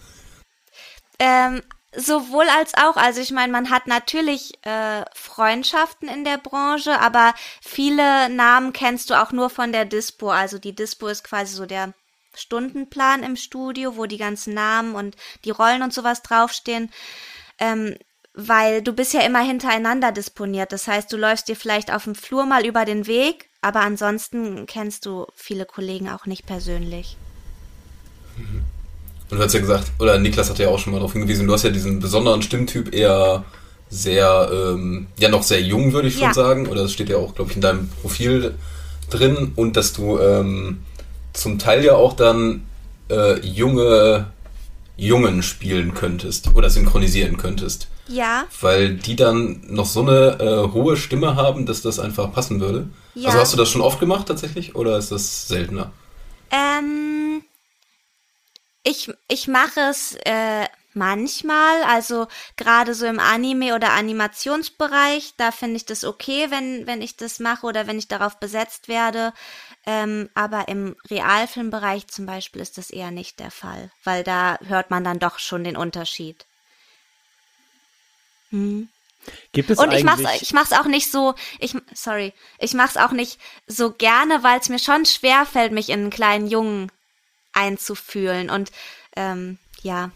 Ähm, 1.18 1.62
Sowohl 1.96 2.46
als 2.48 2.74
auch. 2.74 2.96
Also 2.96 3.20
ich 3.20 3.30
meine, 3.30 3.52
man 3.52 3.70
hat 3.70 3.86
natürlich 3.86 4.54
äh, 4.64 5.04
Freundschaften 5.14 6.08
in 6.08 6.24
der 6.24 6.38
Branche, 6.38 7.00
aber 7.00 7.34
viele 7.60 8.28
Namen 8.28 8.72
kennst 8.72 9.10
du 9.10 9.20
auch 9.20 9.32
nur 9.32 9.50
von 9.50 9.72
der 9.72 9.84
Dispo. 9.84 10.30
Also 10.30 10.58
die 10.58 10.74
Dispo 10.74 11.06
ist 11.08 11.24
quasi 11.24 11.54
so 11.54 11.66
der 11.66 11.94
Stundenplan 12.34 13.22
im 13.22 13.36
Studio, 13.36 13.96
wo 13.96 14.06
die 14.06 14.18
ganzen 14.18 14.54
Namen 14.54 14.94
und 14.94 15.16
die 15.44 15.50
Rollen 15.50 15.82
und 15.82 15.92
sowas 15.92 16.22
draufstehen. 16.22 16.90
Ähm, 17.58 17.96
weil 18.34 18.82
du 18.82 18.92
bist 18.92 19.14
ja 19.14 19.20
immer 19.20 19.40
hintereinander 19.40 20.10
disponiert. 20.10 20.72
Das 20.72 20.88
heißt, 20.88 21.12
du 21.12 21.16
läufst 21.16 21.48
dir 21.48 21.54
vielleicht 21.54 21.92
auf 21.92 22.04
dem 22.04 22.16
Flur 22.16 22.44
mal 22.46 22.66
über 22.66 22.84
den 22.84 23.06
Weg, 23.06 23.48
aber 23.60 23.80
ansonsten 23.80 24.66
kennst 24.66 25.06
du 25.06 25.26
viele 25.36 25.64
Kollegen 25.64 26.08
auch 26.08 26.26
nicht 26.26 26.44
persönlich. 26.44 27.16
Mhm. 28.36 28.64
Und 29.30 29.38
du 29.38 29.44
hast 29.44 29.54
ja 29.54 29.60
gesagt, 29.60 29.92
oder 29.98 30.18
Niklas 30.18 30.50
hat 30.50 30.58
ja 30.58 30.68
auch 30.68 30.78
schon 30.78 30.92
mal 30.92 30.98
darauf 30.98 31.12
hingewiesen, 31.12 31.46
du 31.46 31.52
hast 31.52 31.64
ja 31.64 31.70
diesen 31.70 32.00
besonderen 32.00 32.42
Stimmtyp 32.42 32.94
eher 32.94 33.44
sehr, 33.88 34.50
ähm, 34.52 35.06
ja 35.18 35.28
noch 35.28 35.42
sehr 35.42 35.62
jung, 35.62 35.92
würde 35.92 36.08
ich 36.08 36.14
schon 36.14 36.24
ja. 36.24 36.34
sagen. 36.34 36.66
Oder 36.66 36.82
das 36.82 36.92
steht 36.92 37.08
ja 37.08 37.16
auch, 37.16 37.34
glaube 37.34 37.50
ich, 37.50 37.56
in 37.56 37.62
deinem 37.62 37.88
Profil 38.02 38.54
drin. 39.10 39.52
Und 39.56 39.76
dass 39.76 39.92
du 39.92 40.18
ähm, 40.18 40.80
zum 41.32 41.58
Teil 41.58 41.84
ja 41.84 41.94
auch 41.94 42.14
dann 42.14 42.66
äh, 43.10 43.40
junge 43.40 44.26
Jungen 44.96 45.42
spielen 45.42 45.94
könntest 45.94 46.54
oder 46.54 46.70
synchronisieren 46.70 47.36
könntest. 47.36 47.88
Ja. 48.06 48.44
Weil 48.60 48.94
die 48.94 49.16
dann 49.16 49.62
noch 49.68 49.86
so 49.86 50.02
eine 50.02 50.38
äh, 50.38 50.72
hohe 50.72 50.96
Stimme 50.96 51.36
haben, 51.36 51.66
dass 51.66 51.82
das 51.82 51.98
einfach 51.98 52.32
passen 52.32 52.60
würde. 52.60 52.88
Ja. 53.14 53.28
Also 53.28 53.40
hast 53.40 53.52
du 53.52 53.56
das 53.56 53.68
schon 53.68 53.80
oft 53.80 53.98
gemacht 53.98 54.28
tatsächlich 54.28 54.74
oder 54.74 54.98
ist 54.98 55.10
das 55.10 55.48
seltener? 55.48 55.90
Ähm, 56.50 57.42
ich, 58.84 59.10
ich 59.28 59.48
mache 59.48 59.80
es 59.80 60.14
äh, 60.24 60.66
manchmal, 60.92 61.82
also 61.84 62.28
gerade 62.56 62.94
so 62.94 63.06
im 63.06 63.18
Anime- 63.18 63.74
oder 63.74 63.92
Animationsbereich, 63.92 65.34
da 65.36 65.50
finde 65.50 65.76
ich 65.76 65.86
das 65.86 66.04
okay, 66.04 66.50
wenn, 66.50 66.86
wenn 66.86 67.02
ich 67.02 67.16
das 67.16 67.40
mache 67.40 67.66
oder 67.66 67.86
wenn 67.86 67.98
ich 67.98 68.08
darauf 68.08 68.38
besetzt 68.38 68.88
werde. 68.88 69.32
Ähm, 69.86 70.30
aber 70.34 70.68
im 70.68 70.96
Realfilmbereich 71.10 72.06
zum 72.06 72.26
Beispiel 72.26 72.62
ist 72.62 72.78
das 72.78 72.90
eher 72.90 73.10
nicht 73.10 73.40
der 73.40 73.50
Fall, 73.50 73.90
weil 74.04 74.22
da 74.22 74.58
hört 74.66 74.90
man 74.90 75.02
dann 75.02 75.18
doch 75.18 75.38
schon 75.38 75.64
den 75.64 75.76
Unterschied. 75.76 76.46
Hm. 78.50 78.88
Gibt 79.52 79.70
es 79.70 79.78
Und 79.78 79.92
ich 79.92 80.04
mach's, 80.04 80.22
ich 80.42 80.52
mach's 80.52 80.72
auch 80.72 80.84
nicht 80.84 81.10
so, 81.10 81.34
ich, 81.58 81.74
sorry, 81.94 82.34
ich 82.58 82.74
mach's 82.74 82.98
auch 82.98 83.12
nicht 83.12 83.40
so 83.66 83.90
gerne, 83.90 84.42
weil 84.42 84.60
es 84.60 84.68
mir 84.68 84.78
schon 84.78 85.06
schwer 85.06 85.46
fällt, 85.46 85.72
mich 85.72 85.88
in 85.88 86.00
einen 86.00 86.10
kleinen 86.10 86.46
Jungen 86.46 86.92
einzufühlen. 87.54 88.50
Und 88.50 88.70
ähm, 89.16 89.58
ja. 89.82 90.10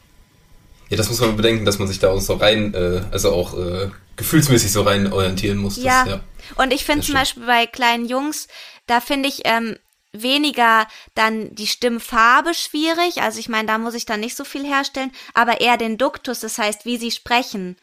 Ja, 0.91 0.97
das 0.97 1.09
muss 1.09 1.21
man 1.21 1.37
bedenken, 1.37 1.65
dass 1.65 1.79
man 1.79 1.89
sich 1.89 1.99
da 1.99 2.11
auch 2.11 2.21
so 2.21 2.35
rein, 2.35 2.75
äh, 2.75 3.03
also 3.11 3.33
auch 3.33 3.57
äh, 3.59 3.91
gefühlsmäßig 4.17 4.73
so 4.73 4.83
rein 4.83 5.13
orientieren 5.13 5.59
muss. 5.59 5.77
Ja. 5.77 6.05
Das, 6.05 6.15
ja. 6.15 6.21
Und 6.57 6.73
ich 6.73 6.85
finde 6.85 7.01
zum 7.01 7.15
stimmt. 7.15 7.19
Beispiel 7.19 7.47
bei 7.47 7.67
kleinen 7.67 8.07
Jungs, 8.07 8.49
da 8.87 9.01
finde 9.01 9.29
ich 9.29 9.43
ähm, 9.45 9.77
weniger 10.13 10.87
dann 11.15 11.55
die 11.55 11.67
Stimmfarbe 11.67 12.55
schwierig. 12.55 13.23
Also 13.23 13.39
ich 13.39 13.49
meine, 13.49 13.67
da 13.67 13.79
muss 13.79 13.95
ich 13.95 14.07
dann 14.07 14.21
nicht 14.21 14.37
so 14.37 14.45
viel 14.45 14.65
herstellen, 14.65 15.13
aber 15.35 15.61
eher 15.61 15.77
den 15.77 15.99
Duktus, 15.99 16.41
das 16.41 16.59
heißt, 16.59 16.85
wie 16.85 16.97
sie 16.97 17.11
sprechen. 17.11 17.77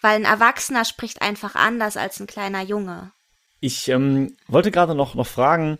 Weil 0.00 0.16
ein 0.16 0.24
Erwachsener 0.24 0.84
spricht 0.84 1.22
einfach 1.22 1.54
anders 1.54 1.96
als 1.96 2.20
ein 2.20 2.26
kleiner 2.26 2.62
Junge. 2.62 3.10
Ich 3.60 3.88
ähm, 3.88 4.36
wollte 4.46 4.70
gerade 4.70 4.94
noch, 4.94 5.14
noch 5.14 5.26
fragen, 5.26 5.78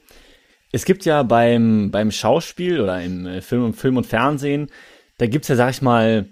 es 0.73 0.85
gibt 0.85 1.05
ja 1.05 1.23
beim, 1.23 1.91
beim 1.91 2.11
Schauspiel 2.11 2.81
oder 2.81 3.03
im 3.03 3.27
äh, 3.27 3.41
Film, 3.41 3.75
Film 3.75 3.97
und 3.97 4.07
Fernsehen, 4.07 4.69
da 5.19 5.27
gibt's 5.27 5.49
ja, 5.49 5.57
sag 5.57 5.71
ich 5.71 5.83
mal, 5.83 6.27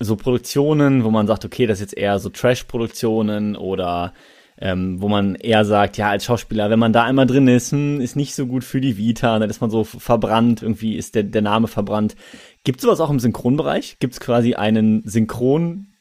so 0.00 0.16
Produktionen, 0.16 1.04
wo 1.04 1.10
man 1.10 1.26
sagt, 1.26 1.44
okay, 1.44 1.66
das 1.66 1.78
ist 1.78 1.92
jetzt 1.92 1.98
eher 1.98 2.18
so 2.18 2.28
Trash-Produktionen 2.28 3.56
oder 3.56 4.12
ähm, 4.58 5.00
wo 5.00 5.08
man 5.08 5.34
eher 5.34 5.64
sagt, 5.64 5.96
ja, 5.96 6.10
als 6.10 6.24
Schauspieler, 6.24 6.70
wenn 6.70 6.78
man 6.78 6.92
da 6.92 7.04
einmal 7.04 7.26
drin 7.26 7.48
ist, 7.48 7.72
hm, 7.72 8.00
ist 8.00 8.16
nicht 8.16 8.34
so 8.34 8.46
gut 8.46 8.64
für 8.64 8.80
die 8.80 8.96
Vita, 8.96 9.38
dann 9.38 9.50
ist 9.50 9.60
man 9.60 9.70
so 9.70 9.84
verbrannt, 9.84 10.62
irgendwie 10.62 10.96
ist 10.96 11.14
der, 11.14 11.24
der 11.24 11.42
Name 11.42 11.68
verbrannt. 11.68 12.16
Gibt's 12.64 12.82
sowas 12.82 13.00
auch 13.00 13.10
im 13.10 13.20
Synchronbereich? 13.20 13.96
Gibt's 13.98 14.20
quasi 14.20 14.54
einen 14.54 15.02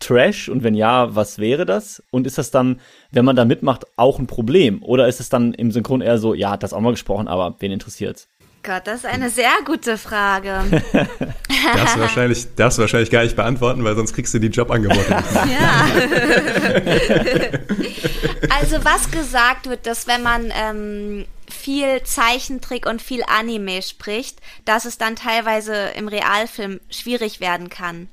Synchron-Trash? 0.01 0.49
Und 0.49 0.63
wenn 0.63 0.75
ja, 0.75 1.15
was 1.15 1.39
wäre 1.39 1.65
das? 1.65 2.03
Und 2.11 2.27
ist 2.27 2.37
das 2.37 2.51
dann, 2.51 2.79
wenn 3.11 3.25
man 3.25 3.35
da 3.35 3.45
mitmacht, 3.45 3.85
auch 3.95 4.19
ein 4.19 4.27
Problem? 4.27 4.83
Oder 4.83 5.07
ist 5.07 5.19
es 5.19 5.29
dann 5.29 5.53
im 5.53 5.71
Synchron 5.71 6.01
eher 6.01 6.17
so, 6.17 6.33
ja, 6.33 6.51
hat 6.51 6.63
das 6.63 6.73
auch 6.73 6.81
mal 6.81 6.91
gesprochen, 6.91 7.27
aber 7.27 7.55
wen 7.59 7.71
interessiert's? 7.71 8.27
Gott, 8.63 8.85
das 8.85 8.97
ist 8.97 9.05
eine 9.05 9.31
sehr 9.31 9.51
gute 9.65 9.97
Frage. 9.97 10.61
Darfst 11.73 11.95
du 11.95 11.99
wahrscheinlich, 11.99 12.55
darfst 12.55 12.77
du 12.77 12.81
wahrscheinlich 12.83 13.09
gar 13.09 13.23
nicht 13.23 13.35
beantworten, 13.35 13.83
weil 13.83 13.95
sonst 13.95 14.13
kriegst 14.13 14.33
du 14.35 14.39
die 14.39 14.47
Jobangebote. 14.47 15.01
Ja. 15.49 15.85
also 18.59 18.83
was 18.83 19.09
gesagt 19.09 19.67
wird, 19.67 19.87
dass 19.87 20.05
wenn 20.07 20.21
man 20.21 20.51
ähm, 20.55 21.25
viel 21.49 22.03
Zeichentrick 22.03 22.85
und 22.85 23.01
viel 23.01 23.23
Anime 23.23 23.81
spricht, 23.81 24.39
dass 24.65 24.85
es 24.85 24.99
dann 24.99 25.15
teilweise 25.15 25.91
im 25.95 26.07
Realfilm 26.07 26.79
schwierig 26.89 27.39
werden 27.39 27.69
kann, 27.69 28.09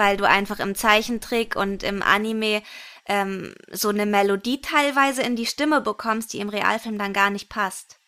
weil 0.00 0.16
du 0.16 0.26
einfach 0.26 0.58
im 0.58 0.74
Zeichentrick 0.74 1.54
und 1.54 1.82
im 1.82 2.02
Anime 2.02 2.62
ähm, 3.06 3.54
so 3.70 3.90
eine 3.90 4.06
Melodie 4.06 4.62
teilweise 4.62 5.22
in 5.22 5.36
die 5.36 5.46
Stimme 5.46 5.82
bekommst, 5.82 6.32
die 6.32 6.40
im 6.40 6.48
Realfilm 6.48 6.98
dann 6.98 7.12
gar 7.12 7.28
nicht 7.28 7.50
passt. 7.50 7.98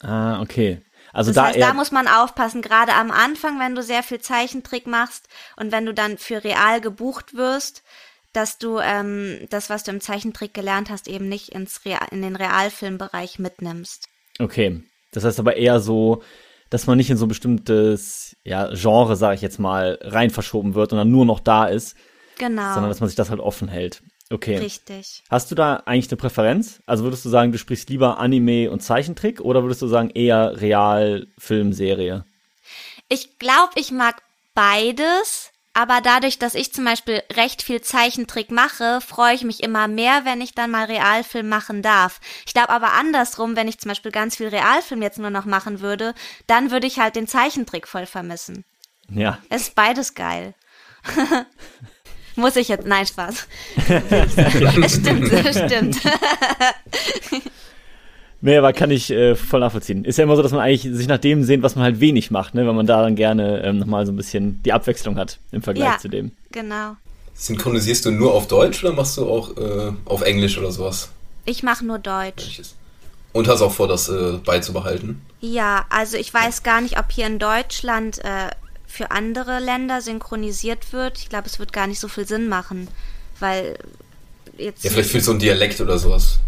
Ah, 0.00 0.40
okay. 0.40 0.80
Also 1.12 1.30
Das 1.30 1.34
da 1.34 1.44
heißt, 1.46 1.60
da 1.60 1.74
muss 1.74 1.90
man 1.90 2.06
aufpassen, 2.06 2.62
gerade 2.62 2.92
am 2.94 3.10
Anfang, 3.10 3.58
wenn 3.58 3.74
du 3.74 3.82
sehr 3.82 4.04
viel 4.04 4.20
Zeichentrick 4.20 4.86
machst 4.86 5.28
und 5.56 5.72
wenn 5.72 5.86
du 5.86 5.92
dann 5.92 6.18
für 6.18 6.44
real 6.44 6.80
gebucht 6.80 7.34
wirst, 7.34 7.82
dass 8.32 8.58
du 8.58 8.78
ähm, 8.78 9.46
das, 9.50 9.70
was 9.70 9.82
du 9.82 9.90
im 9.90 10.00
Zeichentrick 10.00 10.54
gelernt 10.54 10.88
hast, 10.88 11.08
eben 11.08 11.28
nicht 11.28 11.48
ins 11.48 11.84
Real, 11.84 12.06
in 12.12 12.22
den 12.22 12.36
Realfilmbereich 12.36 13.40
mitnimmst. 13.40 14.08
Okay. 14.38 14.82
Das 15.10 15.24
heißt 15.24 15.40
aber 15.40 15.56
eher 15.56 15.80
so, 15.80 16.22
dass 16.70 16.86
man 16.86 16.96
nicht 16.96 17.10
in 17.10 17.16
so 17.16 17.26
ein 17.26 17.28
bestimmtes 17.28 18.36
ja, 18.44 18.70
Genre, 18.72 19.16
sage 19.16 19.36
ich 19.36 19.42
jetzt 19.42 19.58
mal, 19.58 19.98
rein 20.02 20.30
verschoben 20.30 20.74
wird 20.74 20.92
und 20.92 20.98
dann 20.98 21.10
nur 21.10 21.24
noch 21.24 21.40
da 21.40 21.66
ist, 21.66 21.96
Genau. 22.38 22.74
sondern 22.74 22.90
dass 22.90 23.00
man 23.00 23.08
sich 23.08 23.16
das 23.16 23.30
halt 23.30 23.40
offen 23.40 23.68
hält. 23.68 24.02
Okay. 24.30 24.56
Richtig. 24.58 25.22
Hast 25.30 25.50
du 25.50 25.54
da 25.54 25.76
eigentlich 25.86 26.10
eine 26.10 26.16
Präferenz? 26.16 26.82
Also 26.86 27.04
würdest 27.04 27.24
du 27.24 27.28
sagen, 27.28 27.52
du 27.52 27.58
sprichst 27.58 27.88
lieber 27.88 28.18
Anime 28.18 28.70
und 28.70 28.82
Zeichentrick 28.82 29.40
oder 29.40 29.62
würdest 29.62 29.82
du 29.82 29.86
sagen 29.86 30.10
eher 30.10 30.60
Real, 30.60 31.28
Film, 31.38 31.72
Serie? 31.72 32.24
Ich 33.08 33.38
glaube, 33.38 33.72
ich 33.76 33.92
mag 33.92 34.20
beides, 34.54 35.52
aber 35.76 36.00
dadurch, 36.00 36.38
dass 36.38 36.54
ich 36.54 36.72
zum 36.72 36.86
Beispiel 36.86 37.22
recht 37.34 37.60
viel 37.60 37.82
Zeichentrick 37.82 38.50
mache, 38.50 39.02
freue 39.02 39.34
ich 39.34 39.44
mich 39.44 39.62
immer 39.62 39.88
mehr, 39.88 40.24
wenn 40.24 40.40
ich 40.40 40.54
dann 40.54 40.70
mal 40.70 40.86
Realfilm 40.86 41.50
machen 41.50 41.82
darf. 41.82 42.18
Ich 42.46 42.54
glaube 42.54 42.70
aber 42.70 42.94
andersrum, 42.94 43.56
wenn 43.56 43.68
ich 43.68 43.78
zum 43.78 43.90
Beispiel 43.90 44.10
ganz 44.10 44.36
viel 44.36 44.48
Realfilm 44.48 45.02
jetzt 45.02 45.18
nur 45.18 45.28
noch 45.28 45.44
machen 45.44 45.80
würde, 45.80 46.14
dann 46.46 46.70
würde 46.70 46.86
ich 46.86 46.98
halt 46.98 47.14
den 47.14 47.26
Zeichentrick 47.26 47.86
voll 47.86 48.06
vermissen. 48.06 48.64
Ja. 49.10 49.38
Es 49.50 49.64
ist 49.64 49.74
beides 49.74 50.14
geil. 50.14 50.54
Muss 52.36 52.56
ich 52.56 52.68
jetzt? 52.68 52.86
Nein, 52.86 53.06
Spaß. 53.06 53.46
stimmt, 54.88 55.28
stimmt. 55.28 56.00
Nee, 58.42 58.56
aber 58.58 58.72
kann 58.72 58.90
ich 58.90 59.10
äh, 59.10 59.34
voll 59.34 59.60
nachvollziehen. 59.60 60.04
Ist 60.04 60.18
ja 60.18 60.24
immer 60.24 60.36
so, 60.36 60.42
dass 60.42 60.52
man 60.52 60.60
eigentlich 60.60 60.82
sich 60.94 61.08
nach 61.08 61.18
dem 61.18 61.42
sehnt, 61.42 61.62
was 61.62 61.74
man 61.74 61.84
halt 61.84 62.00
wenig 62.00 62.30
macht, 62.30 62.54
ne? 62.54 62.66
Weil 62.66 62.74
man 62.74 62.86
da 62.86 63.02
dann 63.02 63.16
gerne 63.16 63.62
ähm, 63.64 63.78
nochmal 63.78 64.04
so 64.06 64.12
ein 64.12 64.16
bisschen 64.16 64.62
die 64.62 64.72
Abwechslung 64.72 65.16
hat 65.16 65.38
im 65.52 65.62
Vergleich 65.62 65.92
Ja. 65.92 65.98
zu 65.98 66.08
dem. 66.08 66.32
Genau. 66.52 66.96
Synchronisierst 67.34 68.04
du 68.04 68.10
nur 68.10 68.34
auf 68.34 68.46
Deutsch 68.46 68.84
oder 68.84 68.92
machst 68.92 69.16
du 69.16 69.28
auch 69.28 69.56
äh, 69.56 69.92
auf 70.04 70.22
Englisch 70.22 70.58
oder 70.58 70.70
sowas? 70.70 71.10
Ich 71.44 71.62
mache 71.62 71.84
nur 71.84 71.98
Deutsch. 71.98 72.60
Und 73.32 73.48
hast 73.48 73.60
auch 73.62 73.72
vor, 73.72 73.88
das 73.88 74.08
äh, 74.08 74.38
beizubehalten? 74.44 75.20
Ja, 75.40 75.84
also 75.90 76.16
ich 76.16 76.32
weiß 76.32 76.62
gar 76.62 76.80
nicht, 76.80 76.98
ob 76.98 77.12
hier 77.12 77.26
in 77.26 77.38
Deutschland 77.38 78.18
äh, 78.24 78.50
für 78.86 79.10
andere 79.10 79.60
Länder 79.60 80.00
synchronisiert 80.00 80.92
wird. 80.92 81.18
Ich 81.18 81.28
glaube, 81.28 81.46
es 81.46 81.58
wird 81.58 81.72
gar 81.72 81.86
nicht 81.86 82.00
so 82.00 82.08
viel 82.08 82.26
Sinn 82.26 82.48
machen, 82.48 82.88
weil 83.40 83.76
jetzt. 84.56 84.84
Ja, 84.84 84.90
vielleicht 84.90 85.12
du 85.12 85.20
so 85.20 85.32
ein 85.32 85.38
Dialekt 85.38 85.80
oder 85.80 85.98
sowas. 85.98 86.40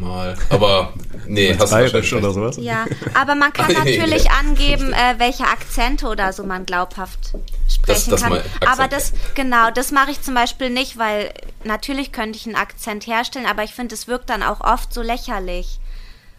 Mal. 0.00 0.36
Aber 0.50 0.92
nee, 1.26 1.54
hast 1.58 1.70
du 1.72 1.76
Bayerisch 1.76 1.94
wahrscheinlich 1.94 2.24
oder 2.24 2.32
sowas? 2.32 2.56
Ja, 2.58 2.84
aber 3.14 3.34
man 3.34 3.52
kann 3.52 3.66
nee, 3.84 3.96
natürlich 3.96 4.30
angeben, 4.30 4.92
äh, 4.92 5.14
welche 5.18 5.44
Akzente 5.44 6.06
oder 6.06 6.32
so 6.32 6.44
man 6.44 6.66
glaubhaft 6.66 7.32
sprechen 7.68 8.10
das 8.10 8.20
kann. 8.22 8.30
mal 8.30 8.38
Akzent, 8.40 8.68
aber 8.68 8.88
das, 8.88 9.12
genau, 9.34 9.70
das 9.70 9.90
mache 9.92 10.10
ich 10.10 10.20
zum 10.22 10.34
Beispiel 10.34 10.70
nicht, 10.70 10.98
weil 10.98 11.32
natürlich 11.64 12.12
könnte 12.12 12.38
ich 12.38 12.46
einen 12.46 12.56
Akzent 12.56 13.06
herstellen, 13.06 13.46
aber 13.46 13.64
ich 13.64 13.72
finde, 13.74 13.94
es 13.94 14.06
wirkt 14.06 14.30
dann 14.30 14.42
auch 14.42 14.60
oft 14.60 14.92
so 14.92 15.02
lächerlich 15.02 15.80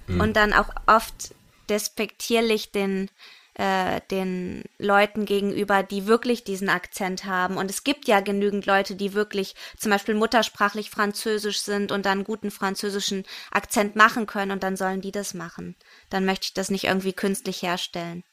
Hm. 0.08 0.22
und 0.22 0.34
dann 0.38 0.54
auch 0.54 0.70
oft 0.86 1.36
despektierlich 1.70 2.72
den 2.72 3.10
äh, 3.58 4.02
den 4.12 4.64
Leuten 4.78 5.26
gegenüber, 5.26 5.82
die 5.82 6.06
wirklich 6.06 6.44
diesen 6.44 6.70
Akzent 6.70 7.26
haben. 7.26 7.58
Und 7.58 7.72
es 7.72 7.84
gibt 7.84 8.08
ja 8.08 8.20
genügend 8.20 8.68
Leute, 8.68 8.96
die 8.96 9.16
wirklich 9.16 9.56
zum 9.78 9.92
Beispiel 9.92 10.14
muttersprachlich 10.14 10.92
Französisch 10.92 11.60
sind 11.62 11.92
und 11.92 12.06
dann 12.06 12.20
einen 12.20 12.24
guten 12.24 12.52
französischen 12.52 13.24
Akzent 13.50 13.96
machen 13.96 14.28
können 14.28 14.52
und 14.52 14.62
dann 14.62 14.76
sollen 14.76 15.02
die 15.02 15.12
das 15.12 15.34
machen. 15.34 15.76
Dann 16.12 16.24
möchte 16.24 16.46
ich 16.46 16.54
das 16.54 16.70
nicht 16.70 16.84
irgendwie 16.84 17.14
künstlich 17.14 17.64
herstellen. 17.64 18.24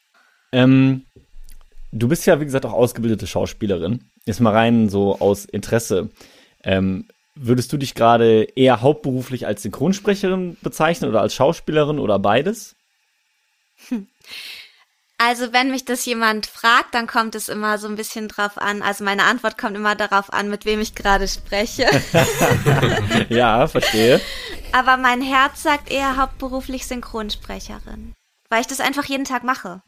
Ähm, 0.51 1.05
du 1.91 2.07
bist 2.07 2.27
ja, 2.27 2.39
wie 2.39 2.45
gesagt, 2.45 2.65
auch 2.65 2.73
ausgebildete 2.73 3.25
Schauspielerin. 3.25 4.11
Jetzt 4.25 4.41
mal 4.41 4.53
rein 4.53 4.89
so 4.89 5.19
aus 5.19 5.45
Interesse. 5.45 6.11
Ähm, 6.63 7.07
würdest 7.33 7.73
du 7.73 7.77
dich 7.77 7.95
gerade 7.95 8.43
eher 8.55 8.81
hauptberuflich 8.81 9.47
als 9.47 9.63
Synchronsprecherin 9.63 10.57
bezeichnen 10.61 11.09
oder 11.09 11.21
als 11.21 11.33
Schauspielerin 11.33 11.97
oder 11.97 12.19
beides? 12.19 12.75
Also 15.17 15.53
wenn 15.53 15.71
mich 15.71 15.85
das 15.85 16.05
jemand 16.05 16.45
fragt, 16.45 16.93
dann 16.93 17.07
kommt 17.07 17.35
es 17.35 17.47
immer 17.47 17.77
so 17.77 17.87
ein 17.87 17.95
bisschen 17.95 18.27
drauf 18.27 18.57
an. 18.57 18.81
Also 18.81 19.05
meine 19.05 19.23
Antwort 19.23 19.57
kommt 19.57 19.75
immer 19.77 19.95
darauf 19.95 20.33
an, 20.33 20.49
mit 20.49 20.65
wem 20.65 20.81
ich 20.81 20.93
gerade 20.93 21.27
spreche. 21.27 21.85
ja, 23.29 23.67
verstehe. 23.67 24.19
Aber 24.73 24.97
mein 24.97 25.21
Herz 25.21 25.63
sagt 25.63 25.89
eher 25.89 26.17
hauptberuflich 26.17 26.85
Synchronsprecherin. 26.85 28.13
Weil 28.49 28.61
ich 28.61 28.67
das 28.67 28.81
einfach 28.81 29.05
jeden 29.05 29.23
Tag 29.23 29.43
mache. 29.43 29.81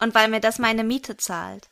Und 0.00 0.14
weil 0.14 0.28
mir 0.28 0.40
das 0.40 0.58
meine 0.58 0.82
Miete 0.82 1.16
zahlt. 1.16 1.68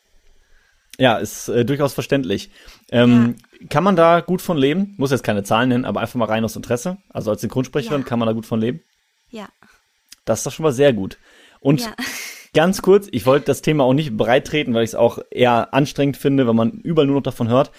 Ja, 0.96 1.16
ist 1.18 1.48
äh, 1.48 1.64
durchaus 1.64 1.94
verständlich. 1.94 2.50
Ähm, 2.92 3.36
Kann 3.68 3.82
man 3.82 3.96
da 3.96 4.20
gut 4.20 4.42
von 4.42 4.56
leben? 4.56 4.94
Muss 4.96 5.10
jetzt 5.10 5.24
keine 5.24 5.42
Zahlen 5.42 5.70
nennen, 5.70 5.84
aber 5.84 6.00
einfach 6.00 6.16
mal 6.16 6.26
rein 6.26 6.44
aus 6.44 6.54
Interesse. 6.56 6.98
Also 7.08 7.30
als 7.32 7.40
Synchronsprecherin 7.40 8.02
Ja. 8.02 8.06
kann 8.06 8.18
man 8.20 8.26
da 8.26 8.32
gut 8.32 8.46
von 8.46 8.60
leben. 8.60 8.80
Ja. 9.30 9.48
Das 10.24 10.40
ist 10.40 10.46
doch 10.46 10.52
schon 10.52 10.64
mal 10.64 10.72
sehr 10.72 10.92
gut. 10.92 11.18
Und 11.58 11.80
Ja. 11.80 11.94
Ganz 12.54 12.82
kurz, 12.82 13.08
ich 13.10 13.26
wollte 13.26 13.46
das 13.46 13.62
Thema 13.62 13.84
auch 13.84 13.94
nicht 13.94 14.16
breit 14.16 14.46
treten, 14.46 14.74
weil 14.74 14.84
ich 14.84 14.90
es 14.90 14.94
auch 14.94 15.18
eher 15.30 15.72
anstrengend 15.74 16.16
finde, 16.16 16.46
wenn 16.46 16.56
man 16.56 16.72
überall 16.72 17.06
nur 17.06 17.16
noch 17.16 17.22
davon 17.22 17.48
hört. 17.48 17.70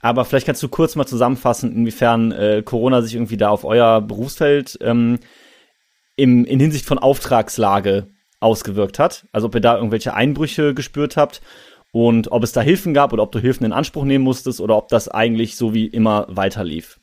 Aber 0.00 0.24
vielleicht 0.24 0.46
kannst 0.46 0.62
du 0.62 0.68
kurz 0.68 0.96
mal 0.96 1.06
zusammenfassen, 1.06 1.74
inwiefern 1.74 2.30
äh, 2.32 2.62
Corona 2.62 3.00
sich 3.00 3.14
irgendwie 3.14 3.38
da 3.38 3.48
auf 3.48 3.64
euer 3.64 4.02
Berufsfeld 4.02 4.78
ähm, 4.82 5.18
im, 6.16 6.44
in 6.44 6.60
Hinsicht 6.60 6.84
von 6.84 6.98
Auftragslage 6.98 8.08
ausgewirkt 8.38 8.98
hat. 8.98 9.26
Also 9.32 9.46
ob 9.46 9.54
ihr 9.54 9.60
da 9.60 9.76
irgendwelche 9.76 10.14
Einbrüche 10.14 10.74
gespürt 10.74 11.16
habt 11.16 11.40
und 11.92 12.30
ob 12.32 12.42
es 12.42 12.52
da 12.52 12.60
Hilfen 12.60 12.92
gab 12.92 13.12
oder 13.12 13.22
ob 13.22 13.32
du 13.32 13.38
Hilfen 13.38 13.64
in 13.64 13.72
Anspruch 13.72 14.04
nehmen 14.04 14.24
musstest 14.24 14.60
oder 14.60 14.76
ob 14.76 14.88
das 14.88 15.08
eigentlich 15.08 15.56
so 15.56 15.72
wie 15.72 15.86
immer 15.86 16.26
weiterlief. 16.28 17.00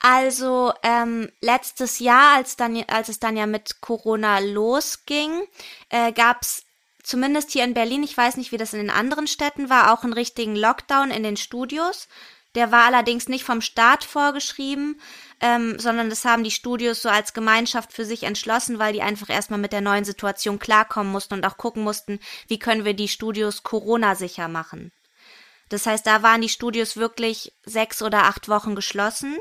Also 0.00 0.72
ähm, 0.82 1.30
letztes 1.42 1.98
Jahr, 1.98 2.36
als, 2.36 2.56
dann, 2.56 2.82
als 2.88 3.10
es 3.10 3.20
dann 3.20 3.36
ja 3.36 3.46
mit 3.46 3.80
Corona 3.82 4.38
losging, 4.38 5.42
äh, 5.90 6.12
gab's 6.12 6.64
zumindest 7.02 7.50
hier 7.50 7.64
in 7.64 7.74
Berlin, 7.74 8.02
ich 8.02 8.16
weiß 8.16 8.36
nicht, 8.38 8.50
wie 8.50 8.56
das 8.56 8.72
in 8.72 8.80
den 8.80 8.90
anderen 8.90 9.26
Städten 9.26 9.68
war, 9.68 9.92
auch 9.92 10.02
einen 10.02 10.14
richtigen 10.14 10.56
Lockdown 10.56 11.10
in 11.10 11.22
den 11.22 11.36
Studios. 11.36 12.08
Der 12.54 12.72
war 12.72 12.84
allerdings 12.84 13.28
nicht 13.28 13.44
vom 13.44 13.60
Staat 13.60 14.02
vorgeschrieben, 14.02 15.00
ähm, 15.40 15.78
sondern 15.78 16.10
das 16.10 16.24
haben 16.24 16.44
die 16.44 16.50
Studios 16.50 17.02
so 17.02 17.08
als 17.08 17.32
Gemeinschaft 17.32 17.92
für 17.92 18.04
sich 18.04 18.24
entschlossen, 18.24 18.78
weil 18.78 18.92
die 18.92 19.02
einfach 19.02 19.28
erstmal 19.28 19.60
mit 19.60 19.72
der 19.72 19.82
neuen 19.82 20.04
Situation 20.04 20.58
klarkommen 20.58 21.12
mussten 21.12 21.34
und 21.34 21.46
auch 21.46 21.58
gucken 21.58 21.84
mussten, 21.84 22.18
wie 22.48 22.58
können 22.58 22.84
wir 22.84 22.94
die 22.94 23.08
Studios 23.08 23.62
Corona-sicher 23.62 24.48
machen. 24.48 24.92
Das 25.68 25.86
heißt, 25.86 26.06
da 26.06 26.22
waren 26.22 26.40
die 26.40 26.48
Studios 26.48 26.96
wirklich 26.96 27.52
sechs 27.64 28.02
oder 28.02 28.24
acht 28.24 28.48
Wochen 28.48 28.74
geschlossen. 28.74 29.38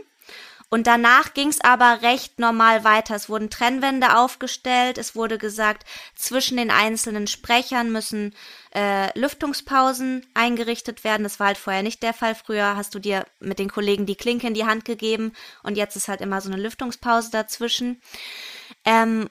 Und 0.71 0.85
danach 0.85 1.33
ging 1.33 1.47
es 1.47 1.61
aber 1.61 2.03
recht 2.03 2.37
normal 2.39 2.83
weiter. 2.83 3.15
Es 3.15 3.27
wurden 3.27 3.49
Trennwände 3.49 4.15
aufgestellt. 4.15 4.99
Es 4.99 5.15
wurde 5.15 5.39
gesagt, 5.39 5.83
zwischen 6.15 6.57
den 6.57 6.69
einzelnen 6.69 7.25
Sprechern 7.25 7.91
müssen 7.91 8.35
äh, 8.75 9.17
Lüftungspausen 9.17 10.27
eingerichtet 10.35 11.03
werden. 11.03 11.23
Das 11.23 11.39
war 11.39 11.47
halt 11.47 11.57
vorher 11.57 11.81
nicht 11.81 12.03
der 12.03 12.13
Fall. 12.13 12.35
Früher 12.35 12.75
hast 12.75 12.93
du 12.93 12.99
dir 12.99 13.25
mit 13.39 13.57
den 13.57 13.71
Kollegen 13.71 14.05
die 14.05 14.15
Klinke 14.15 14.45
in 14.45 14.53
die 14.53 14.65
Hand 14.65 14.85
gegeben 14.85 15.33
und 15.63 15.75
jetzt 15.75 15.95
ist 15.95 16.07
halt 16.07 16.21
immer 16.21 16.39
so 16.39 16.51
eine 16.51 16.61
Lüftungspause 16.61 17.31
dazwischen. 17.31 17.99
Ähm, 18.85 19.27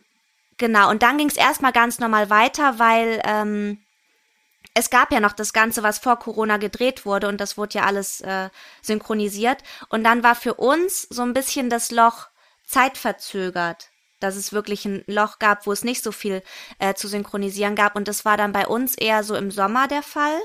genau, 0.56 0.90
und 0.90 1.04
dann 1.04 1.18
ging 1.18 1.28
es 1.28 1.36
erstmal 1.36 1.72
ganz 1.72 2.00
normal 2.00 2.30
weiter, 2.30 2.80
weil 2.80 3.22
ähm, 3.24 3.78
es 4.74 4.90
gab 4.90 5.12
ja 5.12 5.18
noch 5.18 5.32
das 5.32 5.52
Ganze, 5.52 5.82
was 5.82 5.98
vor 5.98 6.18
Corona 6.18 6.56
gedreht 6.56 7.04
wurde 7.04 7.28
und 7.28 7.40
das 7.40 7.56
wurde 7.56 7.78
ja 7.78 7.84
alles 7.84 8.20
äh, 8.20 8.48
synchronisiert. 8.80 9.62
Und 9.88 10.04
dann 10.04 10.22
war 10.22 10.36
für 10.36 10.54
uns 10.54 11.02
so 11.02 11.22
ein 11.22 11.34
bisschen 11.34 11.68
das 11.68 11.90
Loch 11.90 12.28
zeitverzögert, 12.64 13.90
dass 14.20 14.36
es 14.36 14.52
wirklich 14.52 14.84
ein 14.84 15.02
Loch 15.06 15.40
gab, 15.40 15.66
wo 15.66 15.72
es 15.72 15.82
nicht 15.82 16.04
so 16.04 16.12
viel 16.12 16.42
äh, 16.78 16.94
zu 16.94 17.08
synchronisieren 17.08 17.74
gab. 17.74 17.96
Und 17.96 18.06
das 18.06 18.24
war 18.24 18.36
dann 18.36 18.52
bei 18.52 18.68
uns 18.68 18.94
eher 18.94 19.24
so 19.24 19.34
im 19.34 19.50
Sommer 19.50 19.88
der 19.88 20.02
Fall, 20.02 20.38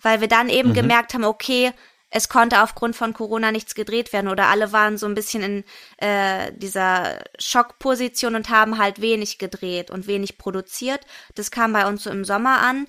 weil 0.00 0.22
wir 0.22 0.28
dann 0.28 0.48
eben 0.48 0.70
mhm. 0.70 0.74
gemerkt 0.74 1.12
haben, 1.12 1.24
okay, 1.24 1.74
es 2.10 2.28
konnte 2.28 2.62
aufgrund 2.62 2.96
von 2.96 3.12
Corona 3.12 3.52
nichts 3.52 3.74
gedreht 3.74 4.12
werden 4.12 4.28
oder 4.28 4.46
alle 4.46 4.72
waren 4.72 4.96
so 4.96 5.06
ein 5.06 5.14
bisschen 5.14 5.42
in 5.42 5.64
äh, 5.98 6.52
dieser 6.54 7.18
Schockposition 7.38 8.34
und 8.34 8.48
haben 8.48 8.78
halt 8.78 9.00
wenig 9.00 9.38
gedreht 9.38 9.90
und 9.90 10.06
wenig 10.06 10.38
produziert. 10.38 11.00
Das 11.34 11.50
kam 11.50 11.72
bei 11.72 11.86
uns 11.86 12.04
so 12.04 12.10
im 12.10 12.24
Sommer 12.24 12.60
an 12.60 12.86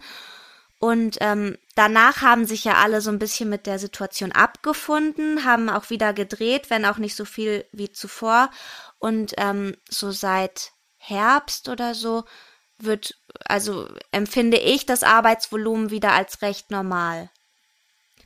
und 0.79 1.17
ähm, 1.19 1.57
danach 1.75 2.21
haben 2.21 2.45
sich 2.45 2.63
ja 2.63 2.75
alle 2.75 3.01
so 3.01 3.11
ein 3.11 3.19
bisschen 3.19 3.49
mit 3.49 3.65
der 3.65 3.79
Situation 3.79 4.31
abgefunden, 4.31 5.43
haben 5.43 5.69
auch 5.69 5.89
wieder 5.89 6.13
gedreht, 6.13 6.69
wenn 6.69 6.85
auch 6.85 6.97
nicht 6.97 7.15
so 7.15 7.25
viel 7.25 7.65
wie 7.73 7.91
zuvor. 7.91 8.49
Und 8.97 9.33
ähm, 9.37 9.75
so 9.89 10.11
seit 10.11 10.71
Herbst 10.95 11.67
oder 11.67 11.93
so 11.95 12.23
wird, 12.77 13.19
also 13.43 13.89
empfinde 14.11 14.57
ich 14.57 14.85
das 14.85 15.03
Arbeitsvolumen 15.03 15.91
wieder 15.91 16.13
als 16.13 16.41
recht 16.41 16.71
normal. 16.71 17.29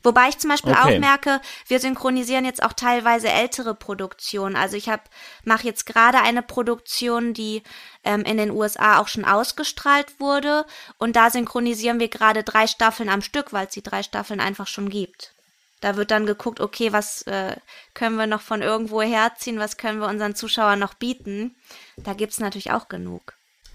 Wobei 0.04 0.28
ich 0.28 0.38
zum 0.38 0.50
Beispiel 0.50 0.74
okay. 0.74 0.96
auch 0.96 1.00
merke, 1.00 1.42
wir 1.68 1.80
synchronisieren 1.80 2.44
jetzt 2.46 2.62
auch 2.62 2.74
teilweise 2.74 3.30
ältere 3.30 3.74
Produktionen. 3.74 4.58
Also 4.58 4.76
ich 4.76 4.89
habe 4.89 5.04
mache 5.46 5.66
jetzt 5.66 5.86
gerade 5.86 6.20
eine 6.20 6.42
Produktion, 6.42 7.34
die 7.34 7.63
ähm, 8.04 8.24
in 8.24 8.38
den 8.38 8.52
USA 8.52 9.00
auch 9.00 9.08
schon 9.08 9.26
ausgestrahlt 9.26 10.20
wurde 10.20 10.66
und 10.98 11.16
da 11.16 11.30
synchronisieren 11.30 12.00
wir 12.00 12.10
gerade 12.10 12.44
drei 12.44 12.68
Staffeln 12.68 13.10
am 13.10 13.22
Stück, 13.22 13.54
weil 13.54 13.68
es 13.68 13.74
die 13.74 13.84
drei 13.84 14.04
Staffeln 14.04 14.42
einfach 14.42 14.68
schon 14.68 14.89
gibt. 14.89 15.34
Da 15.80 15.98
wird 15.98 16.12
dann 16.12 16.26
geguckt, 16.26 16.60
okay, 16.62 16.94
was 16.94 17.24
äh, 17.24 17.56
können 17.94 18.16
wir 18.16 18.28
noch 18.28 18.42
von 18.42 18.62
irgendwo 18.62 19.02
herziehen, 19.02 19.60
was 19.60 19.78
können 19.78 20.00
wir 20.00 20.08
unseren 20.08 20.36
Zuschauern 20.36 20.80
noch 20.80 20.94
bieten. 20.94 21.56
Da 21.98 22.13
gibt's 22.13 22.39
natürlich 22.39 22.72
auch 22.72 22.88
genug. 22.88 23.34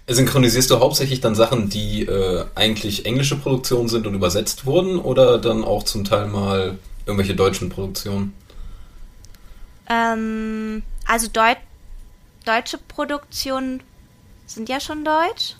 Synchronisierst 0.09 0.71
du 0.71 0.79
hauptsächlich 0.79 1.21
dann 1.21 1.35
Sachen, 1.35 1.69
die 1.69 2.03
äh, 2.03 2.45
eigentlich 2.55 3.05
englische 3.05 3.35
Produktionen 3.35 3.87
sind 3.87 4.07
und 4.07 4.15
übersetzt 4.15 4.65
wurden 4.65 4.97
oder 4.97 5.37
dann 5.37 5.63
auch 5.63 5.83
zum 5.83 6.03
Teil 6.03 6.27
mal 6.27 6.77
irgendwelche 7.05 7.35
deutschen 7.35 7.69
Produktionen? 7.69 8.33
Ähm, 9.89 10.83
also 11.05 11.27
Deut 11.27 11.57
deutsche 12.45 12.77
Produktionen 12.77 13.83
sind 14.47 14.69
ja 14.69 14.79
schon 14.79 15.05
deutsch. 15.05 15.55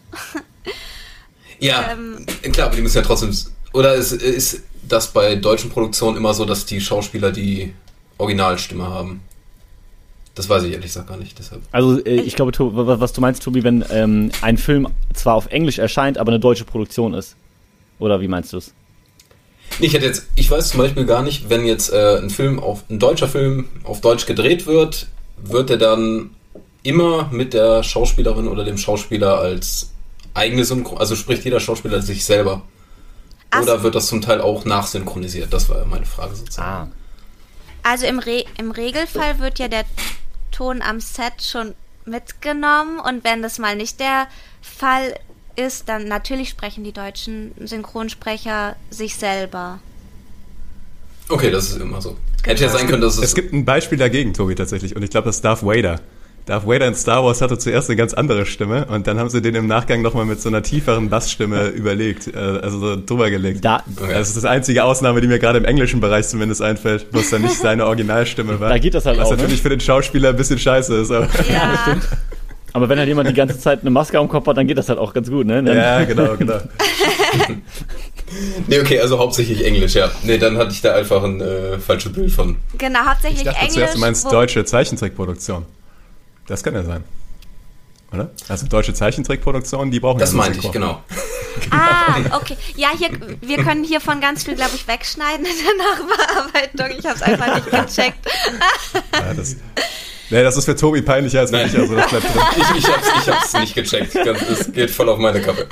ja, 1.59 1.91
ähm, 1.91 2.25
klar, 2.51 2.67
aber 2.67 2.75
die 2.75 2.81
müssen 2.81 2.97
ja 2.97 3.03
trotzdem. 3.03 3.35
Oder 3.73 3.93
ist, 3.95 4.13
ist 4.13 4.63
das 4.81 5.13
bei 5.13 5.35
deutschen 5.35 5.69
Produktionen 5.69 6.17
immer 6.17 6.33
so, 6.33 6.45
dass 6.45 6.65
die 6.65 6.81
Schauspieler 6.81 7.31
die 7.31 7.73
Originalstimme 8.17 8.87
haben? 8.87 9.21
Das 10.39 10.47
weiß 10.47 10.63
ich 10.63 10.71
ehrlich 10.71 10.85
gesagt 10.85 11.09
gar 11.09 11.17
nicht. 11.17 11.37
Deshalb. 11.37 11.63
Also 11.73 12.01
äh, 12.05 12.21
ich 12.21 12.33
glaube, 12.33 12.53
was 12.57 13.11
du 13.11 13.19
meinst, 13.19 13.43
Tobi, 13.43 13.61
wenn 13.65 13.83
ähm, 13.91 14.31
ein 14.39 14.57
Film 14.57 14.87
zwar 15.13 15.35
auf 15.35 15.47
Englisch 15.47 15.79
erscheint, 15.79 16.17
aber 16.17 16.31
eine 16.31 16.39
deutsche 16.39 16.63
Produktion 16.63 17.13
ist. 17.13 17.35
Oder 17.99 18.21
wie 18.21 18.29
meinst 18.29 18.53
du 18.53 18.57
es? 18.59 18.73
Ich 19.81 19.91
hätte 19.91 20.05
jetzt, 20.05 20.27
ich 20.35 20.49
weiß 20.49 20.69
zum 20.69 20.79
Beispiel 20.79 21.03
gar 21.03 21.23
nicht, 21.23 21.49
wenn 21.49 21.65
jetzt 21.65 21.91
äh, 21.91 22.19
ein 22.19 22.29
Film 22.29 22.57
auf 22.57 22.85
ein 22.89 22.99
deutscher 22.99 23.27
Film 23.27 23.67
auf 23.83 23.99
Deutsch 23.99 24.27
gedreht 24.27 24.65
wird, 24.65 25.07
wird 25.43 25.71
er 25.71 25.77
dann 25.77 26.29
immer 26.83 27.27
mit 27.33 27.53
der 27.53 27.83
Schauspielerin 27.83 28.47
oder 28.47 28.63
dem 28.63 28.77
Schauspieler 28.77 29.39
als 29.39 29.91
eigene 30.33 30.63
Synchro, 30.63 30.95
also 30.95 31.17
spricht 31.17 31.43
jeder 31.43 31.59
Schauspieler 31.59 32.01
sich 32.01 32.23
selber. 32.23 32.61
Ach. 33.51 33.63
Oder 33.63 33.83
wird 33.83 33.93
das 33.93 34.07
zum 34.07 34.21
Teil 34.21 34.39
auch 34.39 34.63
nachsynchronisiert? 34.63 35.51
Das 35.51 35.67
war 35.67 35.83
meine 35.83 36.05
Frage 36.05 36.33
sozusagen. 36.33 36.93
Ah. 36.93 36.95
Also 37.83 38.05
im, 38.05 38.19
Re 38.19 38.45
im 38.57 38.71
Regelfall 38.71 39.39
wird 39.39 39.59
ja 39.59 39.67
der 39.67 39.83
Ton 40.59 40.81
am 40.81 40.99
Set 40.99 41.41
schon 41.41 41.73
mitgenommen 42.03 42.99
und 42.99 43.23
wenn 43.23 43.41
das 43.41 43.59
mal 43.59 43.77
nicht 43.77 44.01
der 44.01 44.27
Fall 44.61 45.17
ist, 45.55 45.87
dann 45.87 46.09
natürlich 46.09 46.49
sprechen 46.49 46.83
die 46.83 46.91
deutschen 46.91 47.53
Synchronsprecher 47.63 48.75
sich 48.89 49.15
selber. 49.15 49.79
Okay, 51.29 51.49
das 51.49 51.69
ist 51.69 51.79
immer 51.79 52.01
so. 52.01 52.17
Hätte 52.43 52.65
ja 52.65 52.69
sein 52.69 52.87
können, 52.87 53.01
dass 53.01 53.17
es. 53.17 53.23
Es 53.23 53.35
gibt 53.35 53.53
ein 53.53 53.63
Beispiel 53.63 53.97
dagegen, 53.97 54.33
Tobi, 54.33 54.53
tatsächlich. 54.53 54.97
Und 54.97 55.03
ich 55.03 55.09
glaube, 55.09 55.27
das 55.27 55.37
ist 55.37 55.45
Darth 55.45 55.65
Vader. 55.65 56.01
Darth 56.49 56.65
Vader 56.65 56.87
in 56.87 56.95
Star 56.95 57.23
Wars 57.23 57.41
hatte 57.41 57.59
zuerst 57.59 57.89
eine 57.89 57.95
ganz 57.95 58.15
andere 58.15 58.47
Stimme 58.47 58.85
und 58.85 59.05
dann 59.05 59.19
haben 59.19 59.29
sie 59.29 59.39
den 59.39 59.53
im 59.53 59.67
Nachgang 59.67 60.01
nochmal 60.01 60.25
mit 60.25 60.41
so 60.41 60.49
einer 60.49 60.63
tieferen 60.63 61.07
Bassstimme 61.07 61.67
überlegt, 61.75 62.27
äh, 62.27 62.37
also 62.39 62.79
so 62.79 62.95
drüber 62.95 63.29
gelegt. 63.29 63.63
Da, 63.63 63.83
okay. 63.95 64.13
Das 64.13 64.29
ist 64.29 64.37
das 64.37 64.45
einzige 64.45 64.83
Ausnahme, 64.83 65.21
die 65.21 65.27
mir 65.27 65.37
gerade 65.37 65.59
im 65.59 65.65
englischen 65.65 65.99
Bereich 65.99 66.27
zumindest 66.27 66.63
einfällt, 66.63 67.05
wo 67.11 67.19
es 67.19 67.29
dann 67.29 67.43
nicht 67.43 67.53
seine 67.53 67.85
Originalstimme 67.85 68.59
war. 68.59 68.69
Da 68.69 68.79
geht 68.79 68.95
das 68.95 69.05
halt 69.05 69.19
was 69.19 69.27
auch. 69.27 69.31
Was 69.31 69.37
natürlich 69.37 69.59
ne? 69.59 69.63
für 69.63 69.69
den 69.69 69.79
Schauspieler 69.79 70.29
ein 70.29 70.37
bisschen 70.37 70.57
scheiße 70.57 70.95
ist. 70.95 71.11
Aber 71.11 71.27
ja. 71.47 71.97
Aber 72.73 72.89
wenn 72.89 72.97
halt 72.97 73.07
jemand 73.07 73.29
die 73.29 73.33
ganze 73.33 73.59
Zeit 73.59 73.81
eine 73.81 73.91
Maske 73.91 74.17
am 74.17 74.27
Kopf 74.27 74.47
hat, 74.47 74.57
dann 74.57 74.65
geht 74.65 74.77
das 74.77 74.89
halt 74.89 74.97
auch 74.99 75.13
ganz 75.13 75.29
gut, 75.29 75.45
ne? 75.45 75.63
Dann 75.63 75.75
ja, 75.75 76.03
genau, 76.03 76.35
genau. 76.35 76.59
nee, 78.67 78.79
okay, 78.79 78.99
also 78.99 79.17
hauptsächlich 79.17 79.65
Englisch, 79.65 79.95
ja. 79.95 80.09
Nee, 80.23 80.37
dann 80.37 80.57
hatte 80.57 80.71
ich 80.71 80.81
da 80.81 80.93
einfach 80.93 81.23
ein 81.23 81.41
äh, 81.41 81.79
falsches 81.79 82.11
Bild 82.11 82.31
von. 82.31 82.57
Genau, 82.77 82.99
hauptsächlich 83.05 83.39
ich 83.39 83.45
dachte 83.45 83.59
Englisch. 83.59 83.73
Zuerst, 83.75 83.95
du 83.95 83.99
meinst 83.99 84.31
deutsche 84.31 84.65
Zeichentrickproduktion. 84.65 85.65
Das 86.49 86.63
kann 86.63 86.73
ja 86.73 86.83
sein. 86.83 87.03
Oder? 88.11 88.31
Also 88.47 88.65
deutsche 88.67 88.93
Zeichentrickproduktionen, 88.93 89.91
die 89.91 89.99
brauchen 89.99 90.19
Das 90.19 90.31
ja 90.31 90.37
meinte 90.37 90.59
ich, 90.59 90.71
genau. 90.71 91.03
Ah, 91.71 92.37
okay. 92.37 92.55
Ja, 92.75 92.89
hier, 92.97 93.09
wir 93.41 93.57
können 93.57 93.83
hiervon 93.83 94.21
ganz 94.21 94.45
viel, 94.45 94.55
glaube 94.55 94.71
ich, 94.75 94.87
wegschneiden 94.87 95.45
in 95.45 95.51
der 95.51 95.75
Nachbearbeitung. 95.85 96.97
Ich 96.97 97.05
habe 97.05 97.15
es 97.15 97.21
einfach 97.21 97.55
nicht 97.55 97.65
gecheckt. 97.65 98.25
ja, 99.13 99.33
das, 99.33 99.57
nee, 100.29 100.43
das 100.43 100.55
ist 100.55 100.65
für 100.65 100.75
Tobi 100.75 101.01
peinlicher 101.01 101.41
als 101.41 101.51
für 101.51 101.61
mich. 101.61 101.77
Also 101.77 101.95
das 101.95 102.09
bleibt 102.09 102.33
drin. 102.33 102.43
Ich, 102.55 102.77
ich, 102.77 102.87
hab's, 102.87 103.07
ich 103.21 103.29
hab's 103.29 103.53
nicht 103.53 103.75
gecheckt. 103.75 104.15
Das 104.15 104.71
geht 104.71 104.89
voll 104.89 105.09
auf 105.09 105.17
meine 105.19 105.41
Kappe. 105.41 105.67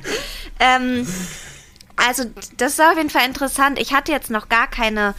ähm, 0.60 1.06
also, 1.96 2.24
das 2.58 2.72
ist 2.72 2.80
auf 2.80 2.96
jeden 2.96 3.10
Fall 3.10 3.26
interessant. 3.26 3.80
Ich 3.80 3.94
hatte 3.94 4.12
jetzt 4.12 4.30
noch 4.30 4.48
gar 4.48 4.68
keine 4.68 5.14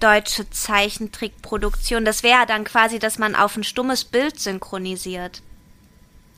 deutsche 0.00 0.48
Zeichentrickproduktion. 0.50 2.04
Das 2.04 2.22
wäre 2.22 2.46
dann 2.46 2.64
quasi, 2.64 2.98
dass 2.98 3.18
man 3.18 3.34
auf 3.34 3.56
ein 3.56 3.64
stummes 3.64 4.04
Bild 4.04 4.38
synchronisiert. 4.38 5.42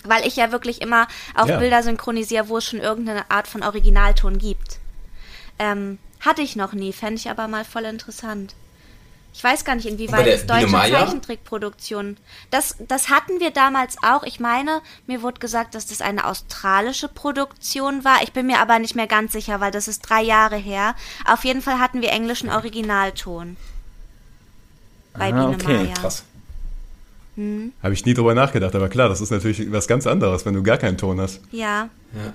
Weil 0.05 0.27
ich 0.27 0.37
ja 0.37 0.53
wirklich 0.53 0.81
immer 0.81 1.09
auf 1.35 1.49
ja. 1.49 1.59
Bilder 1.59 1.83
synchronisiere, 1.83 2.49
wo 2.49 2.59
es 2.59 2.65
schon 2.65 2.81
irgendeine 2.81 3.31
Art 3.31 3.49
von 3.49 3.63
Originalton 3.63 4.39
gibt. 4.39 4.79
Ähm, 5.59 5.99
hatte 6.21 6.43
ich 6.43 6.57
noch 6.57 6.73
nie, 6.73 6.93
fände 6.93 7.17
ich 7.17 7.31
aber 7.31 7.49
mal 7.49 7.65
voll 7.65 7.85
interessant. 7.85 8.55
Ich 9.33 9.45
weiß 9.45 9.65
gar 9.65 9.77
nicht, 9.77 9.87
inwieweit 9.87 10.27
es 10.27 10.47
deutsche 10.47 10.73
Zeichentrickproduktion. 10.73 12.17
Das, 12.51 12.75
das 12.89 13.09
hatten 13.09 13.39
wir 13.39 13.51
damals 13.51 13.97
auch. 14.03 14.25
Ich 14.25 14.41
meine, 14.41 14.81
mir 15.07 15.23
wurde 15.23 15.39
gesagt, 15.39 15.75
dass 15.75 15.87
das 15.87 16.01
eine 16.01 16.25
australische 16.25 17.09
Produktion 17.09 18.05
war. 18.05 18.23
Ich 18.23 18.33
bin 18.33 18.47
mir 18.47 18.59
aber 18.59 18.79
nicht 18.79 18.97
mehr 18.97 19.07
ganz 19.07 19.33
sicher, 19.33 19.61
weil 19.61 19.71
das 19.71 19.87
ist 19.87 20.01
drei 20.01 20.23
Jahre 20.23 20.57
her. 20.57 20.97
Auf 21.25 21.45
jeden 21.45 21.63
Fall 21.63 21.79
hatten 21.79 22.03
wir 22.03 22.11
englischen 22.11 22.51
Originalton. 22.51 23.57
Bei 25.13 25.33
ah, 25.33 25.33
Biene 25.33 25.55
okay. 25.55 25.85
Maya. 25.85 25.95
Krass. 25.95 26.25
Hm. 27.37 27.73
Habe 27.83 27.95
ich 27.95 28.05
nie 28.05 28.15
drüber 28.15 28.35
nachgedacht, 28.35 28.75
aber 28.75 28.89
klar, 28.89 29.09
das 29.09 29.21
ist 29.21 29.31
natürlich 29.31 29.71
was 29.71 29.87
ganz 29.87 30.09
anderes, 30.09 30.45
wenn 30.45 30.55
du 30.55 30.63
gar 30.65 30.79
keinen 30.79 30.99
Ton 30.99 31.21
hast. 31.21 31.41
Ja. 31.53 31.89
ja. 32.13 32.33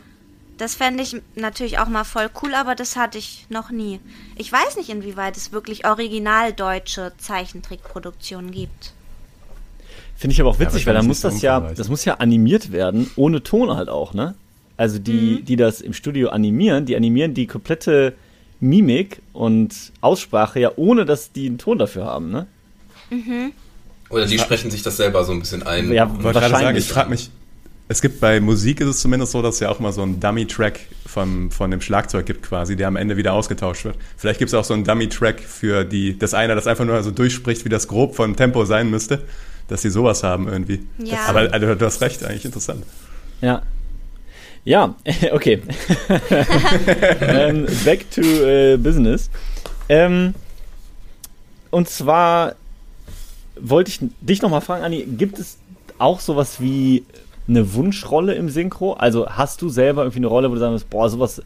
Das 0.64 0.76
fände 0.76 1.04
ich 1.04 1.18
natürlich 1.36 1.78
auch 1.80 1.90
mal 1.90 2.06
voll 2.06 2.30
cool, 2.42 2.54
aber 2.56 2.74
das 2.74 2.96
hatte 2.96 3.18
ich 3.18 3.48
noch 3.50 3.70
nie. 3.70 4.00
Ich 4.38 4.50
weiß 4.50 4.78
nicht, 4.78 4.88
inwieweit 4.88 5.36
es 5.36 5.52
wirklich 5.52 5.86
original 5.86 6.54
deutsche 6.54 7.12
Zeichentrickproduktionen 7.18 8.50
gibt. 8.50 8.94
Finde 10.16 10.36
ich 10.36 10.40
aber 10.40 10.52
auch 10.52 10.60
witzig, 10.60 10.84
ja, 10.84 10.88
weil 10.88 10.94
da 10.94 11.04
muss 11.04 11.20
das 11.20 11.42
ja, 11.42 11.60
das 11.60 11.90
muss 11.90 12.06
ja 12.06 12.14
animiert 12.14 12.72
werden, 12.72 13.12
ohne 13.18 13.44
Ton 13.44 13.76
halt 13.76 13.90
auch, 13.90 14.14
ne? 14.14 14.36
Also 14.78 15.00
die, 15.00 15.40
mhm. 15.42 15.46
die 15.46 15.58
das 15.58 15.82
im 15.82 15.92
Studio 15.92 16.30
animieren, 16.30 16.86
die 16.86 16.96
animieren 16.96 17.34
die 17.34 17.46
komplette 17.46 18.14
Mimik 18.62 19.22
und 19.34 19.92
Aussprache, 20.00 20.62
ja, 20.62 20.72
ohne 20.78 21.04
dass 21.04 21.34
die 21.34 21.48
einen 21.48 21.58
Ton 21.58 21.78
dafür 21.78 22.06
haben, 22.06 22.32
ne? 22.32 22.48
Mhm. 23.10 23.52
Oder 24.10 24.28
die 24.28 24.40
sprechen 24.40 24.72
sich 24.72 24.82
das 24.82 24.96
selber 24.96 25.26
so 25.26 25.34
ein 25.34 25.42
bisschen 25.42 25.64
ein. 25.64 25.92
Ja, 25.92 26.06
ich 26.06 26.24
wollte 26.24 26.40
gerade 26.40 26.54
sagen, 26.54 26.78
ich 26.78 26.88
frage 26.88 27.10
mich, 27.10 27.32
es 27.94 28.02
gibt 28.02 28.20
bei 28.20 28.40
Musik 28.40 28.82
ist 28.82 28.88
es 28.88 29.00
zumindest 29.02 29.34
so, 29.34 29.44
dass 29.44 29.56
es 29.56 29.60
ja 29.60 29.70
auch 29.70 29.80
mal 29.80 29.92
so 29.92 30.02
einen 30.02 30.20
Dummy-Track 30.20 30.80
von, 31.06 31.52
von 31.52 31.70
dem 31.70 31.80
Schlagzeug 31.80 32.26
gibt 32.26 32.42
quasi, 32.42 32.76
der 32.76 32.88
am 32.88 32.96
Ende 32.96 33.18
wieder 33.18 33.34
ausgetauscht 33.34 33.86
wird. 33.86 33.98
Vielleicht 34.18 34.40
gibt 34.40 34.50
es 34.50 34.56
auch 34.56 34.64
so 34.64 34.74
einen 34.74 34.84
Dummy-Track 34.84 35.40
für 35.40 35.86
die, 35.86 36.18
das 36.18 36.34
eine, 36.34 36.56
das 36.56 36.66
einfach 36.66 36.86
nur 36.86 37.04
so 37.04 37.12
durchspricht, 37.12 37.66
wie 37.66 37.70
das 37.70 37.88
grob 37.88 38.16
von 38.16 38.36
Tempo 38.36 38.66
sein 38.66 38.90
müsste, 38.90 39.22
dass 39.68 39.84
sie 39.84 39.92
sowas 39.92 40.24
haben 40.24 40.48
irgendwie. 40.48 40.88
Ja. 40.98 41.18
Das, 41.18 41.30
aber 41.30 41.54
also, 41.54 41.76
du 41.76 41.86
hast 41.86 42.02
recht, 42.02 42.24
eigentlich 42.24 42.46
interessant. 42.46 42.84
Ja. 43.42 43.62
Ja, 44.66 44.96
okay. 45.32 45.62
ähm, 47.22 47.68
back 47.86 48.10
to 48.10 48.22
uh, 48.22 48.78
business. 48.80 49.30
Ähm, 49.88 50.34
und 51.70 51.88
zwar 51.90 52.56
wollte 53.56 53.92
ich 53.92 54.00
dich 54.20 54.42
nochmal 54.42 54.62
fragen, 54.62 54.84
Anni, 54.84 55.06
gibt 55.06 55.38
es 55.38 55.60
auch 56.00 56.20
sowas 56.20 56.60
wie 56.60 57.04
eine 57.48 57.74
Wunschrolle 57.74 58.34
im 58.36 58.50
Synchro? 58.50 58.94
Also 58.94 59.30
hast 59.30 59.62
du 59.62 59.70
selber 59.70 60.04
irgendwie 60.04 60.20
eine 60.20 60.28
Rolle, 60.28 60.50
wo 60.50 60.56
du 60.56 60.60
sagst, 60.60 60.90
boah, 60.90 61.10
sowas, 61.10 61.42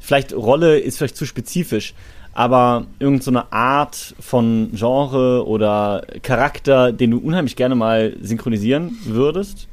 vielleicht 0.00 0.32
Rolle 0.32 0.78
ist 0.78 0.98
vielleicht 0.98 1.16
zu 1.16 1.26
spezifisch, 1.26 1.94
aber 2.32 2.86
irgendeine 2.98 3.40
so 3.40 3.46
Art 3.50 4.14
von 4.20 4.70
Genre 4.72 5.46
oder 5.46 6.06
Charakter, 6.22 6.92
den 6.92 7.12
du 7.12 7.18
unheimlich 7.18 7.56
gerne 7.56 7.74
mal 7.74 8.16
synchronisieren 8.20 8.96
würdest? 9.04 9.68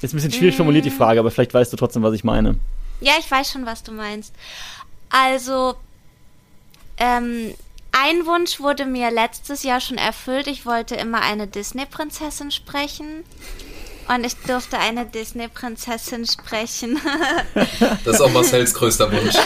Ist 0.00 0.12
ein 0.12 0.16
bisschen 0.16 0.32
schwierig 0.32 0.56
formuliert 0.56 0.84
die 0.84 0.90
mm. 0.90 0.94
Frage, 0.94 1.20
aber 1.20 1.30
vielleicht 1.30 1.54
weißt 1.54 1.72
du 1.72 1.76
trotzdem, 1.76 2.02
was 2.02 2.12
ich 2.12 2.24
meine. 2.24 2.56
Ja, 3.00 3.12
ich 3.20 3.30
weiß 3.30 3.52
schon, 3.52 3.66
was 3.66 3.84
du 3.84 3.92
meinst. 3.92 4.34
Also, 5.10 5.74
ähm, 6.98 7.54
ein 7.92 8.26
Wunsch 8.26 8.58
wurde 8.58 8.84
mir 8.84 9.12
letztes 9.12 9.62
Jahr 9.62 9.80
schon 9.80 9.98
erfüllt. 9.98 10.48
Ich 10.48 10.66
wollte 10.66 10.96
immer 10.96 11.20
eine 11.20 11.46
Disney-Prinzessin 11.46 12.50
sprechen. 12.50 13.24
Und 14.08 14.24
ich 14.24 14.36
durfte 14.46 14.78
eine 14.78 15.06
Disney-Prinzessin 15.06 16.26
sprechen. 16.26 17.00
Das 18.04 18.16
ist 18.16 18.20
auch 18.20 18.32
Marcells 18.32 18.74
größter 18.74 19.10
Wunsch. 19.12 19.36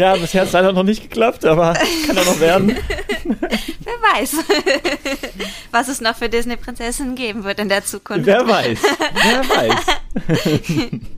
Ja, 0.00 0.16
bisher 0.16 0.40
hat 0.40 0.48
es 0.48 0.52
leider 0.54 0.72
noch 0.72 0.82
nicht 0.82 1.02
geklappt, 1.02 1.44
aber 1.44 1.74
kann 2.06 2.16
ja 2.16 2.24
noch 2.24 2.40
werden. 2.40 2.74
Wer 3.24 3.94
weiß, 4.14 4.36
was 5.72 5.88
es 5.88 6.00
noch 6.00 6.16
für 6.16 6.30
Disney-Prinzessinnen 6.30 7.14
geben 7.16 7.44
wird 7.44 7.60
in 7.60 7.68
der 7.68 7.84
Zukunft. 7.84 8.24
Wer 8.24 8.46
weiß, 8.48 8.78
wer 9.14 9.48
weiß. 9.48 11.10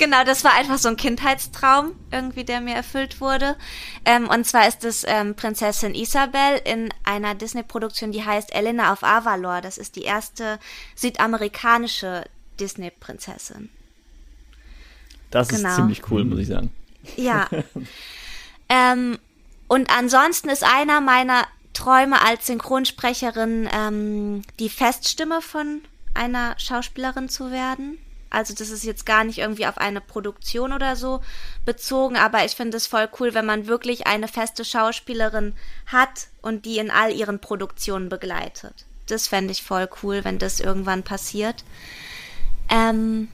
Genau, 0.00 0.24
das 0.24 0.42
war 0.42 0.54
einfach 0.54 0.78
so 0.78 0.88
ein 0.88 0.96
Kindheitstraum, 0.96 1.92
irgendwie, 2.10 2.42
der 2.42 2.60
mir 2.60 2.74
erfüllt 2.74 3.20
wurde. 3.20 3.56
Ähm, 4.04 4.28
und 4.28 4.44
zwar 4.44 4.66
ist 4.66 4.84
es 4.84 5.04
ähm, 5.06 5.36
Prinzessin 5.36 5.94
Isabel 5.94 6.60
in 6.64 6.88
einer 7.04 7.36
Disney-Produktion, 7.36 8.10
die 8.10 8.24
heißt 8.24 8.52
Elena 8.52 8.92
of 8.92 9.04
Avalor. 9.04 9.60
Das 9.60 9.78
ist 9.78 9.94
die 9.94 10.02
erste 10.02 10.58
südamerikanische 10.96 12.24
Disney-Prinzessin. 12.58 13.68
Das 15.30 15.48
genau. 15.48 15.68
ist 15.68 15.76
ziemlich 15.76 16.10
cool, 16.10 16.24
muss 16.24 16.40
ich 16.40 16.48
sagen. 16.48 16.72
Ja. 17.16 17.48
ähm, 18.68 19.18
und 19.68 19.90
ansonsten 19.96 20.48
ist 20.48 20.64
einer 20.64 21.00
meiner 21.00 21.46
Träume 21.74 22.20
als 22.20 22.46
Synchronsprecherin 22.46 23.68
ähm, 23.72 24.42
die 24.58 24.70
Feststimme 24.70 25.42
von 25.42 25.82
einer 26.14 26.58
Schauspielerin 26.58 27.28
zu 27.28 27.52
werden. 27.52 27.98
Also 28.30 28.54
das 28.54 28.70
ist 28.70 28.84
jetzt 28.84 29.04
gar 29.04 29.24
nicht 29.24 29.38
irgendwie 29.38 29.66
auf 29.66 29.76
eine 29.76 30.00
Produktion 30.00 30.72
oder 30.72 30.94
so 30.94 31.20
bezogen, 31.64 32.16
aber 32.16 32.44
ich 32.44 32.52
finde 32.52 32.76
es 32.76 32.86
voll 32.86 33.08
cool, 33.18 33.34
wenn 33.34 33.44
man 33.44 33.66
wirklich 33.66 34.06
eine 34.06 34.28
feste 34.28 34.64
Schauspielerin 34.64 35.54
hat 35.86 36.28
und 36.40 36.64
die 36.64 36.78
in 36.78 36.90
all 36.92 37.12
ihren 37.12 37.40
Produktionen 37.40 38.08
begleitet. 38.08 38.86
Das 39.06 39.26
fände 39.26 39.50
ich 39.50 39.64
voll 39.64 39.88
cool, 40.02 40.24
wenn 40.24 40.38
das 40.38 40.60
irgendwann 40.60 41.02
passiert. 41.02 41.64
Ähm, 42.68 43.28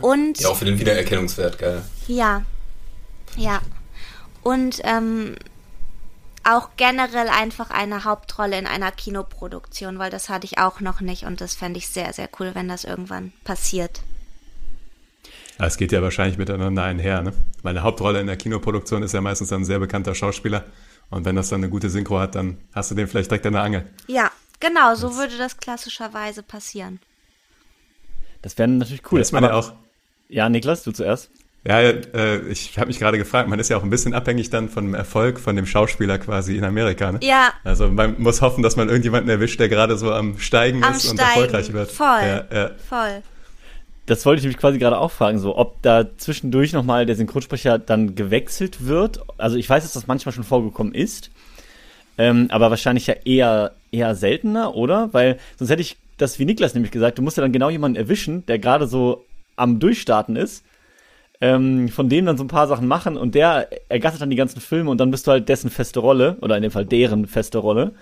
und 0.00 0.40
ja, 0.40 0.48
auch 0.48 0.56
für 0.56 0.64
den 0.64 0.78
Wiedererkennungswert, 0.78 1.58
geil. 1.58 1.82
Ja, 2.08 2.42
ja. 3.36 3.60
Und 4.42 4.80
ähm, 4.84 5.36
auch 6.44 6.70
generell 6.76 7.28
einfach 7.28 7.70
eine 7.70 8.04
Hauptrolle 8.04 8.58
in 8.58 8.66
einer 8.66 8.90
Kinoproduktion, 8.90 9.98
weil 9.98 10.10
das 10.10 10.28
hatte 10.28 10.46
ich 10.46 10.58
auch 10.58 10.80
noch 10.80 11.00
nicht 11.00 11.24
und 11.24 11.40
das 11.40 11.54
fände 11.54 11.78
ich 11.78 11.88
sehr, 11.88 12.12
sehr 12.12 12.28
cool, 12.40 12.52
wenn 12.54 12.68
das 12.68 12.84
irgendwann 12.84 13.32
passiert. 13.44 14.00
Es 15.66 15.76
geht 15.76 15.92
ja 15.92 16.02
wahrscheinlich 16.02 16.38
miteinander 16.38 16.82
einher, 16.82 17.22
ne? 17.22 17.32
Weil 17.62 17.70
eine 17.70 17.82
Hauptrolle 17.82 18.20
in 18.20 18.26
der 18.26 18.36
Kinoproduktion 18.36 19.02
ist 19.02 19.12
ja 19.14 19.20
meistens 19.20 19.52
ein 19.52 19.64
sehr 19.64 19.78
bekannter 19.78 20.14
Schauspieler. 20.14 20.64
Und 21.10 21.24
wenn 21.24 21.36
das 21.36 21.50
dann 21.50 21.60
eine 21.60 21.68
gute 21.68 21.88
Synchro 21.90 22.18
hat, 22.18 22.34
dann 22.34 22.58
hast 22.74 22.90
du 22.90 22.94
den 22.94 23.06
vielleicht 23.06 23.30
direkt 23.30 23.46
an 23.46 23.52
der 23.52 23.62
Angel. 23.62 23.84
Ja, 24.08 24.30
genau, 24.60 24.94
so 24.94 25.16
würde 25.16 25.38
das 25.38 25.58
klassischerweise 25.58 26.42
passieren. 26.42 27.00
Das 28.40 28.58
wäre 28.58 28.68
natürlich 28.68 29.02
cool. 29.12 29.18
Da 29.18 29.22
ist 29.22 29.32
man 29.32 29.44
ja 29.44 29.54
auch. 29.54 29.72
Ja, 30.28 30.48
Niklas, 30.48 30.82
du 30.82 30.90
zuerst. 30.90 31.30
Ja, 31.64 31.78
äh, 31.80 32.40
ich 32.48 32.76
habe 32.78 32.88
mich 32.88 32.98
gerade 32.98 33.18
gefragt, 33.18 33.48
man 33.48 33.60
ist 33.60 33.68
ja 33.68 33.76
auch 33.76 33.84
ein 33.84 33.90
bisschen 33.90 34.14
abhängig 34.14 34.50
dann 34.50 34.68
vom 34.68 34.94
Erfolg 34.94 35.38
von 35.38 35.54
dem 35.54 35.66
Schauspieler 35.66 36.18
quasi 36.18 36.56
in 36.56 36.64
Amerika. 36.64 37.12
Ne? 37.12 37.20
Ja. 37.22 37.52
Also 37.62 37.88
man 37.88 38.20
muss 38.20 38.40
hoffen, 38.40 38.64
dass 38.64 38.74
man 38.74 38.88
irgendjemanden 38.88 39.30
erwischt, 39.30 39.60
der 39.60 39.68
gerade 39.68 39.96
so 39.96 40.12
am 40.12 40.38
Steigen 40.38 40.82
am 40.82 40.92
ist 40.92 41.02
Steigen. 41.02 41.12
und 41.12 41.20
erfolgreich 41.20 41.72
wird. 41.72 41.92
Voll. 41.92 42.20
Ja, 42.20 42.44
ja. 42.52 42.70
Voll 42.88 43.22
das 44.06 44.26
wollte 44.26 44.40
ich 44.40 44.46
mich 44.46 44.58
quasi 44.58 44.78
gerade 44.78 44.98
auch 44.98 45.10
fragen, 45.10 45.38
so 45.38 45.56
ob 45.56 45.80
da 45.82 46.06
zwischendurch 46.16 46.72
nochmal 46.72 47.06
der 47.06 47.16
Synchronsprecher 47.16 47.78
dann 47.78 48.14
gewechselt 48.14 48.86
wird. 48.86 49.20
Also 49.38 49.56
ich 49.56 49.68
weiß, 49.68 49.84
dass 49.84 49.92
das 49.92 50.06
manchmal 50.06 50.32
schon 50.32 50.44
vorgekommen 50.44 50.94
ist, 50.94 51.30
ähm, 52.18 52.48
aber 52.50 52.70
wahrscheinlich 52.70 53.06
ja 53.06 53.14
eher, 53.24 53.72
eher 53.92 54.14
seltener, 54.14 54.74
oder? 54.74 55.10
Weil 55.12 55.38
sonst 55.56 55.70
hätte 55.70 55.82
ich 55.82 55.96
das 56.18 56.38
wie 56.38 56.44
Niklas 56.44 56.74
nämlich 56.74 56.92
gesagt, 56.92 57.18
du 57.18 57.22
musst 57.22 57.36
ja 57.36 57.42
dann 57.42 57.52
genau 57.52 57.70
jemanden 57.70 57.96
erwischen, 57.96 58.44
der 58.46 58.58
gerade 58.58 58.86
so 58.86 59.24
am 59.56 59.78
Durchstarten 59.78 60.36
ist, 60.36 60.64
ähm, 61.40 61.88
von 61.88 62.08
dem 62.08 62.26
dann 62.26 62.36
so 62.36 62.44
ein 62.44 62.48
paar 62.48 62.68
Sachen 62.68 62.88
machen 62.88 63.16
und 63.16 63.34
der 63.34 63.68
ergattert 63.88 64.20
dann 64.20 64.30
die 64.30 64.36
ganzen 64.36 64.60
Filme 64.60 64.90
und 64.90 64.98
dann 64.98 65.10
bist 65.10 65.26
du 65.26 65.30
halt 65.32 65.48
dessen 65.48 65.70
feste 65.70 66.00
Rolle, 66.00 66.36
oder 66.40 66.56
in 66.56 66.62
dem 66.62 66.70
Fall 66.70 66.86
deren 66.86 67.26
feste 67.26 67.58
Rolle. 67.58 67.92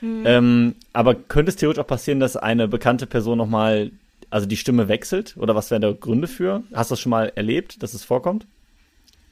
Mhm. 0.00 0.22
Ähm, 0.24 0.74
aber 0.92 1.14
könnte 1.14 1.50
es 1.50 1.56
theoretisch 1.56 1.82
auch 1.82 1.86
passieren, 1.86 2.20
dass 2.20 2.36
eine 2.36 2.68
bekannte 2.68 3.06
Person 3.06 3.38
nochmal 3.38 3.90
also 4.30 4.46
die 4.46 4.56
Stimme 4.56 4.88
wechselt? 4.88 5.36
Oder 5.36 5.54
was 5.54 5.70
wären 5.70 5.82
da 5.82 5.92
Gründe 5.92 6.28
für? 6.28 6.62
Hast 6.72 6.90
du 6.90 6.92
das 6.92 7.00
schon 7.00 7.10
mal 7.10 7.32
erlebt, 7.34 7.82
dass 7.82 7.94
es 7.94 8.04
vorkommt? 8.04 8.46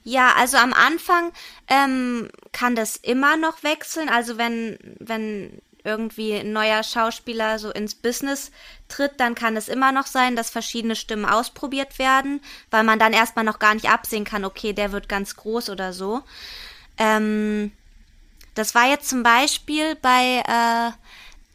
Ja, 0.03 0.33
also 0.37 0.57
am 0.57 0.73
Anfang 0.73 1.31
ähm, 1.67 2.29
kann 2.51 2.75
das 2.75 2.95
immer 2.95 3.37
noch 3.37 3.63
wechseln. 3.63 4.09
Also 4.09 4.37
wenn, 4.37 4.77
wenn 4.99 5.61
irgendwie 5.83 6.33
ein 6.33 6.51
neuer 6.51 6.83
Schauspieler 6.83 7.59
so 7.59 7.71
ins 7.71 7.95
Business 7.95 8.51
tritt, 8.87 9.19
dann 9.19 9.35
kann 9.35 9.55
es 9.55 9.67
immer 9.67 9.91
noch 9.91 10.07
sein, 10.07 10.35
dass 10.35 10.49
verschiedene 10.49 10.95
Stimmen 10.95 11.25
ausprobiert 11.25 11.99
werden, 11.99 12.41
weil 12.71 12.83
man 12.83 12.99
dann 12.99 13.13
erstmal 13.13 13.45
noch 13.45 13.59
gar 13.59 13.73
nicht 13.73 13.89
absehen 13.89 14.25
kann, 14.25 14.45
okay, 14.45 14.73
der 14.73 14.91
wird 14.91 15.09
ganz 15.09 15.35
groß 15.35 15.69
oder 15.69 15.93
so. 15.93 16.21
Ähm, 16.97 17.71
das 18.55 18.75
war 18.75 18.89
jetzt 18.89 19.09
zum 19.09 19.23
Beispiel 19.23 19.95
bei 19.95 20.43
äh, 20.45 20.91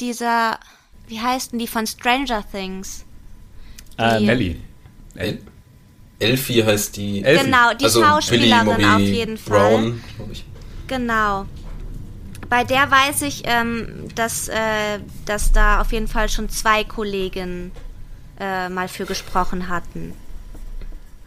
dieser, 0.01 0.59
wie 1.07 1.21
heißt 1.21 1.53
denn 1.53 1.59
die 1.59 1.69
von 1.69 1.87
Stranger 1.87 2.45
Things? 2.51 3.04
Äh, 3.99 4.21
Melly. 4.21 4.61
El 5.15 5.39
Elfie 6.19 6.65
heißt 6.65 6.97
die. 6.97 7.23
Elfie. 7.23 7.45
Genau, 7.45 7.75
die 7.75 7.85
also 7.85 8.03
Schauspielerin 8.03 8.85
auf 8.85 9.01
jeden 9.01 9.37
Fall. 9.37 9.59
Brown, 9.59 10.05
ich. 10.31 10.45
Genau. 10.87 11.47
Bei 12.49 12.65
der 12.65 12.91
weiß 12.91 13.23
ich, 13.23 13.43
ähm, 13.47 14.09
dass, 14.15 14.49
äh, 14.49 15.01
dass 15.27 15.53
da 15.53 15.81
auf 15.81 15.93
jeden 15.93 16.09
Fall 16.09 16.29
schon 16.29 16.49
zwei 16.49 16.85
Kollegen 16.85 17.73
äh, 18.39 18.69
mal 18.69 18.89
für 18.89 19.07
gesprochen 19.07 19.69
hatten. 19.69 20.13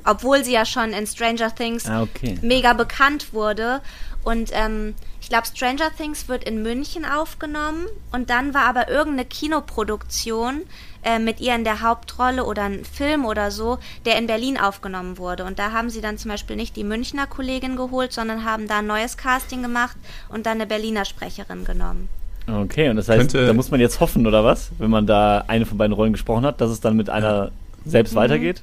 Obwohl 0.05 0.43
sie 0.43 0.53
ja 0.53 0.65
schon 0.65 0.93
in 0.93 1.05
Stranger 1.05 1.53
Things 1.53 1.86
ah, 1.86 2.03
okay. 2.03 2.38
mega 2.41 2.74
bekannt 2.74 3.34
wurde. 3.34 3.82
Und 4.24 4.51
ähm, 4.53 4.95
ich 5.22 5.30
glaube, 5.30 5.47
Stranger 5.47 5.91
Things 5.95 6.28
wird 6.28 6.43
in 6.43 6.61
München 6.61 7.03
aufgenommen 7.05 7.88
und 8.11 8.30
dann 8.30 8.53
war 8.53 8.63
aber 8.63 8.89
irgendeine 8.89 9.26
Kinoproduktion 9.26 10.61
äh, 11.08 11.20
mit 11.20 11.39
ihr 11.39 11.55
in 11.55 11.64
der 11.64 11.82
Hauptrolle 11.82 12.43
oder 12.43 12.64
ein 12.64 12.84
Film 12.84 13.26
oder 13.26 13.49
so, 13.49 13.78
der 14.05 14.18
in 14.18 14.28
Berlin 14.28 14.58
aufgenommen 14.58 15.18
wurde. 15.18 15.45
Und 15.45 15.58
da 15.58 15.72
haben 15.72 15.89
sie 15.89 16.01
dann 16.01 16.18
zum 16.18 16.32
Beispiel 16.32 16.58
nicht 16.58 16.76
die 16.76 16.84
Münchner 16.84 17.28
Kollegin 17.28 17.78
geholt, 17.78 18.12
sondern 18.12 18.43
haben 18.43 18.68
da 18.68 18.80
ein 18.80 18.88
neues 18.88 19.16
Casting 19.16 19.62
gemacht 19.62 19.95
und 20.28 20.45
dann 20.45 20.58
eine 20.58 20.68
Berliner 20.68 21.05
Sprecherin 21.05 21.64
genommen. 21.64 22.10
Okay, 22.45 22.89
und 22.89 22.97
das 22.97 23.08
heißt, 23.08 23.20
Könnte 23.20 23.47
da 23.47 23.53
muss 23.53 23.72
man 23.72 23.80
jetzt 23.80 24.01
hoffen, 24.01 24.28
oder 24.28 24.43
was? 24.43 24.72
Wenn 24.80 24.89
man 24.89 25.08
da 25.08 25.45
eine 25.47 25.66
von 25.66 25.78
beiden 25.78 25.93
Rollen 25.93 26.12
gesprochen 26.12 26.45
hat, 26.45 26.60
dass 26.60 26.72
es 26.72 26.82
dann 26.82 26.97
mit 26.97 27.10
einer 27.10 27.51
selbst 27.86 28.14
mhm. 28.14 28.18
weitergeht? 28.18 28.62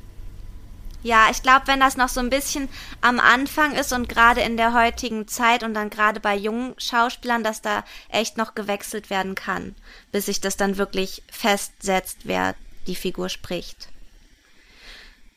Ja, 1.05 1.28
ich 1.30 1.42
glaube, 1.42 1.66
wenn 1.66 1.80
das 1.80 1.98
noch 1.98 2.09
so 2.09 2.20
ein 2.20 2.30
bisschen 2.30 2.66
am 3.02 3.20
Anfang 3.20 3.72
ist 3.74 3.92
und 3.92 4.09
gerade 4.09 4.40
in 4.40 4.57
der 4.57 4.72
heutigen 4.72 5.28
Zeit 5.28 5.62
und 5.62 5.74
dann 5.74 5.90
gerade 5.90 6.18
bei 6.18 6.34
jungen 6.34 6.74
Schauspielern, 6.78 7.44
dass 7.44 7.61
da 7.61 7.84
echt 8.09 8.38
noch 8.38 8.55
gewechselt 8.55 9.11
werden 9.11 9.34
kann, 9.34 9.74
bis 10.12 10.26
sich 10.26 10.40
das 10.40 10.57
dann 10.57 10.78
wirklich 10.78 11.22
festsetzt, 11.30 12.20
wer 12.24 12.55
die 12.86 12.94
Figur 12.94 13.28
spricht. 13.28 13.88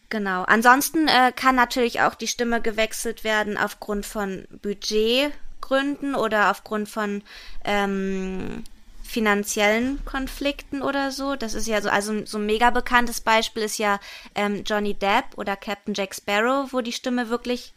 Genau. 0.10 0.44
Ansonsten 0.44 1.10
äh, 1.10 1.34
kann 1.36 1.56
natürlich 1.56 2.00
auch 2.00 2.16
die 2.16 2.30
Stimme 2.30 2.62
gewechselt 2.62 3.26
werden 3.26 3.58
aufgrund 3.58 4.06
von 4.06 4.48
Budgetgründen 4.62 6.16
oder 6.16 6.50
aufgrund 6.50 6.88
von 6.88 7.24
ähm, 7.66 8.64
finanziellen 9.08 10.04
Konflikten 10.06 10.82
oder 10.82 11.12
so. 11.12 11.36
Das 11.36 11.54
ist 11.54 11.66
ja 11.66 11.82
so, 11.82 11.90
also 11.90 12.26
so 12.26 12.38
ein 12.38 12.46
mega 12.46 12.70
bekanntes 12.70 13.22
Beispiel 13.22 13.64
ist 13.64 13.78
ja 13.78 14.00
ähm, 14.36 14.64
Johnny 14.66 14.94
Depp 14.94 15.38
oder 15.38 15.56
Captain 15.56 15.94
Jack 15.94 16.14
Sparrow, 16.14 16.72
wo 16.74 16.82
die 16.82 16.92
Stimme 16.92 17.30
wirklich 17.30 17.74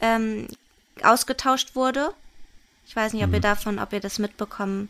ähm, 0.00 0.48
ausgetauscht 1.02 1.76
wurde. 1.76 2.12
Ich 2.86 2.94
weiß 2.96 3.12
nicht, 3.12 3.22
ob 3.22 3.28
mhm. 3.28 3.34
ihr 3.34 3.40
davon, 3.40 3.78
ob 3.78 3.92
ihr 3.92 4.00
das 4.00 4.18
mitbekommen 4.18 4.88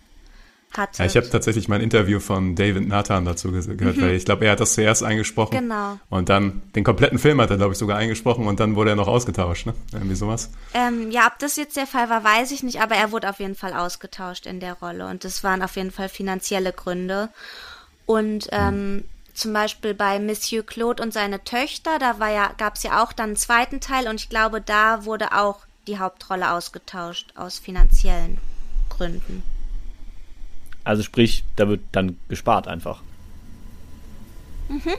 hattet. 0.79 0.99
Ja, 0.99 1.05
ich 1.07 1.17
habe 1.17 1.29
tatsächlich 1.29 1.69
mein 1.69 1.81
Interview 1.81 2.21
von 2.21 2.55
David 2.55 2.89
Nathan 2.89 3.25
dazu 3.25 3.51
gehört, 3.51 3.97
mhm. 3.97 4.03
weil 4.03 4.15
ich 4.15 4.25
glaube, 4.25 4.45
er 4.47 4.53
hat 4.53 4.61
das 4.61 4.75
zuerst 4.75 5.03
eingesprochen. 5.03 5.59
Genau. 5.59 5.99
Und 6.11 6.29
dann 6.29 6.63
den 6.75 6.85
kompletten 6.85 7.19
Film 7.19 7.41
hat 7.41 7.51
er, 7.51 7.57
glaube 7.57 7.73
ich, 7.73 7.79
sogar 7.79 7.99
eingesprochen 7.99 8.47
und 8.47 8.61
dann 8.61 8.77
wurde 8.77 8.91
er 8.91 8.97
noch 8.97 9.09
ausgetauscht, 9.09 9.67
ne? 9.67 9.75
Irgendwie 9.93 10.15
sowas. 10.15 10.51
Ähm, 10.75 11.11
ja, 11.11 11.27
ob 11.27 11.39
das 11.39 11.57
jetzt 11.57 11.77
der 11.77 11.87
Fall 11.87 12.11
war, 12.11 12.25
weiß 12.25 12.51
ich 12.51 12.63
nicht, 12.63 12.81
aber 12.81 12.95
er 12.95 13.13
wurde 13.13 13.29
auf 13.29 13.41
jeden 13.41 13.55
Fall 13.55 13.73
ausgetauscht 13.73 14.47
in 14.47 14.61
der 14.61 14.75
Rolle 14.75 15.07
und 15.09 15.25
das 15.25 15.45
waren 15.45 15.63
auf 15.63 15.77
jeden 15.77 15.91
Fall 15.91 16.09
finanzielle 16.09 16.73
Gründe. 16.73 17.29
Und 18.07 18.49
ähm, 18.53 18.97
mhm. 18.97 19.05
zum 19.33 19.53
Beispiel 19.53 19.95
bei 19.95 20.19
Monsieur 20.19 20.65
Claude 20.65 21.03
und 21.03 21.13
seine 21.13 21.43
Töchter, 21.45 21.99
da 21.99 22.19
war 22.19 22.31
ja, 22.31 22.53
gab 22.59 22.77
es 22.77 22.83
ja 22.83 23.03
auch 23.03 23.13
dann 23.13 23.31
einen 23.31 23.37
zweiten 23.37 23.81
Teil 23.81 24.09
und 24.09 24.17
ich 24.17 24.29
glaube, 24.29 24.61
da 24.61 25.05
wurde 25.05 25.33
auch 25.33 25.61
die 25.87 25.99
Hauptrolle 25.99 26.51
ausgetauscht 26.51 27.33
aus 27.37 27.59
finanziellen 27.59 28.39
Gründen. 28.89 29.43
Also 30.85 31.03
sprich, 31.03 31.45
da 31.57 31.69
wird 31.69 31.81
dann 31.93 32.17
gespart 32.29 32.69
einfach. 32.69 33.03
Mhm. 34.69 34.81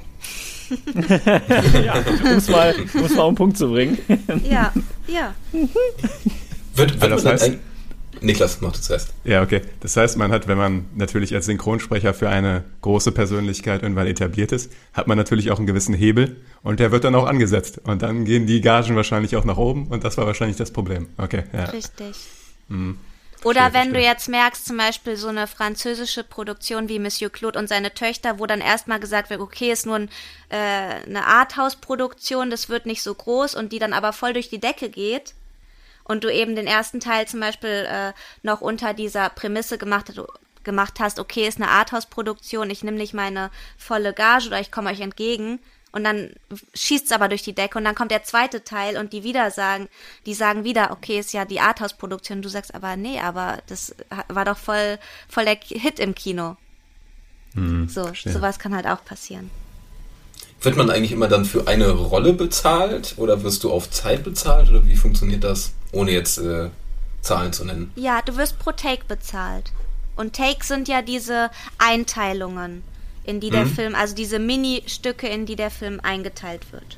ja, 1.86 2.04
um 2.24 2.38
es 2.38 2.50
mal, 2.50 2.74
mal 2.94 3.20
auf 3.20 3.30
den 3.30 3.36
Punkt 3.36 3.58
zu 3.58 3.70
bringen. 3.70 3.98
ja, 4.50 4.74
ja. 5.08 5.36
Wird, 6.74 7.00
wird 7.00 7.12
das 7.12 7.26
heißt, 7.26 7.52
Niklas, 8.22 8.62
mach 8.62 8.72
du 8.74 8.82
zuerst. 8.82 9.14
Ja, 9.24 9.42
okay. 9.42 9.62
Das 9.82 9.96
heißt, 9.98 10.18
man 10.18 10.32
hat, 10.32 10.48
wenn 10.48 10.58
man 10.58 10.86
natürlich 10.96 11.34
als 11.36 11.46
Synchronsprecher 11.46 12.14
für 12.14 12.30
eine 12.30 12.64
große 12.82 13.12
Persönlichkeit 13.12 13.84
irgendwann 13.84 14.08
etabliert 14.08 14.52
ist, 14.52 14.72
hat 14.94 15.08
man 15.08 15.18
natürlich 15.18 15.52
auch 15.52 15.58
einen 15.58 15.68
gewissen 15.68 15.94
Hebel 15.94 16.38
und 16.64 16.80
der 16.80 16.92
wird 16.92 17.04
dann 17.04 17.16
auch 17.16 17.28
angesetzt. 17.28 17.82
Und 17.84 18.02
dann 18.02 18.26
gehen 18.26 18.48
die 18.48 18.62
Gagen 18.62 18.96
wahrscheinlich 18.96 19.36
auch 19.36 19.46
nach 19.46 19.58
oben 19.58 19.88
und 19.88 20.04
das 20.04 20.18
war 20.18 20.26
wahrscheinlich 20.26 20.58
das 20.58 20.72
Problem. 20.72 21.08
Okay, 21.18 21.44
ja. 21.54 21.66
Richtig. 21.66 22.16
Mhm. 22.70 22.98
Oder 23.46 23.74
wenn 23.74 23.94
du 23.94 24.02
jetzt 24.02 24.28
merkst, 24.28 24.66
zum 24.66 24.78
Beispiel 24.78 25.18
so 25.18 25.28
eine 25.28 25.46
französische 25.46 26.24
Produktion 26.24 26.90
wie 26.90 26.98
Monsieur 26.98 27.32
Claude 27.32 27.60
und 27.60 27.70
seine 27.70 27.94
Töchter, 27.94 28.40
wo 28.40 28.48
dann 28.48 28.60
erstmal 28.60 29.00
gesagt 29.00 29.30
wird, 29.30 29.40
okay, 29.40 29.72
ist 29.72 29.86
nur 29.86 29.98
ein, 29.98 30.10
äh, 30.50 31.06
eine 31.06 31.28
Arthouse-Produktion, 31.28 32.50
das 32.50 32.70
wird 32.70 32.88
nicht 32.88 33.04
so 33.04 33.14
groß 33.14 33.54
und 33.54 33.72
die 33.72 33.78
dann 33.78 33.94
aber 33.94 34.14
voll 34.14 34.34
durch 34.34 34.50
die 34.50 34.60
Decke 34.60 34.90
geht 34.90 35.36
und 36.06 36.24
du 36.24 36.34
eben 36.34 36.56
den 36.56 36.66
ersten 36.66 37.00
Teil 37.00 37.28
zum 37.28 37.40
Beispiel 37.40 37.88
äh, 37.88 38.14
noch 38.42 38.62
unter 38.62 38.96
dieser 38.96 39.30
Prämisse 39.30 39.78
gemacht, 39.78 40.12
gemacht 40.64 41.00
hast, 41.00 41.20
okay, 41.20 41.48
ist 41.48 41.62
eine 41.62 41.70
Arthouse-Produktion, 41.70 42.72
ich 42.72 42.84
nehme 42.84 42.98
nicht 42.98 43.14
meine 43.14 43.52
volle 43.78 44.14
Gage 44.14 44.48
oder 44.48 44.60
ich 44.60 44.72
komme 44.72 44.90
euch 44.90 45.02
entgegen, 45.02 45.60
und 45.96 46.04
dann 46.04 46.32
schießt 46.74 47.06
es 47.06 47.12
aber 47.14 47.30
durch 47.30 47.42
die 47.42 47.56
Decke 47.56 47.78
und 47.78 47.86
dann 47.86 47.96
kommt 47.96 48.12
der 48.12 48.26
zweite 48.26 48.66
Teil 48.66 48.98
und 48.98 49.14
die 49.14 49.24
wieder 49.24 49.50
sagen, 49.50 49.88
die 50.26 50.34
sagen 50.34 50.66
wieder, 50.66 50.92
okay, 50.92 51.20
ist 51.20 51.32
ja 51.32 51.46
die 51.46 51.62
Arthouse-Produktion. 51.62 52.42
Du 52.42 52.50
sagst 52.50 52.76
aber, 52.76 52.98
nee, 52.98 53.18
aber 53.22 53.60
das 53.68 53.96
war 54.28 54.44
doch 54.44 54.58
voll, 54.58 55.00
voll 55.30 55.46
der 55.46 55.56
Hit 55.56 56.02
im 56.02 56.14
Kino. 56.14 56.58
Mhm, 57.54 57.88
so, 57.88 58.04
verstehe. 58.04 58.34
sowas 58.34 58.60
kann 58.60 58.76
halt 58.76 58.88
auch 58.88 59.06
passieren. 59.06 59.50
Wird 60.60 60.76
man 60.76 60.90
eigentlich 60.90 61.14
immer 61.14 61.30
dann 61.30 61.46
für 61.46 61.66
eine 61.66 61.92
Rolle 61.92 62.34
bezahlt 62.34 63.14
oder 63.16 63.44
wirst 63.44 63.64
du 63.64 63.72
auf 63.72 63.90
Zeit 63.90 64.26
bezahlt 64.26 64.70
oder 64.70 64.86
wie 64.86 64.98
funktioniert 64.98 65.46
das, 65.46 65.72
ohne 65.94 66.12
jetzt 66.12 66.40
äh, 66.40 66.72
Zahlen 67.22 67.54
zu 67.54 67.64
nennen? 67.64 67.94
Ja, 67.96 68.22
du 68.22 68.36
wirst 68.36 68.60
pro 68.60 68.74
Take 68.74 69.06
bezahlt. 69.08 69.72
Und 70.18 70.36
Takes 70.36 70.68
sind 70.68 70.90
ja 70.90 71.02
diese 71.02 71.52
Einteilungen 71.78 72.84
in 73.26 73.40
die 73.40 73.48
mhm. 73.48 73.54
der 73.54 73.66
Film, 73.66 73.96
also 73.96 74.16
diese 74.16 74.40
Mini-Stücke, 74.40 75.28
in 75.28 75.46
die 75.46 75.56
der 75.56 75.72
Film 75.72 76.00
eingeteilt 76.02 76.72
wird. 76.72 76.98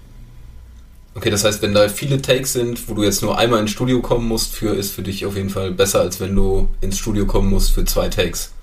Okay, 1.16 1.32
das 1.32 1.44
heißt, 1.44 1.64
wenn 1.64 1.74
da 1.74 1.90
viele 1.90 2.22
Takes 2.22 2.54
sind, 2.54 2.88
wo 2.88 2.94
du 2.94 3.04
jetzt 3.04 3.24
nur 3.24 3.38
einmal 3.38 3.60
ins 3.60 3.72
Studio 3.72 4.02
kommen 4.02 4.28
musst, 4.28 4.54
für 4.54 4.76
ist 4.76 4.92
für 4.92 5.02
dich 5.02 5.26
auf 5.26 5.36
jeden 5.36 5.50
Fall 5.50 5.72
besser, 5.72 6.02
als 6.02 6.20
wenn 6.20 6.36
du 6.36 6.68
ins 6.80 7.00
Studio 7.00 7.26
kommen 7.26 7.50
musst 7.50 7.72
für 7.72 7.86
zwei 7.86 8.08
Takes. 8.08 8.54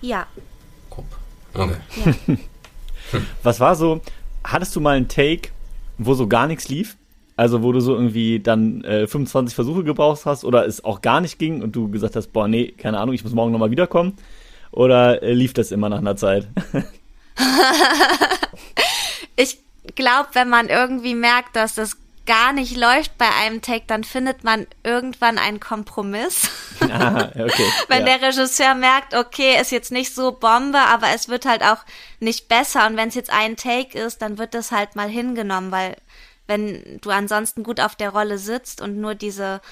Ja. 0.00 0.26
Okay. 1.54 1.76
Ja. 2.26 2.36
Was 3.42 3.60
war 3.60 3.76
so, 3.76 4.00
hattest 4.42 4.74
du 4.74 4.80
mal 4.80 4.96
einen 4.96 5.08
Take, 5.08 5.50
wo 5.98 6.14
so 6.14 6.26
gar 6.26 6.46
nichts 6.46 6.68
lief? 6.68 6.96
Also 7.36 7.62
wo 7.62 7.72
du 7.72 7.80
so 7.80 7.94
irgendwie 7.94 8.40
dann 8.40 8.82
äh, 8.84 9.06
25 9.06 9.54
Versuche 9.54 9.84
gebraucht 9.84 10.24
hast 10.24 10.44
oder 10.44 10.66
es 10.66 10.84
auch 10.84 11.02
gar 11.02 11.20
nicht 11.20 11.38
ging 11.38 11.62
und 11.62 11.74
du 11.74 11.90
gesagt 11.90 12.16
hast, 12.16 12.28
boah, 12.28 12.48
nee, 12.48 12.72
keine 12.72 12.98
Ahnung, 12.98 13.14
ich 13.14 13.24
muss 13.24 13.34
morgen 13.34 13.52
nochmal 13.52 13.70
wiederkommen? 13.70 14.14
Oder 14.74 15.22
äh, 15.22 15.32
lief 15.32 15.54
das 15.54 15.70
immer 15.70 15.88
nach 15.88 15.98
einer 15.98 16.16
Zeit? 16.16 16.48
ich 19.36 19.58
glaube, 19.94 20.30
wenn 20.32 20.48
man 20.48 20.68
irgendwie 20.68 21.14
merkt, 21.14 21.54
dass 21.54 21.76
das 21.76 21.96
gar 22.26 22.52
nicht 22.52 22.76
läuft 22.76 23.16
bei 23.16 23.28
einem 23.28 23.62
Take, 23.62 23.84
dann 23.86 24.02
findet 24.02 24.42
man 24.42 24.66
irgendwann 24.82 25.38
einen 25.38 25.60
Kompromiss. 25.60 26.50
Ah, 26.90 27.30
okay. 27.34 27.66
wenn 27.88 28.06
ja. 28.06 28.18
der 28.18 28.28
Regisseur 28.28 28.74
merkt, 28.74 29.14
okay, 29.14 29.58
ist 29.58 29.72
jetzt 29.72 29.90
nicht 29.90 30.14
so 30.14 30.32
Bombe, 30.32 30.78
aber 30.78 31.08
es 31.14 31.28
wird 31.28 31.46
halt 31.46 31.62
auch 31.62 31.78
nicht 32.20 32.48
besser. 32.48 32.86
Und 32.86 32.96
wenn 32.96 33.08
es 33.08 33.14
jetzt 33.14 33.32
ein 33.32 33.56
Take 33.56 33.98
ist, 33.98 34.20
dann 34.20 34.38
wird 34.38 34.54
das 34.54 34.70
halt 34.70 34.94
mal 34.94 35.08
hingenommen, 35.08 35.70
weil 35.70 35.96
wenn 36.46 36.98
du 37.00 37.10
ansonsten 37.10 37.62
gut 37.62 37.80
auf 37.80 37.96
der 37.96 38.10
Rolle 38.10 38.38
sitzt 38.38 38.82
und 38.82 38.98
nur 38.98 39.14
diese, 39.14 39.62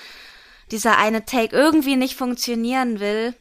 dieser 0.70 0.96
eine 0.96 1.24
Take 1.26 1.54
irgendwie 1.54 1.96
nicht 1.96 2.16
funktionieren 2.16 2.98
will, 2.98 3.34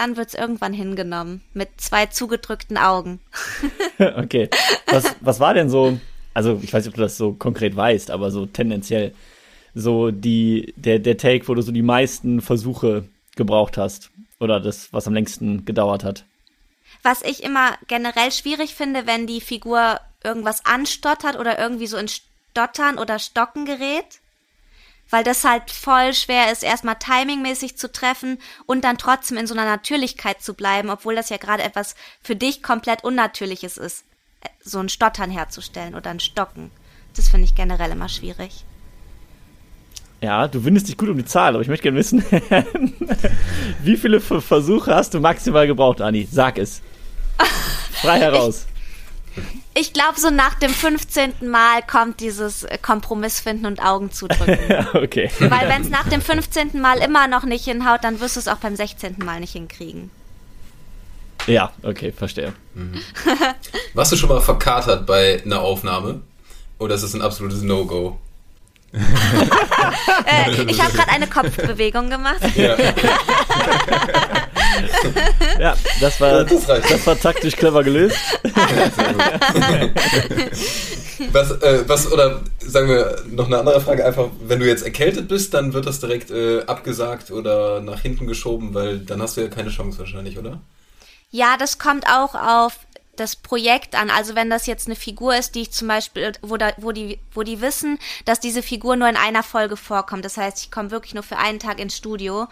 dann 0.00 0.16
wird 0.16 0.28
es 0.28 0.34
irgendwann 0.34 0.72
hingenommen. 0.72 1.42
Mit 1.52 1.68
zwei 1.76 2.06
zugedrückten 2.06 2.78
Augen. 2.78 3.20
okay. 3.98 4.48
Was, 4.86 5.14
was 5.20 5.40
war 5.40 5.52
denn 5.52 5.68
so, 5.68 6.00
also 6.32 6.58
ich 6.62 6.72
weiß 6.72 6.84
nicht, 6.84 6.92
ob 6.92 6.96
du 6.96 7.02
das 7.02 7.18
so 7.18 7.34
konkret 7.34 7.76
weißt, 7.76 8.10
aber 8.10 8.30
so 8.30 8.46
tendenziell 8.46 9.12
so 9.74 10.10
die, 10.10 10.72
der, 10.76 10.98
der 10.98 11.18
Take, 11.18 11.46
wo 11.48 11.54
du 11.54 11.62
so 11.62 11.70
die 11.70 11.82
meisten 11.82 12.40
Versuche 12.40 13.04
gebraucht 13.36 13.76
hast? 13.76 14.10
Oder 14.40 14.58
das, 14.58 14.90
was 14.92 15.06
am 15.06 15.12
längsten 15.12 15.66
gedauert 15.66 16.02
hat? 16.02 16.24
Was 17.02 17.20
ich 17.20 17.42
immer 17.42 17.76
generell 17.86 18.32
schwierig 18.32 18.74
finde, 18.74 19.06
wenn 19.06 19.26
die 19.26 19.42
Figur 19.42 20.00
irgendwas 20.24 20.64
anstottert 20.64 21.38
oder 21.38 21.58
irgendwie 21.58 21.86
so 21.86 21.98
in 21.98 22.08
Stottern 22.08 22.98
oder 22.98 23.18
Stocken 23.18 23.66
gerät 23.66 24.20
weil 25.10 25.24
das 25.24 25.44
halt 25.44 25.70
voll 25.70 26.14
schwer 26.14 26.50
ist, 26.52 26.62
erstmal 26.62 26.96
timingmäßig 26.96 27.76
zu 27.76 27.90
treffen 27.90 28.38
und 28.66 28.84
dann 28.84 28.98
trotzdem 28.98 29.36
in 29.36 29.46
so 29.46 29.54
einer 29.54 29.64
Natürlichkeit 29.64 30.42
zu 30.42 30.54
bleiben, 30.54 30.90
obwohl 30.90 31.14
das 31.14 31.28
ja 31.28 31.36
gerade 31.36 31.62
etwas 31.62 31.94
für 32.22 32.36
dich 32.36 32.62
komplett 32.62 33.04
Unnatürliches 33.04 33.76
ist, 33.76 34.04
so 34.62 34.78
ein 34.78 34.88
Stottern 34.88 35.30
herzustellen 35.30 35.94
oder 35.94 36.10
ein 36.10 36.20
Stocken. 36.20 36.70
Das 37.16 37.28
finde 37.28 37.44
ich 37.44 37.54
generell 37.54 37.90
immer 37.90 38.08
schwierig. 38.08 38.64
Ja, 40.20 40.48
du 40.48 40.64
windest 40.64 40.88
dich 40.88 40.98
gut 40.98 41.08
um 41.08 41.16
die 41.16 41.24
Zahl, 41.24 41.54
aber 41.54 41.62
ich 41.62 41.68
möchte 41.68 41.84
gerne 41.84 41.98
wissen, 41.98 42.22
wie 43.82 43.96
viele 43.96 44.20
Versuche 44.20 44.94
hast 44.94 45.14
du 45.14 45.20
maximal 45.20 45.66
gebraucht, 45.66 46.02
Anni? 46.02 46.28
Sag 46.30 46.58
es. 46.58 46.82
Frei 48.02 48.20
heraus. 48.20 48.66
Ich 49.74 49.92
glaube, 49.92 50.18
so 50.18 50.30
nach 50.30 50.54
dem 50.54 50.70
15. 50.70 51.48
Mal 51.48 51.82
kommt 51.82 52.20
dieses 52.20 52.66
Kompromiss 52.82 53.40
finden 53.40 53.66
und 53.66 53.80
Augen 53.80 54.10
zudrücken. 54.10 54.58
okay. 54.94 55.30
Weil 55.38 55.68
wenn 55.68 55.82
es 55.82 55.88
nach 55.88 56.08
dem 56.08 56.20
15. 56.20 56.80
Mal 56.80 56.98
immer 56.98 57.28
noch 57.28 57.44
nicht 57.44 57.64
hinhaut, 57.64 58.02
dann 58.02 58.20
wirst 58.20 58.36
du 58.36 58.40
es 58.40 58.48
auch 58.48 58.56
beim 58.56 58.76
16. 58.76 59.16
Mal 59.24 59.40
nicht 59.40 59.52
hinkriegen. 59.52 60.10
Ja, 61.46 61.72
okay, 61.82 62.12
verstehe. 62.12 62.52
Mhm. 62.74 63.00
Warst 63.94 64.12
du 64.12 64.16
schon 64.16 64.28
mal 64.28 64.40
verkatert 64.40 65.06
bei 65.06 65.42
einer 65.44 65.60
Aufnahme? 65.60 66.20
Oder 66.78 66.94
ist 66.94 67.02
es 67.02 67.14
ein 67.14 67.22
absolutes 67.22 67.62
No-Go? 67.62 68.18
Äh, 68.92 70.62
ich 70.66 70.82
habe 70.82 70.92
gerade 70.92 71.10
eine 71.10 71.26
Kopfbewegung 71.28 72.10
gemacht. 72.10 72.40
Ja. 72.56 72.76
ja, 75.60 75.76
das 76.00 76.20
war, 76.20 76.44
das, 76.44 76.66
das, 76.66 77.06
war 77.06 77.18
taktisch 77.18 77.56
clever 77.56 77.84
gelöst. 77.84 78.16
was, 81.32 81.50
äh, 81.62 81.84
was, 81.86 82.10
oder 82.10 82.42
sagen 82.58 82.88
wir 82.88 83.22
noch 83.30 83.46
eine 83.46 83.58
andere 83.58 83.80
Frage, 83.80 84.04
einfach, 84.04 84.28
wenn 84.42 84.58
du 84.60 84.66
jetzt 84.66 84.82
erkältet 84.82 85.28
bist, 85.28 85.54
dann 85.54 85.72
wird 85.72 85.86
das 85.86 86.00
direkt 86.00 86.30
äh, 86.30 86.64
abgesagt 86.64 87.30
oder 87.30 87.80
nach 87.80 88.00
hinten 88.00 88.26
geschoben, 88.26 88.74
weil 88.74 88.98
dann 88.98 89.22
hast 89.22 89.36
du 89.36 89.42
ja 89.42 89.48
keine 89.48 89.70
Chance 89.70 90.00
wahrscheinlich, 90.00 90.36
oder? 90.38 90.60
Ja, 91.30 91.56
das 91.56 91.78
kommt 91.78 92.06
auch 92.06 92.34
auf 92.34 92.72
das 93.20 93.36
Projekt 93.36 93.94
an. 93.94 94.10
Also 94.10 94.34
wenn 94.34 94.50
das 94.50 94.66
jetzt 94.66 94.86
eine 94.86 94.96
Figur 94.96 95.36
ist, 95.36 95.54
die 95.54 95.62
ich 95.62 95.70
zum 95.70 95.88
Beispiel, 95.88 96.32
wo, 96.42 96.56
da, 96.56 96.72
wo, 96.78 96.92
die, 96.92 97.18
wo 97.32 97.42
die 97.42 97.60
wissen, 97.60 97.98
dass 98.24 98.40
diese 98.40 98.62
Figur 98.62 98.96
nur 98.96 99.08
in 99.08 99.16
einer 99.16 99.42
Folge 99.42 99.76
vorkommt. 99.76 100.24
Das 100.24 100.36
heißt, 100.36 100.58
ich 100.58 100.70
komme 100.70 100.90
wirklich 100.90 101.14
nur 101.14 101.22
für 101.22 101.36
einen 101.36 101.58
Tag 101.58 101.78
ins 101.78 101.96
Studio 101.96 102.48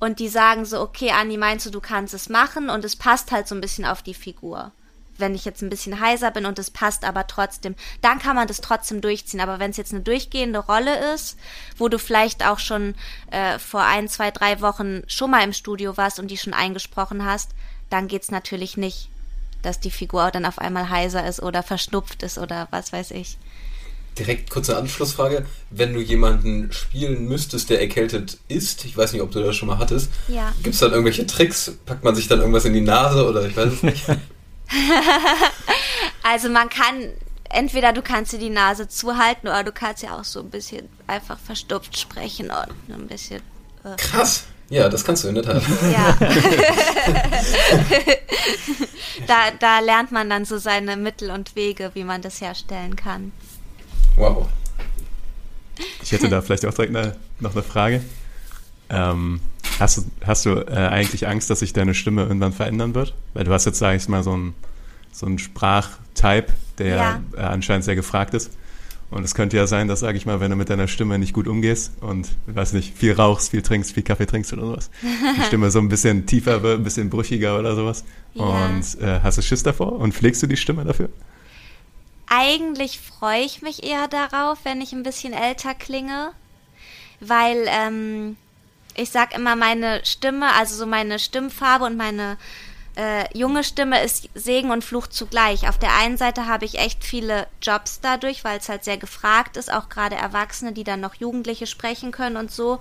und 0.00 0.18
die 0.18 0.28
sagen 0.28 0.64
so, 0.64 0.80
okay, 0.80 1.10
Anni, 1.10 1.36
meinst 1.36 1.66
du, 1.66 1.70
du 1.70 1.80
kannst 1.80 2.14
es 2.14 2.28
machen? 2.28 2.70
Und 2.70 2.84
es 2.84 2.96
passt 2.96 3.30
halt 3.32 3.48
so 3.48 3.54
ein 3.54 3.60
bisschen 3.60 3.84
auf 3.84 4.02
die 4.02 4.14
Figur. 4.14 4.72
wenn 5.18 5.34
ich 5.34 5.44
jetzt 5.44 5.62
ein 5.62 5.68
bisschen 5.68 6.00
heiser 6.00 6.30
bin 6.30 6.46
und 6.46 6.58
es 6.58 6.70
passt 6.70 7.04
aber 7.04 7.26
trotzdem, 7.26 7.74
dann 8.00 8.18
kann 8.18 8.36
man 8.36 8.46
das 8.46 8.60
trotzdem 8.60 9.00
durchziehen. 9.00 9.40
Aber 9.40 9.58
wenn 9.58 9.72
es 9.72 9.76
jetzt 9.76 9.92
eine 9.92 10.02
durchgehende 10.02 10.60
Rolle 10.60 11.12
ist, 11.14 11.36
wo 11.76 11.88
du 11.88 11.98
vielleicht 11.98 12.46
auch 12.46 12.58
schon 12.58 12.94
äh, 13.30 13.58
vor 13.58 13.82
ein, 13.82 14.08
zwei, 14.08 14.30
drei 14.30 14.60
Wochen 14.60 15.02
schon 15.06 15.30
mal 15.30 15.42
im 15.42 15.52
Studio 15.52 15.96
warst 15.96 16.18
und 16.18 16.30
die 16.30 16.38
schon 16.38 16.54
eingesprochen 16.54 17.24
hast, 17.24 17.50
dann 17.90 18.08
geht's 18.08 18.30
natürlich 18.30 18.76
nicht, 18.76 19.10
dass 19.68 19.80
die 19.80 19.90
Figur 19.90 20.30
dann 20.30 20.46
auf 20.46 20.58
einmal 20.58 20.88
heiser 20.88 21.28
ist 21.28 21.42
oder 21.42 21.62
verschnupft 21.62 22.22
ist 22.22 22.38
oder 22.38 22.68
was 22.70 22.90
weiß 22.90 23.10
ich. 23.10 23.36
Direkt 24.18 24.48
kurze 24.50 24.78
Anschlussfrage. 24.78 25.44
Wenn 25.70 25.92
du 25.92 26.00
jemanden 26.00 26.72
spielen 26.72 27.28
müsstest, 27.28 27.68
der 27.68 27.80
erkältet 27.80 28.38
ist, 28.48 28.86
ich 28.86 28.96
weiß 28.96 29.12
nicht, 29.12 29.20
ob 29.20 29.30
du 29.30 29.42
das 29.42 29.54
schon 29.54 29.68
mal 29.68 29.78
hattest, 29.78 30.10
ja. 30.26 30.52
gibt 30.62 30.74
es 30.74 30.80
dann 30.80 30.92
irgendwelche 30.92 31.26
Tricks? 31.26 31.72
Packt 31.84 32.02
man 32.02 32.14
sich 32.14 32.26
dann 32.28 32.40
irgendwas 32.40 32.64
in 32.64 32.72
die 32.72 32.80
Nase 32.80 33.28
oder 33.28 33.44
ich 33.46 33.56
weiß 33.56 33.74
es 33.74 33.82
nicht? 33.82 34.06
also 36.22 36.48
man 36.48 36.70
kann, 36.70 37.12
entweder 37.50 37.92
du 37.92 38.00
kannst 38.00 38.32
dir 38.32 38.38
die 38.38 38.50
Nase 38.50 38.88
zuhalten 38.88 39.48
oder 39.48 39.64
du 39.64 39.72
kannst 39.72 40.02
ja 40.02 40.18
auch 40.18 40.24
so 40.24 40.40
ein 40.40 40.48
bisschen 40.48 40.88
einfach 41.06 41.38
verstopft 41.38 41.98
sprechen 41.98 42.50
und 42.50 42.94
ein 42.94 43.06
bisschen. 43.06 43.42
Äh. 43.84 43.96
Krass. 43.98 44.44
Ja, 44.70 44.88
das 44.88 45.04
kannst 45.04 45.24
du 45.24 45.28
in 45.28 45.34
der 45.34 45.44
Tat. 45.44 45.62
Ja. 45.90 46.16
da, 49.26 49.50
da 49.58 49.80
lernt 49.80 50.12
man 50.12 50.28
dann 50.28 50.44
so 50.44 50.58
seine 50.58 50.96
Mittel 50.96 51.30
und 51.30 51.56
Wege, 51.56 51.90
wie 51.94 52.04
man 52.04 52.20
das 52.20 52.40
herstellen 52.40 52.94
kann. 52.94 53.32
Wow. 54.16 54.48
Ich 56.02 56.12
hätte 56.12 56.28
da 56.28 56.42
vielleicht 56.42 56.66
auch 56.66 56.74
direkt 56.74 56.94
eine, 56.94 57.16
noch 57.40 57.52
eine 57.52 57.62
Frage. 57.62 58.02
Ähm, 58.90 59.40
hast 59.78 59.98
du, 59.98 60.02
hast 60.26 60.44
du 60.44 60.50
äh, 60.50 60.88
eigentlich 60.88 61.26
Angst, 61.26 61.48
dass 61.50 61.60
sich 61.60 61.72
deine 61.72 61.94
Stimme 61.94 62.22
irgendwann 62.22 62.52
verändern 62.52 62.94
wird? 62.94 63.14
Weil 63.32 63.44
du 63.44 63.52
hast 63.52 63.64
jetzt, 63.64 63.78
sag 63.78 63.96
ich 63.96 64.08
mal, 64.08 64.22
so 64.22 64.32
einen 64.32 64.54
so 65.12 65.26
ein 65.26 65.38
Sprachtype, 65.38 66.52
der 66.78 66.96
ja. 66.96 67.20
äh, 67.36 67.40
anscheinend 67.40 67.84
sehr 67.84 67.96
gefragt 67.96 68.34
ist. 68.34 68.52
Und 69.10 69.24
es 69.24 69.34
könnte 69.34 69.56
ja 69.56 69.66
sein, 69.66 69.88
dass, 69.88 70.00
sag 70.00 70.16
ich 70.16 70.26
mal, 70.26 70.40
wenn 70.40 70.50
du 70.50 70.56
mit 70.56 70.68
deiner 70.68 70.86
Stimme 70.86 71.18
nicht 71.18 71.32
gut 71.32 71.48
umgehst 71.48 71.92
und, 72.02 72.28
weiß 72.46 72.74
nicht, 72.74 72.96
viel 72.96 73.14
rauchst, 73.14 73.50
viel 73.50 73.62
trinkst, 73.62 73.92
viel 73.92 74.02
Kaffee 74.02 74.26
trinkst 74.26 74.52
oder 74.52 74.62
sowas, 74.62 74.90
die 75.02 75.42
Stimme 75.44 75.70
so 75.70 75.78
ein 75.78 75.88
bisschen 75.88 76.26
tiefer 76.26 76.62
wird, 76.62 76.78
ein 76.78 76.84
bisschen 76.84 77.08
brüchiger 77.08 77.58
oder 77.58 77.74
sowas. 77.74 78.04
Ja. 78.34 78.44
Und 78.44 79.00
äh, 79.00 79.20
hast 79.22 79.38
du 79.38 79.42
Schiss 79.42 79.62
davor 79.62 79.92
und 79.92 80.12
pflegst 80.12 80.42
du 80.42 80.46
die 80.46 80.58
Stimme 80.58 80.84
dafür? 80.84 81.08
eigentlich 82.28 83.00
freue 83.00 83.42
ich 83.42 83.62
mich 83.62 83.82
eher 83.82 84.08
darauf, 84.08 84.58
wenn 84.64 84.80
ich 84.80 84.92
ein 84.92 85.02
bisschen 85.02 85.32
älter 85.32 85.74
klinge, 85.74 86.32
weil 87.20 87.66
ähm, 87.68 88.36
ich 88.94 89.10
sag 89.10 89.34
immer, 89.34 89.56
meine 89.56 90.04
Stimme, 90.04 90.52
also 90.54 90.76
so 90.76 90.86
meine 90.86 91.18
Stimmfarbe 91.18 91.84
und 91.86 91.96
meine 91.96 92.36
äh, 92.98 93.26
junge 93.32 93.62
Stimme 93.62 94.02
ist 94.02 94.28
Segen 94.34 94.72
und 94.72 94.84
Fluch 94.84 95.06
zugleich. 95.06 95.68
Auf 95.68 95.78
der 95.78 95.94
einen 95.94 96.16
Seite 96.16 96.46
habe 96.46 96.64
ich 96.64 96.80
echt 96.80 97.04
viele 97.04 97.46
Jobs 97.62 98.00
dadurch, 98.00 98.42
weil 98.42 98.58
es 98.58 98.68
halt 98.68 98.82
sehr 98.82 98.98
gefragt 98.98 99.56
ist, 99.56 99.72
auch 99.72 99.88
gerade 99.88 100.16
Erwachsene, 100.16 100.72
die 100.72 100.82
dann 100.82 101.00
noch 101.00 101.14
Jugendliche 101.14 101.68
sprechen 101.68 102.10
können 102.10 102.36
und 102.36 102.50
so. 102.50 102.80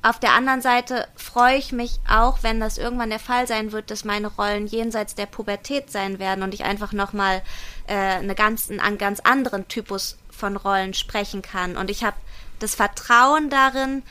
Auf 0.00 0.20
der 0.20 0.34
anderen 0.34 0.62
Seite 0.62 1.08
freue 1.16 1.56
ich 1.56 1.72
mich 1.72 1.98
auch, 2.08 2.38
wenn 2.42 2.60
das 2.60 2.78
irgendwann 2.78 3.10
der 3.10 3.18
Fall 3.18 3.48
sein 3.48 3.72
wird, 3.72 3.90
dass 3.90 4.04
meine 4.04 4.28
Rollen 4.28 4.68
jenseits 4.68 5.16
der 5.16 5.26
Pubertät 5.26 5.90
sein 5.90 6.20
werden 6.20 6.44
und 6.44 6.54
ich 6.54 6.62
einfach 6.62 6.92
nochmal 6.92 7.42
äh, 7.88 7.94
eine 7.94 8.36
ganz, 8.36 8.70
einen 8.70 8.98
ganz 8.98 9.18
anderen 9.20 9.66
Typus 9.66 10.18
von 10.30 10.56
Rollen 10.56 10.94
sprechen 10.94 11.42
kann. 11.42 11.76
Und 11.76 11.90
ich 11.90 12.04
habe 12.04 12.16
das 12.60 12.76
Vertrauen 12.76 13.50
darin, 13.50 14.04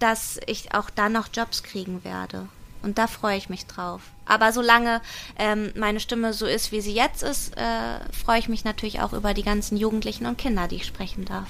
dass 0.00 0.38
ich 0.46 0.74
auch 0.74 0.90
dann 0.90 1.12
noch 1.12 1.28
Jobs 1.32 1.62
kriegen 1.62 2.04
werde. 2.04 2.48
Und 2.86 2.98
da 2.98 3.08
freue 3.08 3.36
ich 3.36 3.48
mich 3.48 3.66
drauf. 3.66 4.00
Aber 4.26 4.52
solange 4.52 5.00
ähm, 5.36 5.72
meine 5.74 5.98
Stimme 5.98 6.32
so 6.32 6.46
ist, 6.46 6.70
wie 6.70 6.80
sie 6.80 6.94
jetzt 6.94 7.24
ist, 7.24 7.56
äh, 7.56 7.98
freue 8.12 8.38
ich 8.38 8.48
mich 8.48 8.62
natürlich 8.62 9.00
auch 9.00 9.12
über 9.12 9.34
die 9.34 9.42
ganzen 9.42 9.76
Jugendlichen 9.76 10.24
und 10.24 10.38
Kinder, 10.38 10.68
die 10.68 10.76
ich 10.76 10.86
sprechen 10.86 11.24
darf. 11.24 11.48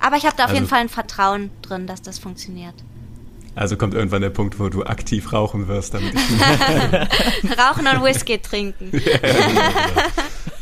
Aber 0.00 0.16
ich 0.18 0.26
habe 0.26 0.36
da 0.36 0.42
auf 0.44 0.50
also, 0.50 0.60
jeden 0.60 0.68
Fall 0.68 0.80
ein 0.80 0.90
Vertrauen 0.90 1.50
drin, 1.62 1.86
dass 1.86 2.02
das 2.02 2.18
funktioniert. 2.18 2.74
Also 3.54 3.78
kommt 3.78 3.94
irgendwann 3.94 4.20
der 4.20 4.28
Punkt, 4.28 4.60
wo 4.60 4.68
du 4.68 4.84
aktiv 4.84 5.32
rauchen 5.32 5.68
wirst, 5.68 5.94
damit 5.94 6.12
ich 6.14 7.50
Rauchen 7.58 7.86
und 7.86 8.04
Whisky 8.04 8.38
trinken. 8.38 8.92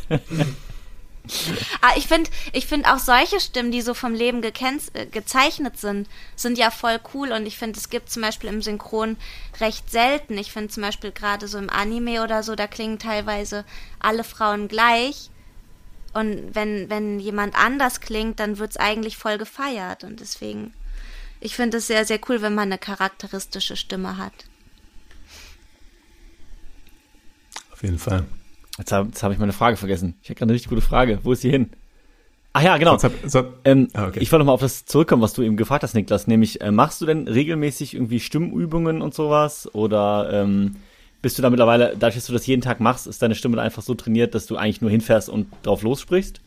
ah, 1.81 1.93
ich 1.97 2.09
finde 2.09 2.31
ich 2.53 2.67
find 2.67 2.87
auch 2.87 2.99
solche 2.99 3.41
Stimmen, 3.41 3.71
die 3.71 3.83
so 3.83 3.95
vom 3.95 4.15
Leben 4.15 4.43
äh, 4.43 5.07
gezeichnet 5.07 5.79
sind, 5.79 6.09
sind 6.37 6.59
ja 6.59 6.71
voll 6.71 6.99
cool 7.15 7.33
und 7.33 7.47
ich 7.47 7.57
finde, 7.59 7.79
es 7.79 7.91
gibt 7.91 8.11
zum 8.11 8.23
Beispiel 8.23 8.51
im 8.51 8.63
Synchron 8.63 9.17
recht 9.61 9.91
selten. 9.91 10.37
Ich 10.37 10.53
finde 10.53 10.69
zum 10.69 10.83
Beispiel 10.83 11.13
gerade 11.13 11.47
so 11.49 11.59
im 11.59 11.71
Anime 11.71 12.23
oder 12.23 12.43
so, 12.43 12.55
da 12.55 12.67
klingen 12.67 12.99
teilweise 12.99 13.65
alle 14.01 14.25
Frauen 14.25 14.69
gleich 14.69 15.31
und 16.13 16.55
wenn, 16.55 16.91
wenn 16.91 17.21
jemand 17.21 17.55
anders 17.57 18.01
klingt, 18.01 18.39
dann 18.39 18.59
wird 18.59 18.73
es 18.73 18.77
eigentlich 18.77 19.17
voll 19.17 19.39
gefeiert. 19.39 20.05
Und 20.05 20.21
deswegen, 20.21 20.75
ich 21.41 21.57
finde 21.57 21.79
es 21.79 21.87
sehr, 21.87 22.05
sehr 22.05 22.21
cool, 22.29 22.43
wenn 22.43 22.55
man 22.55 22.69
eine 22.69 22.79
charakteristische 22.79 23.77
Stimme 23.77 24.19
hat. 24.19 24.33
Auf 27.73 27.83
jeden 27.83 27.99
Fall. 27.99 28.27
Jetzt 28.79 28.93
habe 28.93 29.11
hab 29.21 29.33
ich 29.33 29.39
meine 29.39 29.53
Frage 29.53 29.77
vergessen. 29.77 30.15
Ich 30.23 30.31
habe 30.31 30.37
gerade 30.37 30.47
eine 30.47 30.55
richtig 30.55 30.71
gute 30.71 30.81
Frage. 30.81 31.19
Wo 31.23 31.33
ist 31.33 31.43
sie 31.43 31.51
hin? 31.51 31.71
Ach 32.55 32.63
ja, 32.63 32.77
genau. 32.77 33.03
Hab, 33.03 33.13
so, 33.27 33.45
ähm, 33.65 33.89
ah, 33.95 34.09
okay. 34.09 34.21
Ich 34.21 34.31
wollte 34.31 34.41
nochmal 34.41 34.55
auf 34.55 34.61
das 34.61 34.85
zurückkommen, 34.85 35.23
was 35.23 35.33
du 35.33 35.43
eben 35.43 35.57
gefragt 35.57 35.83
hast, 35.83 35.95
Niklas. 35.95 36.27
Nämlich, 36.27 36.61
äh, 36.61 36.71
machst 36.71 37.01
du 37.01 37.07
denn 37.07 37.29
regelmäßig 37.29 37.95
irgendwie 37.95 38.21
Stimmübungen 38.21 39.01
und 39.01 39.15
sowas? 39.15 39.75
Oder 39.75 40.29
ähm, 40.33 40.77
bist 41.23 41.39
du 41.39 41.43
da 41.43 41.51
mittlerweile, 41.51 41.97
dadurch, 41.99 42.17
dass 42.17 42.27
du 42.27 42.33
das 42.33 42.47
jeden 42.47 42.63
Tag 42.63 42.81
machst, 42.81 43.07
ist 43.07 43.23
deine 43.23 43.35
Stimme 43.35 43.57
dann 43.57 43.65
einfach 43.65 43.83
so 43.83 43.95
trainiert, 43.95 44.35
dass 44.35 44.47
du 44.47 44.57
eigentlich 44.57 44.83
nur 44.83 44.91
hinfährst 44.91 45.31
und 45.31 45.47
drauf 45.63 45.83
lossprichst? 45.83 46.41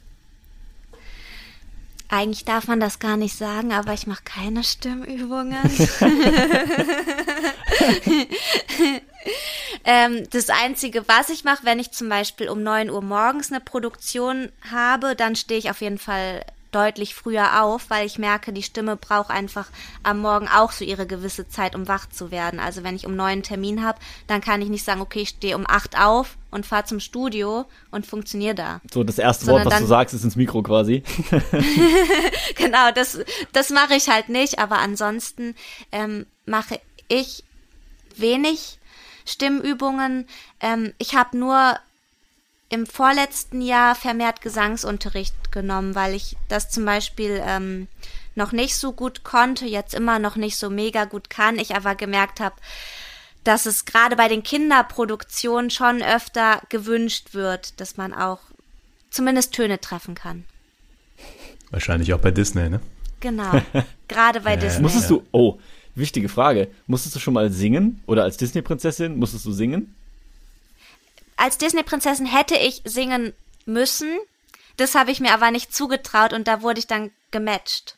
Eigentlich 2.07 2.45
darf 2.45 2.67
man 2.67 2.79
das 2.79 2.99
gar 2.99 3.17
nicht 3.17 3.35
sagen, 3.35 3.73
aber 3.73 3.93
ich 3.93 4.05
mache 4.05 4.21
keine 4.23 4.63
Stimmübungen. 4.63 5.57
ähm, 9.83 10.27
das 10.31 10.49
Einzige, 10.49 11.07
was 11.07 11.29
ich 11.29 11.43
mache, 11.43 11.65
wenn 11.65 11.79
ich 11.79 11.91
zum 11.91 12.09
Beispiel 12.09 12.49
um 12.49 12.63
9 12.63 12.89
Uhr 12.89 13.01
morgens 13.01 13.51
eine 13.51 13.61
Produktion 13.61 14.51
habe, 14.71 15.15
dann 15.15 15.35
stehe 15.35 15.59
ich 15.59 15.69
auf 15.69 15.81
jeden 15.81 15.97
Fall 15.97 16.45
deutlich 16.75 17.15
früher 17.15 17.63
auf, 17.63 17.89
weil 17.89 18.05
ich 18.05 18.19
merke, 18.19 18.51
die 18.51 18.61
Stimme 18.61 18.97
braucht 18.97 19.29
einfach 19.29 19.69
am 20.03 20.19
Morgen 20.19 20.49
auch 20.49 20.73
so 20.73 20.83
ihre 20.83 21.07
gewisse 21.07 21.47
Zeit, 21.47 21.73
um 21.73 21.87
wach 21.87 22.09
zu 22.09 22.31
werden. 22.31 22.59
Also 22.59 22.83
wenn 22.83 22.97
ich 22.97 23.05
um 23.05 23.15
neun 23.15 23.25
einen 23.25 23.43
Termin 23.43 23.83
habe, 23.83 23.97
dann 24.27 24.41
kann 24.41 24.61
ich 24.61 24.67
nicht 24.67 24.83
sagen, 24.83 24.99
okay, 24.99 25.21
ich 25.21 25.29
stehe 25.29 25.55
um 25.55 25.65
acht 25.65 25.97
auf 25.97 26.37
und 26.51 26.65
fahre 26.65 26.83
zum 26.83 26.99
Studio 26.99 27.65
und 27.91 28.05
funktioniere 28.05 28.55
da. 28.55 28.81
So, 28.93 29.05
das 29.05 29.17
erste 29.17 29.45
Sondern 29.45 29.65
Wort, 29.65 29.73
was 29.73 29.79
du 29.81 29.87
sagst, 29.87 30.13
ist 30.13 30.25
ins 30.25 30.35
Mikro 30.35 30.63
quasi. 30.63 31.01
genau, 32.55 32.91
das, 32.93 33.19
das 33.53 33.69
mache 33.69 33.95
ich 33.95 34.09
halt 34.09 34.27
nicht, 34.27 34.59
aber 34.59 34.79
ansonsten 34.79 35.55
ähm, 35.93 36.25
mache 36.45 36.79
ich 37.07 37.45
wenig 38.17 38.79
Stimmübungen. 39.25 40.27
Ähm, 40.59 40.93
ich 40.97 41.15
habe 41.15 41.37
nur 41.37 41.79
im 42.69 42.85
vorletzten 42.85 43.61
Jahr 43.61 43.95
vermehrt 43.95 44.41
Gesangsunterricht 44.41 45.51
genommen, 45.51 45.95
weil 45.95 46.13
ich 46.13 46.35
das 46.47 46.69
zum 46.69 46.85
Beispiel 46.85 47.41
ähm, 47.45 47.87
noch 48.35 48.51
nicht 48.51 48.75
so 48.75 48.91
gut 48.91 49.23
konnte, 49.23 49.65
jetzt 49.65 49.93
immer 49.93 50.19
noch 50.19 50.35
nicht 50.35 50.57
so 50.57 50.69
mega 50.69 51.05
gut 51.05 51.29
kann. 51.29 51.57
Ich 51.57 51.75
aber 51.75 51.95
gemerkt 51.95 52.39
habe, 52.39 52.55
dass 53.43 53.65
es 53.65 53.85
gerade 53.85 54.15
bei 54.15 54.27
den 54.27 54.43
Kinderproduktionen 54.43 55.69
schon 55.69 56.01
öfter 56.01 56.61
gewünscht 56.69 57.33
wird, 57.33 57.79
dass 57.79 57.97
man 57.97 58.13
auch 58.13 58.39
zumindest 59.11 59.53
Töne 59.53 59.79
treffen 59.79 60.15
kann. 60.15 60.45
Wahrscheinlich 61.69 62.13
auch 62.13 62.19
bei 62.19 62.31
Disney, 62.31 62.69
ne? 62.69 62.79
Genau, 63.19 63.61
gerade 64.07 64.41
bei 64.41 64.55
Disney. 64.57 64.81
Musstest 64.81 65.09
du, 65.09 65.23
oh, 65.31 65.59
wichtige 65.95 66.29
Frage, 66.29 66.69
musstest 66.87 67.15
du 67.15 67.19
schon 67.19 67.33
mal 67.33 67.51
singen 67.51 68.01
oder 68.05 68.23
als 68.23 68.37
Disney-Prinzessin 68.37 69.17
musstest 69.17 69.45
du 69.45 69.51
singen? 69.51 69.95
als 71.37 71.57
Disney-Prinzessin 71.57 72.25
hätte 72.25 72.55
ich 72.55 72.81
singen 72.85 73.33
müssen. 73.65 74.17
Das 74.77 74.95
habe 74.95 75.11
ich 75.11 75.19
mir 75.19 75.33
aber 75.33 75.51
nicht 75.51 75.73
zugetraut 75.73 76.33
und 76.33 76.47
da 76.47 76.61
wurde 76.61 76.79
ich 76.79 76.87
dann 76.87 77.11
gematcht. 77.31 77.97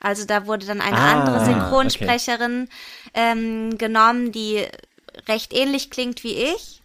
Also 0.00 0.24
da 0.24 0.46
wurde 0.46 0.66
dann 0.66 0.80
eine 0.80 0.96
ah, 0.96 1.12
andere 1.12 1.44
Synchronsprecherin 1.44 2.64
okay. 2.64 3.10
ähm, 3.14 3.78
genommen, 3.78 4.32
die 4.32 4.66
recht 5.28 5.52
ähnlich 5.52 5.90
klingt 5.90 6.24
wie 6.24 6.34
ich. 6.34 6.82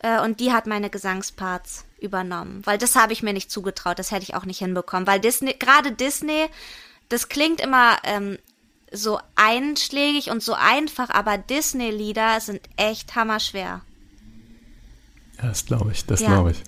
Äh, 0.00 0.20
und 0.20 0.40
die 0.40 0.52
hat 0.52 0.66
meine 0.66 0.90
Gesangsparts 0.90 1.84
übernommen. 2.00 2.62
Weil 2.64 2.78
das 2.78 2.96
habe 2.96 3.12
ich 3.12 3.22
mir 3.22 3.32
nicht 3.32 3.50
zugetraut, 3.50 3.98
das 3.98 4.10
hätte 4.10 4.24
ich 4.24 4.34
auch 4.34 4.44
nicht 4.44 4.58
hinbekommen. 4.58 5.06
Weil 5.06 5.20
Disney, 5.20 5.54
gerade 5.54 5.92
Disney, 5.92 6.46
das 7.08 7.28
klingt 7.28 7.60
immer 7.60 7.98
ähm, 8.04 8.38
so 8.92 9.20
einschlägig 9.34 10.30
und 10.30 10.42
so 10.42 10.54
einfach, 10.54 11.10
aber 11.10 11.38
Disney-Lieder 11.38 12.40
sind 12.40 12.60
echt 12.76 13.14
hammerschwer. 13.14 13.82
Ja, 15.38 15.48
das 15.48 15.66
glaube 15.66 15.92
ich, 15.92 16.06
das 16.06 16.20
ja. 16.20 16.28
glaube 16.28 16.52
ich. 16.52 16.62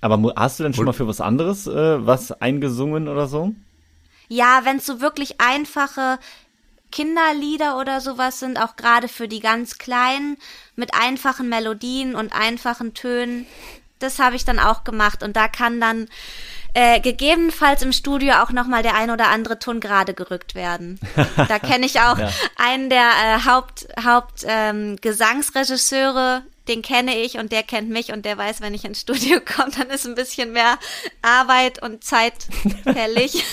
Aber 0.00 0.34
hast 0.36 0.58
du 0.58 0.64
denn 0.64 0.74
schon 0.74 0.84
mal 0.84 0.92
für 0.92 1.08
was 1.08 1.20
anderes 1.20 1.66
äh, 1.66 2.06
was 2.06 2.32
eingesungen 2.32 3.08
oder 3.08 3.26
so? 3.26 3.54
Ja, 4.28 4.60
wenn 4.64 4.78
es 4.78 4.86
so 4.86 5.00
wirklich 5.00 5.40
einfache 5.40 6.18
Kinderlieder 6.90 7.78
oder 7.78 8.00
sowas 8.00 8.38
sind, 8.38 8.58
auch 8.58 8.76
gerade 8.76 9.08
für 9.08 9.28
die 9.28 9.40
ganz 9.40 9.78
Kleinen 9.78 10.36
mit 10.76 10.94
einfachen 10.94 11.48
Melodien 11.48 12.14
und 12.14 12.32
einfachen 12.32 12.94
Tönen. 12.94 13.46
Das 13.98 14.18
habe 14.18 14.36
ich 14.36 14.44
dann 14.44 14.58
auch 14.58 14.84
gemacht 14.84 15.22
und 15.22 15.36
da 15.36 15.48
kann 15.48 15.80
dann 15.80 16.08
äh, 16.74 17.00
gegebenenfalls 17.00 17.82
im 17.82 17.92
Studio 17.92 18.34
auch 18.42 18.50
nochmal 18.50 18.82
der 18.82 18.96
ein 18.96 19.10
oder 19.10 19.28
andere 19.28 19.58
Ton 19.58 19.80
gerade 19.80 20.12
gerückt 20.12 20.54
werden. 20.54 21.00
Da 21.48 21.58
kenne 21.58 21.86
ich 21.86 22.00
auch 22.00 22.18
ja. 22.18 22.30
einen 22.56 22.90
der 22.90 23.08
äh, 23.08 23.48
Haupt, 23.48 23.86
Haupt 24.04 24.44
ähm, 24.46 24.96
Gesangsregisseure, 25.00 26.42
den 26.68 26.82
kenne 26.82 27.16
ich 27.16 27.38
und 27.38 27.52
der 27.52 27.62
kennt 27.62 27.90
mich 27.90 28.12
und 28.12 28.24
der 28.24 28.38
weiß, 28.38 28.60
wenn 28.60 28.74
ich 28.74 28.84
ins 28.84 29.00
Studio 29.00 29.40
komme, 29.56 29.70
dann 29.76 29.90
ist 29.90 30.06
ein 30.06 30.14
bisschen 30.14 30.52
mehr 30.52 30.78
Arbeit 31.22 31.82
und 31.82 32.02
Zeit 32.04 32.34
fällig. 32.84 33.44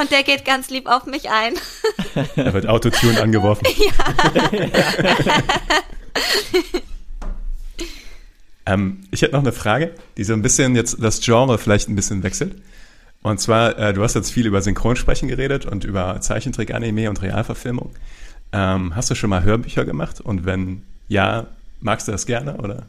und 0.00 0.10
der 0.10 0.22
geht 0.22 0.44
ganz 0.44 0.70
lieb 0.70 0.88
auf 0.88 1.06
mich 1.06 1.30
ein. 1.30 1.54
Da 2.36 2.52
wird 2.52 2.66
Autotune 2.66 3.20
angeworfen. 3.20 3.66
Ja. 3.76 3.92
Ähm, 8.70 9.00
ich 9.10 9.22
hätte 9.22 9.32
noch 9.32 9.42
eine 9.42 9.52
Frage, 9.52 9.94
die 10.16 10.24
so 10.24 10.32
ein 10.32 10.42
bisschen 10.42 10.76
jetzt 10.76 10.96
das 11.00 11.20
Genre 11.20 11.58
vielleicht 11.58 11.88
ein 11.88 11.96
bisschen 11.96 12.22
wechselt. 12.22 12.56
Und 13.22 13.40
zwar, 13.40 13.78
äh, 13.78 13.92
du 13.92 14.02
hast 14.02 14.14
jetzt 14.14 14.30
viel 14.30 14.46
über 14.46 14.62
Synchronsprechen 14.62 15.28
geredet 15.28 15.66
und 15.66 15.84
über 15.84 16.20
Zeichentrick, 16.20 16.72
Anime 16.72 17.10
und 17.10 17.20
Realverfilmung. 17.20 17.90
Ähm, 18.52 18.94
hast 18.96 19.10
du 19.10 19.14
schon 19.14 19.30
mal 19.30 19.42
Hörbücher 19.42 19.84
gemacht? 19.84 20.20
Und 20.20 20.44
wenn 20.46 20.82
ja, 21.08 21.46
magst 21.80 22.08
du 22.08 22.12
das 22.12 22.26
gerne 22.26 22.56
oder? 22.56 22.86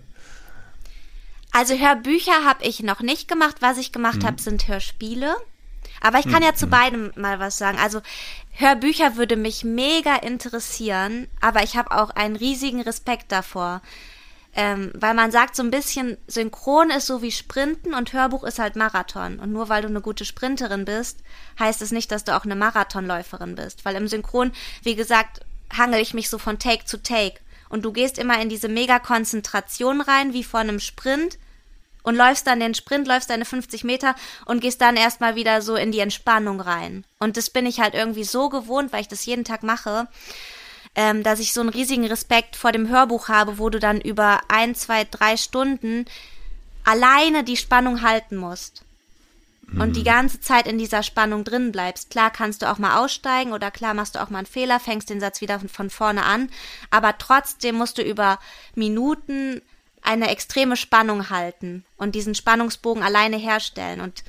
Also 1.52 1.74
Hörbücher 1.74 2.46
habe 2.46 2.64
ich 2.64 2.82
noch 2.82 3.02
nicht 3.02 3.28
gemacht. 3.28 3.58
Was 3.60 3.78
ich 3.78 3.92
gemacht 3.92 4.22
mhm. 4.22 4.28
habe, 4.28 4.42
sind 4.42 4.68
Hörspiele. 4.68 5.36
Aber 6.00 6.20
ich 6.20 6.26
kann 6.26 6.42
mhm. 6.42 6.46
ja 6.46 6.56
zu 6.56 6.68
mhm. 6.68 6.72
beidem 6.72 7.12
mal 7.16 7.40
was 7.40 7.58
sagen. 7.58 7.78
Also 7.80 8.02
Hörbücher 8.52 9.18
würde 9.18 9.36
mich 9.36 9.64
mega 9.64 10.16
interessieren, 10.16 11.28
aber 11.42 11.64
ich 11.64 11.76
habe 11.76 11.92
auch 11.92 12.12
einen 12.12 12.36
riesigen 12.36 12.82
Respekt 12.82 13.32
davor. 13.32 13.82
Ähm, 14.54 14.92
weil 14.94 15.14
man 15.14 15.32
sagt 15.32 15.56
so 15.56 15.64
ein 15.64 15.72
bisschen, 15.72 16.18
Synchron 16.28 16.90
ist 16.90 17.08
so 17.08 17.22
wie 17.22 17.32
Sprinten 17.32 17.94
und 17.94 18.12
Hörbuch 18.12 18.44
ist 18.44 18.60
halt 18.60 18.76
Marathon. 18.76 19.40
Und 19.40 19.54
nur 19.54 19.70
weil 19.70 19.82
du 19.82 19.88
eine 19.88 20.02
gute 20.02 20.26
Sprinterin 20.26 20.84
bist, 20.84 21.20
heißt 21.58 21.82
es 21.82 21.92
nicht, 21.92 22.12
dass 22.12 22.26
du 22.26 22.36
auch 22.36 22.44
eine 22.44 22.56
Marathonläuferin 22.56 23.56
bist. 23.56 23.86
Weil 23.86 23.96
im 23.96 24.08
Synchron, 24.08 24.52
wie 24.84 24.96
gesagt, 24.96 25.42
hangel 25.76 26.02
ich 26.02 26.14
mich 26.14 26.30
so 26.30 26.38
von 26.38 26.60
Take 26.60 26.86
zu 26.86 27.02
Take. 27.02 27.40
Und 27.70 27.86
du 27.86 27.94
gehst 27.94 28.18
immer 28.18 28.42
in 28.42 28.50
diese 28.50 28.68
Mega-Konzentration 28.68 30.02
rein, 30.02 30.34
wie 30.34 30.44
vor 30.44 30.60
einem 30.60 30.82
Sprint. 30.82 31.38
Und 32.04 32.16
läufst 32.16 32.48
dann 32.48 32.60
den 32.60 32.74
Sprint, 32.74 33.08
läufst 33.08 33.30
deine 33.30 33.46
50 33.46 33.84
Meter 33.84 34.16
und 34.46 34.60
gehst 34.60 34.82
dann 34.82 34.98
erstmal 34.98 35.36
wieder 35.36 35.62
so 35.62 35.76
in 35.76 35.92
die 35.92 36.00
Entspannung 36.00 36.60
rein. 36.60 37.06
Und 37.20 37.38
das 37.38 37.52
bin 37.52 37.68
ich 37.68 37.80
halt 37.80 37.94
irgendwie 37.94 38.24
so 38.24 38.50
gewohnt, 38.50 38.92
weil 38.92 39.02
ich 39.02 39.08
das 39.08 39.26
jeden 39.26 39.46
Tag 39.46 39.62
mache 39.62 40.08
ähm, 40.96 41.24
dass 41.24 41.40
ich 41.40 41.54
so 41.54 41.62
einen 41.62 41.70
riesigen 41.70 42.06
Respekt 42.06 42.56
vor 42.56 42.72
dem 42.72 42.90
Hörbuch 42.90 43.28
habe, 43.30 43.58
wo 43.58 43.70
du 43.70 43.80
dann 43.80 44.02
über 44.02 44.42
ein, 44.50 44.76
zwei, 44.76 45.06
drei 45.06 45.38
Stunden 45.38 46.06
alleine 46.84 47.44
die 47.44 47.58
Spannung 47.58 48.02
halten 48.02 48.36
musst. 48.36 48.84
Und 49.80 49.96
die 49.96 50.02
mhm. 50.02 50.06
ganze 50.06 50.42
Zeit 50.42 50.68
in 50.68 50.78
dieser 50.78 51.02
Spannung 51.02 51.46
drin 51.46 51.72
bleibst. 51.72 52.10
Klar 52.10 52.30
kannst 52.30 52.62
du 52.62 52.70
auch 52.70 52.78
mal 52.78 52.98
aussteigen 53.02 53.54
oder 53.54 53.72
klar 53.72 53.94
machst 53.94 54.16
du 54.16 54.22
auch 54.22 54.30
mal 54.30 54.40
einen 54.40 54.48
Fehler, 54.48 54.82
fängst 54.82 55.10
den 55.10 55.22
Satz 55.22 55.40
wieder 55.40 55.60
von, 55.60 55.70
von 55.70 55.90
vorne 55.90 56.24
an, 56.26 56.50
aber 56.90 57.18
trotzdem 57.18 57.76
musst 57.76 57.98
du 57.98 58.02
über 58.02 58.38
Minuten 58.76 59.62
eine 60.02 60.30
extreme 60.30 60.76
Spannung 60.76 61.30
halten 61.30 61.86
und 61.96 62.16
diesen 62.16 62.36
Spannungsbogen 62.36 63.02
alleine 63.02 63.38
herstellen. 63.38 64.02
Und 64.02 64.24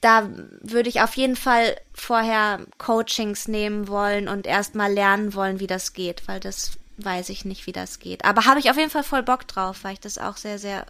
da 0.00 0.28
würde 0.60 0.88
ich 0.88 1.00
auf 1.00 1.16
jeden 1.16 1.36
Fall 1.36 1.76
vorher 1.94 2.60
Coachings 2.78 3.46
nehmen 3.46 3.88
wollen 3.88 4.28
und 4.28 4.46
erstmal 4.46 4.92
lernen 4.92 5.34
wollen, 5.34 5.60
wie 5.60 5.68
das 5.68 5.92
geht, 5.92 6.26
weil 6.26 6.40
das 6.40 6.72
weiß 6.98 7.28
ich 7.28 7.44
nicht, 7.44 7.66
wie 7.66 7.72
das 7.72 7.98
geht. 7.98 8.24
Aber 8.24 8.46
habe 8.46 8.58
ich 8.58 8.70
auf 8.70 8.76
jeden 8.76 8.90
Fall 8.90 9.04
voll 9.04 9.22
Bock 9.22 9.46
drauf, 9.46 9.78
weil 9.82 9.94
ich 9.94 10.00
das 10.00 10.18
auch 10.18 10.36
sehr, 10.36 10.58
sehr 10.58 10.86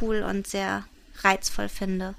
cool 0.00 0.22
und 0.22 0.46
sehr 0.46 0.84
reizvoll 1.22 1.68
finde. 1.68 2.14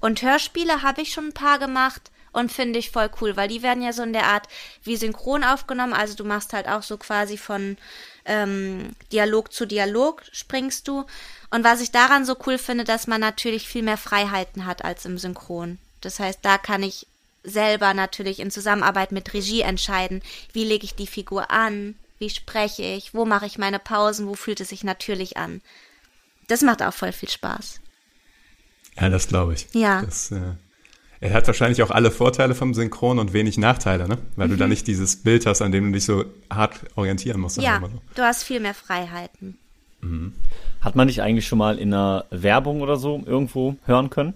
Und 0.00 0.22
Hörspiele 0.22 0.82
habe 0.82 1.02
ich 1.02 1.12
schon 1.12 1.28
ein 1.28 1.32
paar 1.32 1.58
gemacht 1.58 2.10
und 2.32 2.50
finde 2.50 2.78
ich 2.78 2.90
voll 2.90 3.10
cool, 3.20 3.36
weil 3.36 3.48
die 3.48 3.62
werden 3.62 3.82
ja 3.82 3.92
so 3.92 4.02
in 4.02 4.12
der 4.12 4.26
Art 4.26 4.48
wie 4.82 4.96
synchron 4.96 5.44
aufgenommen. 5.44 5.92
Also 5.92 6.14
du 6.14 6.24
machst 6.24 6.52
halt 6.52 6.68
auch 6.68 6.82
so 6.82 6.96
quasi 6.96 7.38
von 7.38 7.76
ähm, 8.24 8.90
Dialog 9.10 9.52
zu 9.52 9.66
Dialog 9.66 10.22
springst 10.32 10.88
du 10.88 11.04
und 11.50 11.64
was 11.64 11.80
ich 11.80 11.90
daran 11.90 12.24
so 12.24 12.36
cool 12.46 12.58
finde, 12.58 12.84
dass 12.84 13.06
man 13.06 13.20
natürlich 13.20 13.68
viel 13.68 13.82
mehr 13.82 13.96
Freiheiten 13.96 14.66
hat 14.66 14.84
als 14.84 15.04
im 15.04 15.18
Synchron. 15.18 15.78
Das 16.00 16.18
heißt, 16.18 16.40
da 16.42 16.58
kann 16.58 16.82
ich 16.82 17.06
selber 17.44 17.94
natürlich 17.94 18.40
in 18.40 18.50
Zusammenarbeit 18.50 19.12
mit 19.12 19.34
Regie 19.34 19.62
entscheiden, 19.62 20.22
wie 20.52 20.64
lege 20.64 20.84
ich 20.84 20.94
die 20.94 21.06
Figur 21.06 21.50
an, 21.50 21.96
wie 22.18 22.30
spreche 22.30 22.82
ich, 22.82 23.14
wo 23.14 23.24
mache 23.24 23.46
ich 23.46 23.58
meine 23.58 23.78
Pausen, 23.78 24.28
wo 24.28 24.34
fühlt 24.34 24.60
es 24.60 24.68
sich 24.68 24.84
natürlich 24.84 25.36
an. 25.36 25.60
Das 26.48 26.62
macht 26.62 26.82
auch 26.82 26.94
voll 26.94 27.12
viel 27.12 27.28
Spaß. 27.28 27.80
Ja, 29.00 29.08
das 29.08 29.28
glaube 29.28 29.54
ich. 29.54 29.66
Ja. 29.72 30.02
Das, 30.02 30.30
äh, 30.30 30.54
er 31.22 31.34
hat 31.34 31.46
wahrscheinlich 31.46 31.82
auch 31.84 31.92
alle 31.92 32.10
Vorteile 32.10 32.56
vom 32.56 32.74
Synchron 32.74 33.20
und 33.20 33.32
wenig 33.32 33.56
Nachteile, 33.56 34.08
ne? 34.08 34.18
Weil 34.34 34.48
mhm. 34.48 34.52
du 34.52 34.56
da 34.58 34.66
nicht 34.66 34.88
dieses 34.88 35.22
Bild 35.22 35.46
hast, 35.46 35.62
an 35.62 35.70
dem 35.70 35.86
du 35.86 35.92
dich 35.92 36.04
so 36.04 36.24
hart 36.52 36.80
orientieren 36.96 37.40
musst. 37.40 37.62
Ja, 37.62 37.80
so. 37.80 37.88
du 38.16 38.22
hast 38.22 38.42
viel 38.42 38.58
mehr 38.58 38.74
Freiheiten. 38.74 39.56
Mhm. 40.00 40.34
Hat 40.80 40.96
man 40.96 41.06
dich 41.06 41.22
eigentlich 41.22 41.46
schon 41.46 41.58
mal 41.58 41.78
in 41.78 41.94
einer 41.94 42.24
Werbung 42.30 42.80
oder 42.80 42.96
so 42.96 43.22
irgendwo 43.24 43.76
hören 43.86 44.10
können? 44.10 44.34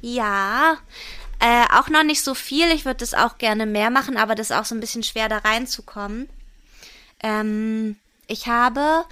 Ja, 0.00 0.78
äh, 1.38 1.64
auch 1.78 1.90
noch 1.90 2.02
nicht 2.02 2.22
so 2.22 2.32
viel. 2.32 2.70
Ich 2.70 2.86
würde 2.86 3.00
das 3.00 3.12
auch 3.12 3.36
gerne 3.36 3.66
mehr 3.66 3.90
machen, 3.90 4.16
aber 4.16 4.34
das 4.34 4.48
ist 4.48 4.56
auch 4.56 4.64
so 4.64 4.74
ein 4.74 4.80
bisschen 4.80 5.02
schwer 5.02 5.28
da 5.28 5.36
reinzukommen. 5.36 6.30
Ähm, 7.22 7.96
ich 8.26 8.46
habe 8.46 9.04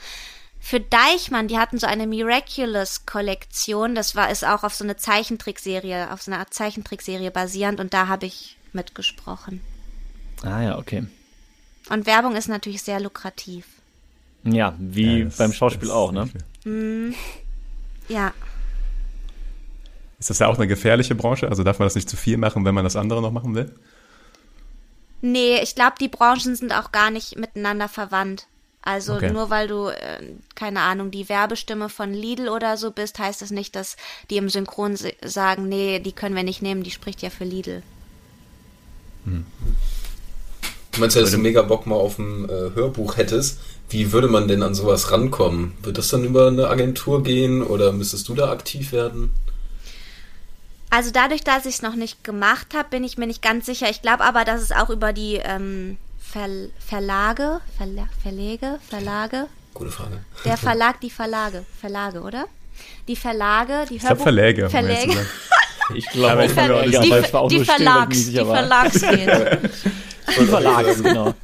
für 0.61 0.78
Deichmann, 0.78 1.48
die 1.48 1.58
hatten 1.58 1.78
so 1.78 1.86
eine 1.86 2.06
Miraculous-Kollektion. 2.06 3.94
Das 3.94 4.14
war 4.14 4.30
ist 4.30 4.44
auch 4.44 4.62
auf 4.62 4.74
so 4.74 4.84
eine 4.84 4.96
Zeichentrickserie, 4.96 6.12
auf 6.12 6.22
so 6.22 6.30
einer 6.30 6.40
Art 6.40 6.52
Zeichentrickserie 6.54 7.30
basierend 7.30 7.80
und 7.80 7.94
da 7.94 8.08
habe 8.08 8.26
ich 8.26 8.56
mitgesprochen. 8.72 9.62
Ah 10.42 10.62
ja, 10.62 10.78
okay. 10.78 11.06
Und 11.88 12.06
Werbung 12.06 12.36
ist 12.36 12.48
natürlich 12.48 12.82
sehr 12.82 13.00
lukrativ. 13.00 13.66
Ja, 14.44 14.74
wie 14.78 15.18
ja, 15.18 15.24
das, 15.24 15.38
beim 15.38 15.52
Schauspiel 15.52 15.90
auch, 15.90 16.12
ne? 16.12 16.28
Mm, 16.64 17.14
ja. 18.08 18.32
Ist 20.18 20.30
das 20.30 20.38
ja 20.38 20.46
auch 20.46 20.56
eine 20.56 20.68
gefährliche 20.68 21.14
Branche? 21.14 21.48
Also 21.48 21.64
darf 21.64 21.78
man 21.78 21.86
das 21.86 21.94
nicht 21.94 22.08
zu 22.08 22.16
viel 22.16 22.36
machen, 22.36 22.64
wenn 22.64 22.74
man 22.74 22.84
das 22.84 22.96
andere 22.96 23.22
noch 23.22 23.32
machen 23.32 23.54
will? 23.54 23.74
Nee, 25.22 25.61
ich 25.62 25.74
glaube, 25.74 25.94
die 26.00 26.08
Branchen 26.08 26.54
sind 26.54 26.72
auch 26.72 26.92
gar 26.92 27.11
nicht 27.11 27.36
miteinander 27.36 27.88
verwandt. 27.88 28.46
Also 28.83 29.14
okay. 29.14 29.31
nur 29.31 29.51
weil 29.51 29.68
du, 29.68 29.89
äh, 29.89 30.20
keine 30.55 30.81
Ahnung, 30.81 31.11
die 31.11 31.28
Werbestimme 31.28 31.89
von 31.89 32.14
Lidl 32.14 32.49
oder 32.49 32.76
so 32.76 32.91
bist, 32.91 33.18
heißt 33.18 33.43
das 33.43 33.51
nicht, 33.51 33.76
dass 33.76 33.97
die 34.31 34.39
im 34.39 34.49
Synchron 34.49 34.97
sagen, 35.22 35.68
nee, 35.68 35.99
die 35.99 36.12
können 36.12 36.35
wir 36.35 36.43
nicht 36.43 36.62
nehmen, 36.62 36.83
die 36.83 36.91
spricht 36.91 37.20
ja 37.20 37.28
für 37.28 37.45
Lidl. 37.45 37.83
Hm. 39.24 39.45
Du 40.93 41.01
meinst 41.01 41.14
ja, 41.14 41.22
dass 41.22 41.31
du 41.31 41.39
mega 41.39 41.62
Bock 41.62 41.87
mal 41.87 41.97
auf 41.97 42.18
ein 42.18 42.49
äh, 42.49 42.70
Hörbuch 42.74 43.16
hättest. 43.16 43.61
Wie 43.91 44.12
würde 44.12 44.28
man 44.28 44.49
denn 44.49 44.62
an 44.62 44.74
sowas 44.74 45.12
rankommen? 45.12 45.72
Wird 45.83 45.99
das 45.99 46.09
dann 46.09 46.24
über 46.24 46.49
eine 46.49 46.68
Agentur 46.68 47.22
gehen 47.22 47.62
oder 47.62 47.93
müsstest 47.93 48.28
du 48.28 48.35
da 48.35 48.51
aktiv 48.51 48.93
werden? 48.93 49.31
Also 50.91 51.11
dadurch, 51.12 51.45
dass 51.45 51.66
ich 51.66 51.76
es 51.76 51.83
noch 51.83 51.95
nicht 51.95 52.24
gemacht 52.24 52.74
habe, 52.74 52.89
bin 52.91 53.05
ich 53.05 53.18
mir 53.18 53.26
nicht 53.26 53.43
ganz 53.43 53.66
sicher. 53.66 53.89
Ich 53.91 54.03
glaube 54.03 54.24
aber, 54.24 54.45
dass 54.45 54.62
es 54.62 54.72
auch 54.72 54.91
über 54.91 55.12
die 55.12 55.37
ähm, 55.37 55.99
Ver 56.33 56.49
Verlage, 56.78 57.61
Verla 57.76 58.09
Verlege, 58.22 58.78
Verlage. 58.89 59.47
Gute 59.74 59.91
Frage. 59.91 60.20
Der 60.45 60.57
Verlag, 60.68 61.01
die 61.01 61.11
Verlage, 61.11 61.64
Verlage, 61.81 62.20
oder? 62.20 62.47
Die 63.09 63.16
Verlage, 63.16 63.85
die 63.89 63.97
ich 63.97 64.03
Hörbuch 64.05 64.22
Verläge. 64.22 64.70
Verläge. 64.70 65.26
Ich 65.93 66.07
glaube, 66.07 66.43
die, 66.43 66.49
Ver 66.51 66.83
die, 66.85 66.91
die, 66.93 67.49
die 67.59 67.64
Verlags, 67.64 68.26
die 68.26 68.37
Verlagswelt. 68.37 69.70
Die 70.39 70.47
Verlags, 70.47 71.03
genau. 71.03 71.35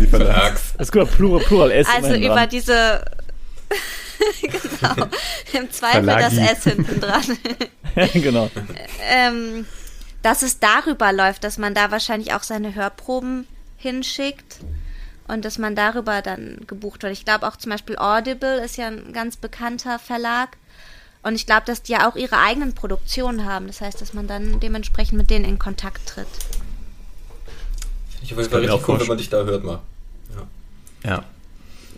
Die 0.00 0.06
Verlags. 0.08 0.74
Es 0.78 0.90
gibt 0.90 1.12
Plural, 1.12 1.44
Plural 1.44 1.70
S. 1.70 1.86
Also 1.86 2.14
über 2.14 2.34
dran. 2.34 2.48
diese. 2.48 3.04
genau. 4.42 5.06
Im 5.52 5.70
Zweifel 5.70 6.02
Verlagi. 6.02 6.36
das 6.36 6.58
S 6.58 6.64
hinten 6.64 7.00
dran. 7.00 7.22
genau. 8.14 8.50
Ähm, 9.08 9.64
dass 10.22 10.42
es 10.42 10.58
darüber 10.58 11.12
läuft, 11.12 11.44
dass 11.44 11.56
man 11.56 11.72
da 11.72 11.92
wahrscheinlich 11.92 12.34
auch 12.34 12.42
seine 12.42 12.74
Hörproben 12.74 13.46
hinschickt 13.84 14.60
und 15.28 15.44
dass 15.44 15.58
man 15.58 15.76
darüber 15.76 16.22
dann 16.22 16.58
gebucht 16.66 17.02
wird. 17.02 17.12
Ich 17.12 17.24
glaube 17.24 17.46
auch 17.46 17.56
zum 17.56 17.70
Beispiel 17.70 17.96
Audible 17.96 18.62
ist 18.64 18.76
ja 18.76 18.88
ein 18.88 19.12
ganz 19.12 19.36
bekannter 19.36 19.98
Verlag. 19.98 20.56
Und 21.22 21.36
ich 21.36 21.46
glaube, 21.46 21.62
dass 21.64 21.82
die 21.82 21.92
ja 21.92 22.08
auch 22.08 22.16
ihre 22.16 22.36
eigenen 22.38 22.74
Produktionen 22.74 23.46
haben. 23.46 23.66
Das 23.66 23.80
heißt, 23.80 24.00
dass 24.00 24.12
man 24.12 24.26
dann 24.26 24.60
dementsprechend 24.60 25.16
mit 25.16 25.30
denen 25.30 25.46
in 25.46 25.58
Kontakt 25.58 26.06
tritt. 26.06 26.26
Ich 28.22 28.28
finde 28.28 28.42
es 28.42 28.52
richtig 28.52 28.88
cool, 28.88 29.00
wenn 29.00 29.06
man 29.06 29.18
dich 29.18 29.30
da 29.30 29.44
hört 29.44 29.64
mal. 29.64 29.80
Ja. 31.04 31.10
ja. 31.10 31.24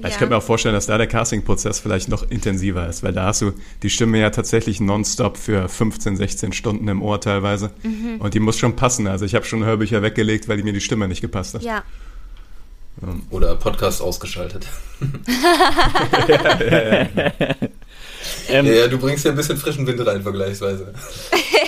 Ja. 0.02 0.08
Ich 0.08 0.18
könnte 0.18 0.34
mir 0.34 0.38
auch 0.38 0.42
vorstellen, 0.42 0.74
dass 0.74 0.86
da 0.86 0.98
der 0.98 1.06
Casting-Prozess 1.06 1.80
vielleicht 1.80 2.08
noch 2.08 2.28
intensiver 2.30 2.88
ist, 2.88 3.02
weil 3.02 3.12
da 3.12 3.24
hast 3.24 3.42
du 3.42 3.52
die 3.82 3.90
Stimme 3.90 4.18
ja 4.20 4.30
tatsächlich 4.30 4.80
nonstop 4.80 5.36
für 5.36 5.68
15, 5.68 6.16
16 6.16 6.52
Stunden 6.52 6.86
im 6.88 7.02
Ohr 7.02 7.20
teilweise. 7.20 7.70
Mhm. 7.82 8.20
Und 8.20 8.34
die 8.34 8.40
muss 8.40 8.58
schon 8.58 8.76
passen. 8.76 9.06
Also 9.06 9.24
ich 9.24 9.34
habe 9.34 9.44
schon 9.44 9.64
Hörbücher 9.64 10.02
weggelegt, 10.02 10.48
weil 10.48 10.58
die 10.58 10.62
mir 10.62 10.72
die 10.72 10.80
Stimme 10.80 11.08
nicht 11.08 11.20
gepasst 11.20 11.54
hat. 11.54 11.62
Ja. 11.62 11.82
Oder 13.30 13.56
Podcast 13.56 14.00
ausgeschaltet. 14.00 14.66
ja, 16.28 16.60
ja, 16.60 17.08
ja. 17.14 17.54
ähm, 18.48 18.66
ja, 18.66 18.88
du 18.88 18.98
bringst 18.98 19.24
ja 19.24 19.30
ein 19.32 19.36
bisschen 19.36 19.56
frischen 19.56 19.86
Wind 19.86 20.06
rein, 20.06 20.22
vergleichsweise. 20.22 20.94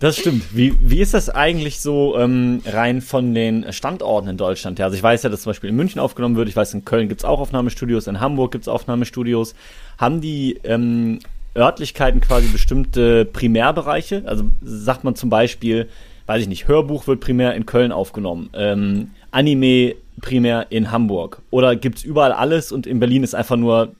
Das 0.00 0.18
stimmt. 0.18 0.44
Wie, 0.54 0.74
wie 0.80 1.00
ist 1.00 1.14
das 1.14 1.30
eigentlich 1.30 1.80
so 1.80 2.18
ähm, 2.18 2.62
rein 2.66 3.00
von 3.00 3.34
den 3.34 3.72
Standorten 3.72 4.28
in 4.28 4.36
Deutschland? 4.36 4.78
Ja, 4.78 4.86
also 4.86 4.96
ich 4.96 5.02
weiß 5.02 5.22
ja, 5.22 5.30
dass 5.30 5.42
zum 5.42 5.50
Beispiel 5.50 5.70
in 5.70 5.76
München 5.76 6.00
aufgenommen 6.00 6.36
wird. 6.36 6.48
Ich 6.48 6.56
weiß, 6.56 6.74
in 6.74 6.84
Köln 6.84 7.08
gibt 7.08 7.20
es 7.20 7.24
auch 7.24 7.40
Aufnahmestudios, 7.40 8.06
in 8.06 8.20
Hamburg 8.20 8.52
gibt 8.52 8.62
es 8.64 8.68
Aufnahmestudios. 8.68 9.54
Haben 9.96 10.20
die 10.20 10.58
ähm, 10.64 11.20
Örtlichkeiten 11.56 12.20
quasi 12.20 12.48
bestimmte 12.48 13.24
Primärbereiche? 13.24 14.24
Also 14.26 14.44
sagt 14.62 15.04
man 15.04 15.14
zum 15.14 15.30
Beispiel, 15.30 15.88
weiß 16.26 16.42
ich 16.42 16.48
nicht, 16.48 16.68
Hörbuch 16.68 17.06
wird 17.06 17.20
primär 17.20 17.54
in 17.54 17.64
Köln 17.64 17.92
aufgenommen, 17.92 18.50
ähm, 18.52 19.12
Anime 19.30 19.94
primär 20.20 20.66
in 20.70 20.90
Hamburg. 20.90 21.40
Oder 21.50 21.76
gibt 21.76 21.98
es 21.98 22.04
überall 22.04 22.32
alles 22.32 22.72
und 22.72 22.86
in 22.86 23.00
Berlin 23.00 23.22
ist 23.22 23.34
einfach 23.34 23.56
nur 23.56 23.94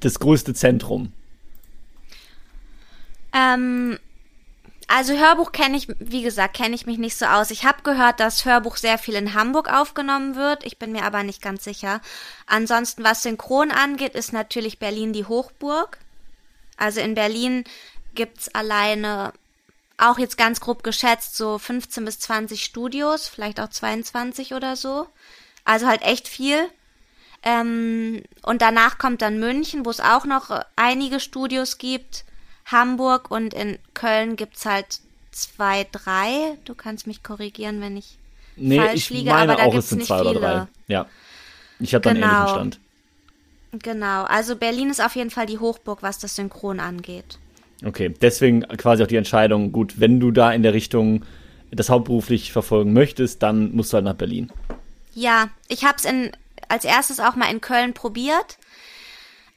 das 0.00 0.18
größte 0.18 0.54
Zentrum? 0.54 1.12
Ähm, 3.32 3.98
also 4.88 5.14
Hörbuch 5.14 5.50
kenne 5.50 5.76
ich, 5.76 5.88
wie 5.98 6.22
gesagt, 6.22 6.56
kenne 6.56 6.74
ich 6.74 6.86
mich 6.86 6.98
nicht 6.98 7.16
so 7.16 7.26
aus. 7.26 7.50
Ich 7.50 7.64
habe 7.64 7.82
gehört, 7.82 8.20
dass 8.20 8.44
Hörbuch 8.44 8.76
sehr 8.76 8.98
viel 8.98 9.14
in 9.14 9.34
Hamburg 9.34 9.72
aufgenommen 9.72 10.36
wird. 10.36 10.64
Ich 10.64 10.78
bin 10.78 10.92
mir 10.92 11.04
aber 11.04 11.24
nicht 11.24 11.42
ganz 11.42 11.64
sicher. 11.64 12.00
Ansonsten, 12.46 13.02
was 13.02 13.22
Synchron 13.22 13.72
angeht, 13.72 14.14
ist 14.14 14.32
natürlich 14.32 14.78
Berlin 14.78 15.12
die 15.12 15.24
Hochburg. 15.24 15.98
Also 16.76 17.00
in 17.00 17.14
Berlin 17.14 17.64
gibt's 18.14 18.48
alleine, 18.54 19.32
auch 19.98 20.18
jetzt 20.18 20.38
ganz 20.38 20.60
grob 20.60 20.84
geschätzt, 20.84 21.36
so 21.36 21.58
15 21.58 22.04
bis 22.04 22.20
20 22.20 22.64
Studios, 22.64 23.26
vielleicht 23.26 23.60
auch 23.60 23.70
22 23.70 24.54
oder 24.54 24.76
so. 24.76 25.08
Also 25.64 25.88
halt 25.88 26.02
echt 26.02 26.28
viel. 26.28 26.68
Ähm, 27.42 28.22
und 28.42 28.62
danach 28.62 28.98
kommt 28.98 29.20
dann 29.20 29.40
München, 29.40 29.84
wo 29.84 29.90
es 29.90 30.00
auch 30.00 30.26
noch 30.26 30.60
einige 30.76 31.18
Studios 31.18 31.78
gibt. 31.78 32.24
Hamburg 32.66 33.30
und 33.30 33.54
in 33.54 33.78
Köln 33.94 34.36
gibt 34.36 34.56
es 34.56 34.66
halt 34.66 35.00
zwei, 35.30 35.86
drei. 35.90 36.58
Du 36.64 36.74
kannst 36.74 37.06
mich 37.06 37.22
korrigieren, 37.22 37.80
wenn 37.80 37.96
ich 37.96 38.18
nee, 38.56 38.78
falsch 38.78 38.94
ich 38.94 39.10
liege, 39.10 39.34
aber 39.34 39.56
da 39.56 39.64
gibt 39.64 39.76
es 39.76 39.92
nicht 39.92 40.12
viele. 40.12 40.68
Ja. 40.88 41.06
Ich 41.78 41.94
habe 41.94 42.02
dann 42.02 42.16
genau. 42.16 42.26
ähnlichen 42.26 42.54
Stand. 42.54 42.80
Genau, 43.82 44.24
also 44.24 44.56
Berlin 44.56 44.90
ist 44.90 45.04
auf 45.04 45.16
jeden 45.16 45.30
Fall 45.30 45.46
die 45.46 45.58
Hochburg, 45.58 46.02
was 46.02 46.18
das 46.18 46.36
Synchron 46.36 46.80
angeht. 46.80 47.38
Okay, 47.84 48.14
deswegen 48.22 48.62
quasi 48.62 49.02
auch 49.02 49.06
die 49.06 49.16
Entscheidung, 49.16 49.70
gut, 49.72 50.00
wenn 50.00 50.18
du 50.18 50.30
da 50.30 50.52
in 50.52 50.62
der 50.62 50.72
Richtung 50.72 51.24
das 51.70 51.90
hauptberuflich 51.90 52.52
verfolgen 52.52 52.92
möchtest, 52.92 53.42
dann 53.42 53.74
musst 53.74 53.92
du 53.92 53.96
halt 53.96 54.04
nach 54.04 54.14
Berlin. 54.14 54.50
Ja, 55.14 55.50
ich 55.68 55.84
habe 55.84 55.96
es 55.98 56.06
als 56.68 56.84
erstes 56.84 57.20
auch 57.20 57.36
mal 57.36 57.50
in 57.50 57.60
Köln 57.60 57.92
probiert 57.92 58.56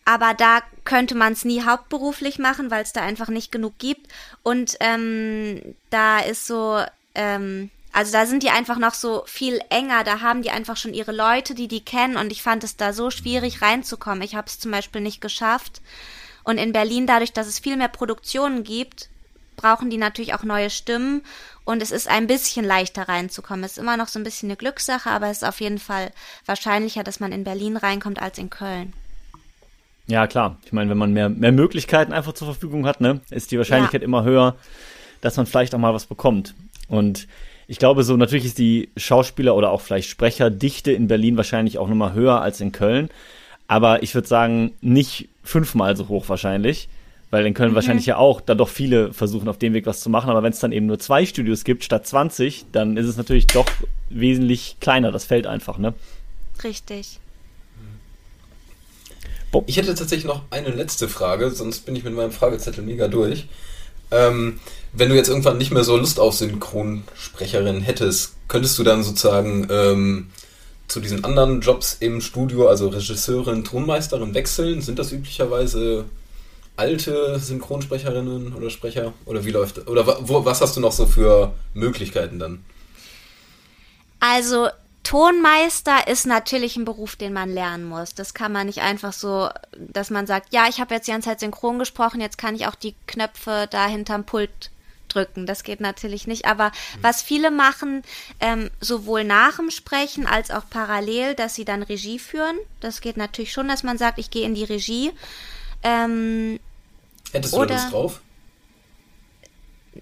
aber 0.10 0.34
da 0.34 0.64
könnte 0.86 1.14
man 1.14 1.34
es 1.34 1.46
nie 1.46 1.62
hauptberuflich 1.62 2.40
machen, 2.40 2.72
weil 2.72 2.82
es 2.82 2.94
da 2.94 3.02
einfach 3.02 3.28
nicht 3.28 3.52
genug 3.52 3.78
gibt. 3.78 4.08
Und 4.42 4.76
ähm, 4.80 5.76
da 5.92 6.18
ist 6.18 6.48
so, 6.48 6.82
ähm, 7.14 7.70
also 7.94 8.12
da 8.12 8.26
sind 8.26 8.42
die 8.42 8.50
einfach 8.50 8.80
noch 8.80 8.96
so 8.96 9.22
viel 9.28 9.62
enger, 9.70 10.04
da 10.04 10.22
haben 10.22 10.42
die 10.42 10.50
einfach 10.50 10.78
schon 10.78 10.96
ihre 10.96 11.12
Leute, 11.12 11.54
die 11.54 11.68
die 11.68 11.86
kennen 11.86 12.18
und 12.18 12.32
ich 12.32 12.42
fand 12.42 12.64
es 12.64 12.76
da 12.76 12.92
so 12.92 13.12
schwierig 13.12 13.62
reinzukommen. 13.62 14.24
Ich 14.24 14.34
habe 14.34 14.48
es 14.48 14.58
zum 14.58 14.72
Beispiel 14.72 15.02
nicht 15.02 15.22
geschafft. 15.22 15.80
Und 16.44 16.58
in 16.58 16.74
Berlin, 16.74 17.06
dadurch, 17.06 17.32
dass 17.32 17.46
es 17.46 17.60
viel 17.60 17.78
mehr 17.78 17.88
Produktionen 17.88 18.64
gibt, 18.64 19.10
brauchen 19.58 19.92
die 19.92 19.98
natürlich 19.98 20.34
auch 20.34 20.42
neue 20.42 20.72
Stimmen 20.72 21.22
und 21.66 21.84
es 21.84 21.92
ist 21.92 22.08
ein 22.08 22.26
bisschen 22.26 22.66
leichter 22.66 23.08
reinzukommen. 23.08 23.64
Es 23.64 23.74
ist 23.74 23.78
immer 23.78 23.96
noch 23.96 24.08
so 24.08 24.18
ein 24.18 24.24
bisschen 24.24 24.50
eine 24.50 24.58
Glückssache, 24.58 25.12
aber 25.12 25.28
es 25.28 25.44
ist 25.44 25.48
auf 25.48 25.62
jeden 25.62 25.78
Fall 25.78 26.12
wahrscheinlicher, 26.48 27.04
dass 27.04 27.20
man 27.20 27.32
in 27.32 27.44
Berlin 27.44 27.78
reinkommt 27.78 28.20
als 28.20 28.40
in 28.40 28.50
Köln. 28.50 28.96
Ja, 30.10 30.26
klar. 30.26 30.58
Ich 30.66 30.74
meine, 30.74 30.90
wenn 30.90 30.98
man 30.98 31.14
mehr, 31.14 31.30
mehr 31.30 31.52
Möglichkeiten 31.52 32.14
einfach 32.14 32.34
zur 32.34 32.48
Verfügung 32.48 32.86
hat, 32.88 33.00
ne, 33.00 33.22
ist 33.30 33.52
die 33.52 33.58
Wahrscheinlichkeit 33.58 34.02
ja. 34.02 34.06
immer 34.06 34.24
höher, 34.24 34.56
dass 35.22 35.38
man 35.38 35.46
vielleicht 35.46 35.76
auch 35.76 35.80
mal 35.80 35.94
was 35.94 36.08
bekommt. 36.08 36.56
Und 36.88 37.28
ich 37.68 37.78
glaube, 37.78 38.04
so 38.04 38.18
natürlich 38.18 38.46
ist 38.46 38.58
die 38.58 38.90
Schauspieler 38.98 39.56
oder 39.56 39.70
auch 39.70 39.82
vielleicht 39.82 40.10
Sprecherdichte 40.10 40.92
in 40.92 41.08
Berlin 41.08 41.38
wahrscheinlich 41.38 41.78
auch 41.78 41.88
nochmal 41.88 42.14
höher 42.14 42.42
als 42.42 42.60
in 42.60 42.72
Köln. 42.72 43.10
Aber 43.68 44.02
ich 44.02 44.16
würde 44.16 44.28
sagen, 44.28 44.72
nicht 44.82 45.30
fünfmal 45.44 45.96
so 45.96 46.08
hoch 46.08 46.28
wahrscheinlich. 46.28 46.90
Weil 47.30 47.46
in 47.46 47.54
Köln 47.54 47.72
mhm. 47.72 47.76
wahrscheinlich 47.76 48.08
ja 48.08 48.18
auch 48.18 48.42
da 48.42 48.56
doch 48.56 48.70
viele 48.70 49.14
versuchen, 49.14 49.48
auf 49.48 49.60
dem 49.60 49.74
Weg 49.74 49.86
was 49.86 50.02
zu 50.02 50.10
machen. 50.10 50.32
Aber 50.32 50.42
wenn 50.42 50.52
es 50.52 50.60
dann 50.60 50.72
eben 50.72 50.88
nur 50.88 50.98
zwei 50.98 51.28
Studios 51.28 51.64
gibt 51.64 51.84
statt 51.84 52.08
20, 52.08 52.66
dann 52.72 52.98
ist 52.98 53.06
es 53.06 53.18
natürlich 53.18 53.46
doch 53.46 53.68
wesentlich 54.10 54.78
kleiner, 54.80 55.12
das 55.12 55.26
Feld 55.26 55.46
einfach, 55.46 55.78
ne? 55.78 55.94
Richtig. 56.64 57.20
Bob. 59.52 59.64
Ich 59.68 59.78
hätte 59.78 59.96
tatsächlich 59.96 60.26
noch 60.26 60.44
eine 60.50 60.70
letzte 60.70 61.10
Frage, 61.10 61.52
sonst 61.52 61.86
bin 61.86 61.96
ich 61.96 62.04
mit 62.04 62.14
meinem 62.14 62.32
Fragezettel 62.32 62.84
mega 62.84 63.08
durch. 63.08 63.48
Ähm, 64.12 64.60
wenn 64.94 65.10
du 65.10 65.16
jetzt 65.16 65.30
irgendwann 65.30 65.58
nicht 65.58 65.72
mehr 65.72 65.84
so 65.84 65.98
Lust 65.98 66.20
auf 66.20 66.36
Synchronsprecherin 66.36 67.82
hättest, 67.82 68.34
könntest 68.48 68.78
du 68.80 68.84
dann 68.84 69.04
sozusagen 69.04 69.68
ähm, 69.70 70.30
zu 70.88 71.00
diesen 71.00 71.24
anderen 71.24 71.62
Jobs 71.62 71.98
im 72.00 72.22
Studio, 72.22 72.68
also 72.68 72.88
Regisseurin, 72.88 73.64
Tonmeisterin 73.64 74.34
wechseln? 74.34 74.82
Sind 74.82 74.98
das 74.98 75.12
üblicherweise 75.12 76.06
alte 76.76 77.38
Synchronsprecherinnen 77.40 78.54
oder 78.54 78.70
Sprecher? 78.70 79.14
Oder 79.26 79.46
wie 79.46 79.52
läuft 79.52 79.88
Oder 79.88 80.08
wo, 80.28 80.46
was 80.46 80.62
hast 80.62 80.76
du 80.78 80.82
noch 80.82 80.92
so 80.92 81.06
für 81.06 81.54
Möglichkeiten 81.74 82.40
dann? 82.40 82.64
Also 84.20 84.70
Tonmeister 85.10 86.08
ist 86.08 86.28
natürlich 86.28 86.78
ein 86.78 86.86
Beruf, 86.86 87.16
den 87.16 87.34
man 87.34 87.52
lernen 87.52 87.84
muss. 87.84 88.14
Das 88.14 88.36
kann 88.36 88.52
man 88.52 88.68
nicht 88.68 88.82
einfach 88.82 89.12
so, 89.12 89.50
dass 89.76 90.12
man 90.12 90.28
sagt, 90.28 90.54
ja, 90.54 90.68
ich 90.70 90.80
habe 90.80 90.94
jetzt 90.94 91.08
die 91.08 91.12
ganze 91.12 91.30
Zeit 91.30 91.40
synchron 91.40 91.80
gesprochen, 91.80 92.22
jetzt 92.22 92.38
kann 92.38 92.54
ich 92.54 92.68
auch 92.68 92.76
die 92.76 92.94
Knöpfe 93.08 93.68
da 93.72 93.88
hinterm 93.88 94.24
Pult 94.24 94.70
drücken. 95.08 95.48
Das 95.48 95.64
geht 95.64 95.80
natürlich 95.80 96.28
nicht. 96.28 96.46
Aber 96.46 96.68
mhm. 96.68 97.02
was 97.02 97.24
viele 97.24 97.50
machen, 97.50 98.04
ähm, 98.40 98.70
sowohl 98.82 99.24
nach 99.24 99.56
dem 99.56 99.72
Sprechen 99.72 100.28
als 100.28 100.52
auch 100.52 100.70
parallel, 100.70 101.34
dass 101.34 101.56
sie 101.56 101.66
dann 101.66 101.82
Regie 101.82 102.20
führen. 102.20 102.60
Das 102.80 103.02
geht 103.02 103.18
natürlich 103.18 103.52
schon, 103.52 103.68
dass 103.68 103.82
man 103.82 103.98
sagt, 103.98 104.20
ich 104.20 104.30
gehe 104.30 104.46
in 104.46 104.54
die 104.54 104.64
Regie. 104.64 105.12
Ähm, 105.82 106.60
Hättest 107.32 107.56
du 107.56 107.66
da 107.66 107.74
Lust 107.74 107.92
drauf? 107.92 108.22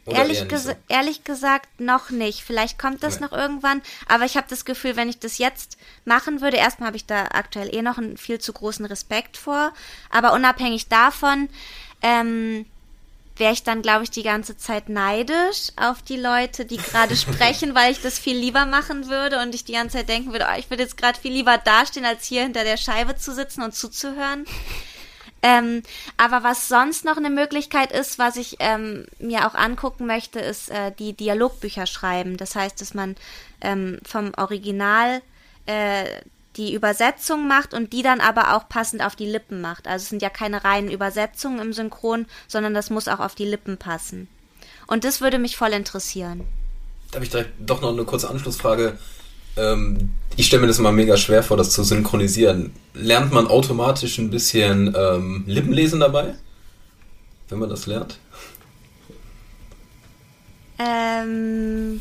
Ehrlich, 0.05 0.47
ges 0.47 0.65
so? 0.65 0.73
ehrlich, 0.87 1.23
gesagt 1.23 1.79
noch 1.79 2.09
nicht. 2.09 2.43
Vielleicht 2.43 2.79
kommt 2.79 3.03
das 3.03 3.15
ja. 3.15 3.21
noch 3.21 3.31
irgendwann. 3.31 3.81
Aber 4.07 4.25
ich 4.25 4.37
habe 4.37 4.47
das 4.49 4.65
Gefühl, 4.65 4.95
wenn 4.95 5.09
ich 5.09 5.19
das 5.19 5.37
jetzt 5.37 5.77
machen 6.05 6.41
würde, 6.41 6.57
erstmal 6.57 6.87
habe 6.87 6.97
ich 6.97 7.05
da 7.05 7.25
aktuell 7.31 7.73
eh 7.73 7.81
noch 7.81 7.97
einen 7.97 8.17
viel 8.17 8.39
zu 8.39 8.53
großen 8.53 8.85
Respekt 8.85 9.37
vor. 9.37 9.73
Aber 10.09 10.33
unabhängig 10.33 10.87
davon 10.87 11.49
ähm, 12.01 12.65
wäre 13.39 13.53
ich 13.53 13.63
dann, 13.63 13.81
glaube 13.81 14.03
ich, 14.03 14.11
die 14.11 14.23
ganze 14.23 14.57
Zeit 14.57 14.89
neidisch 14.89 15.69
auf 15.75 16.01
die 16.01 16.17
Leute, 16.17 16.65
die 16.65 16.77
gerade 16.77 17.15
sprechen, 17.15 17.75
weil 17.75 17.91
ich 17.91 18.01
das 18.01 18.19
viel 18.19 18.37
lieber 18.37 18.65
machen 18.65 19.07
würde 19.07 19.41
und 19.41 19.53
ich 19.53 19.63
die 19.63 19.73
ganze 19.73 19.97
Zeit 19.97 20.09
denken 20.09 20.31
würde, 20.31 20.47
oh, 20.49 20.57
ich 20.57 20.69
würde 20.69 20.83
jetzt 20.83 20.97
gerade 20.97 21.19
viel 21.19 21.33
lieber 21.33 21.57
dastehen, 21.57 22.05
als 22.05 22.25
hier 22.25 22.43
hinter 22.43 22.63
der 22.63 22.77
Scheibe 22.77 23.15
zu 23.15 23.33
sitzen 23.33 23.61
und 23.61 23.75
zuzuhören. 23.75 24.45
Ähm, 25.47 25.81
aber 26.17 26.43
was 26.43 26.67
sonst 26.67 27.05
noch 27.05 27.15
eine 27.15 27.29
Möglichkeit 27.29 27.93
ist, 27.93 28.19
was 28.19 28.35
ich 28.35 28.57
ähm, 28.59 29.05
mir 29.17 29.47
auch 29.47 29.55
angucken 29.55 30.05
möchte, 30.05 30.39
ist 30.39 30.69
äh, 30.69 30.91
die 30.91 31.13
Dialogbücher 31.13 31.85
schreiben. 31.85 32.35
Das 32.35 32.55
heißt, 32.55 32.81
dass 32.81 32.93
man 32.93 33.15
ähm, 33.61 33.99
vom 34.03 34.33
Original 34.35 35.21
äh, 35.65 36.03
die 36.57 36.73
Übersetzung 36.73 37.47
macht 37.47 37.73
und 37.73 37.93
die 37.93 38.01
dann 38.01 38.19
aber 38.19 38.57
auch 38.57 38.67
passend 38.67 39.01
auf 39.01 39.15
die 39.15 39.27
Lippen 39.27 39.61
macht. 39.61 39.87
Also 39.87 40.03
es 40.03 40.09
sind 40.09 40.21
ja 40.21 40.29
keine 40.29 40.65
reinen 40.65 40.91
Übersetzungen 40.91 41.59
im 41.59 41.71
Synchron, 41.71 42.25
sondern 42.49 42.73
das 42.73 42.89
muss 42.89 43.07
auch 43.07 43.19
auf 43.19 43.35
die 43.35 43.45
Lippen 43.45 43.77
passen. 43.77 44.27
Und 44.85 45.05
das 45.05 45.21
würde 45.21 45.39
mich 45.39 45.55
voll 45.55 45.71
interessieren. 45.71 46.43
Da 47.11 47.15
habe 47.15 47.25
ich 47.25 47.31
direkt 47.31 47.53
doch 47.59 47.79
noch 47.79 47.93
eine 47.93 48.03
kurze 48.03 48.29
Anschlussfrage. 48.29 48.97
Ähm, 49.55 50.09
ich 50.37 50.45
stelle 50.45 50.61
mir 50.61 50.67
das 50.67 50.79
immer 50.79 50.91
mega 50.91 51.17
schwer 51.17 51.43
vor, 51.43 51.57
das 51.57 51.71
zu 51.71 51.83
synchronisieren. 51.83 52.71
Lernt 52.93 53.33
man 53.33 53.47
automatisch 53.47 54.19
ein 54.19 54.29
bisschen 54.29 54.95
ähm, 54.95 55.43
Lippenlesen 55.47 55.99
dabei? 55.99 56.35
Wenn 57.49 57.59
man 57.59 57.69
das 57.69 57.87
lernt? 57.87 58.19
Ähm. 60.79 61.99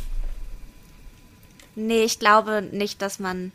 Nee, 1.74 2.04
ich 2.04 2.18
glaube 2.18 2.62
nicht, 2.62 3.02
dass 3.02 3.18
man 3.18 3.52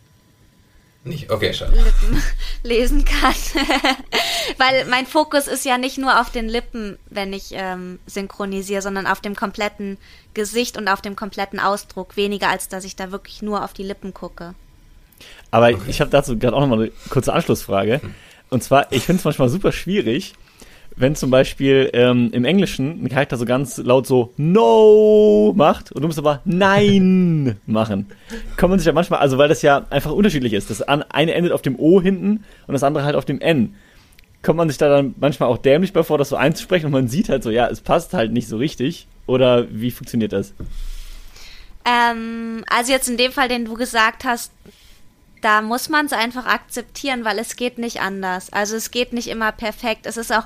nicht, 1.04 1.32
okay, 1.32 1.52
schade. 1.54 1.72
Lippen 1.76 2.22
lesen 2.64 3.06
kann. 3.06 3.34
Weil 4.58 4.86
mein 4.86 5.08
Fokus 5.08 5.48
ist 5.48 5.66
ja 5.66 5.80
nicht 5.80 5.98
nur 5.98 6.22
auf 6.22 6.30
den 6.30 6.48
Lippen, 6.48 7.00
wenn 7.10 7.34
ich 7.34 7.50
ähm, 7.54 8.00
synchronisiere, 8.06 8.84
sondern 8.84 9.08
auf 9.08 9.20
dem 9.20 9.36
kompletten 9.36 9.98
Gesicht 10.36 10.78
und 10.78 10.88
auf 10.88 11.02
dem 11.02 11.16
kompletten 11.16 11.60
Ausdruck. 11.60 12.18
Weniger 12.18 12.50
als 12.50 12.68
dass 12.68 12.84
ich 12.84 12.96
da 12.96 13.12
wirklich 13.12 13.42
nur 13.42 13.64
auf 13.64 13.74
die 13.74 13.84
Lippen 13.84 14.14
gucke. 14.14 14.54
Aber 15.52 15.70
okay. 15.70 15.82
ich 15.88 16.02
habe 16.02 16.12
dazu 16.12 16.38
gerade 16.38 16.56
auch 16.56 16.62
nochmal 16.62 16.80
eine 16.80 16.92
kurze 17.10 17.34
Anschlussfrage. 17.34 18.02
Und 18.50 18.64
zwar, 18.64 18.92
ich 18.92 19.04
finde 19.04 19.20
es 19.20 19.26
manchmal 19.26 19.50
super 19.50 19.72
schwierig, 19.72 20.34
wenn 20.96 21.16
zum 21.16 21.32
Beispiel 21.32 21.90
ähm, 21.94 22.30
im 22.34 22.46
Englischen 22.46 23.04
ein 23.04 23.10
Charakter 23.10 23.38
so 23.38 23.46
ganz 23.46 23.78
laut 23.78 24.06
so 24.06 24.34
No 24.38 25.54
macht 25.56 25.92
und 25.92 26.02
du 26.02 26.08
musst 26.08 26.20
aber 26.20 26.42
Nein 26.46 27.60
machen. 27.66 28.08
Kann 28.58 28.70
man 28.70 28.80
sich 28.80 28.86
ja 28.86 28.94
manchmal, 28.94 29.20
also 29.20 29.38
weil 29.38 29.48
das 29.48 29.62
ja 29.62 29.86
einfach 29.90 30.12
unterschiedlich 30.12 30.54
ist. 30.54 30.70
Das 30.70 30.82
eine 30.82 31.34
endet 31.34 31.54
auf 31.54 31.62
dem 31.62 31.80
O 31.80 32.02
hinten 32.02 32.44
und 32.68 32.74
das 32.74 32.84
andere 32.84 33.06
halt 33.06 33.16
auf 33.16 33.26
dem 33.26 33.40
N. 33.40 33.76
Kommt 34.44 34.58
man 34.58 34.70
sich 34.70 34.78
da 34.78 34.90
dann 34.90 35.16
manchmal 35.20 35.50
auch 35.50 35.60
dämlich 35.60 35.94
bei 35.94 36.04
vor, 36.04 36.18
das 36.18 36.30
so 36.30 36.36
einzusprechen 36.36 36.88
und 36.88 36.92
man 36.92 37.08
sieht 37.08 37.30
halt 37.30 37.44
so, 37.44 37.52
ja, 37.52 37.68
es 37.68 37.82
passt 37.82 38.14
halt 38.14 38.32
nicht 38.32 38.48
so 38.48 38.58
richtig. 38.58 39.08
Oder 39.28 39.68
wie 39.72 39.92
funktioniert 39.92 40.34
das? 40.34 40.54
Ähm, 41.86 42.64
also 42.70 42.92
jetzt 42.92 43.08
in 43.08 43.18
dem 43.18 43.32
Fall, 43.32 43.48
den 43.48 43.66
du 43.66 43.76
gesagt 43.76 44.24
hast, 44.24 44.52
da 45.42 45.62
muss 45.62 45.90
man 45.90 46.06
es 46.06 46.14
einfach 46.14 46.46
akzeptieren, 46.46 47.26
weil 47.26 47.40
es 47.40 47.56
geht 47.56 47.78
nicht 47.78 48.02
anders. 48.02 48.54
Also 48.54 48.76
es 48.76 48.92
geht 48.92 49.14
nicht 49.14 49.28
immer 49.28 49.52
perfekt. 49.52 50.06
Es 50.06 50.18
ist 50.18 50.32
auch, 50.32 50.46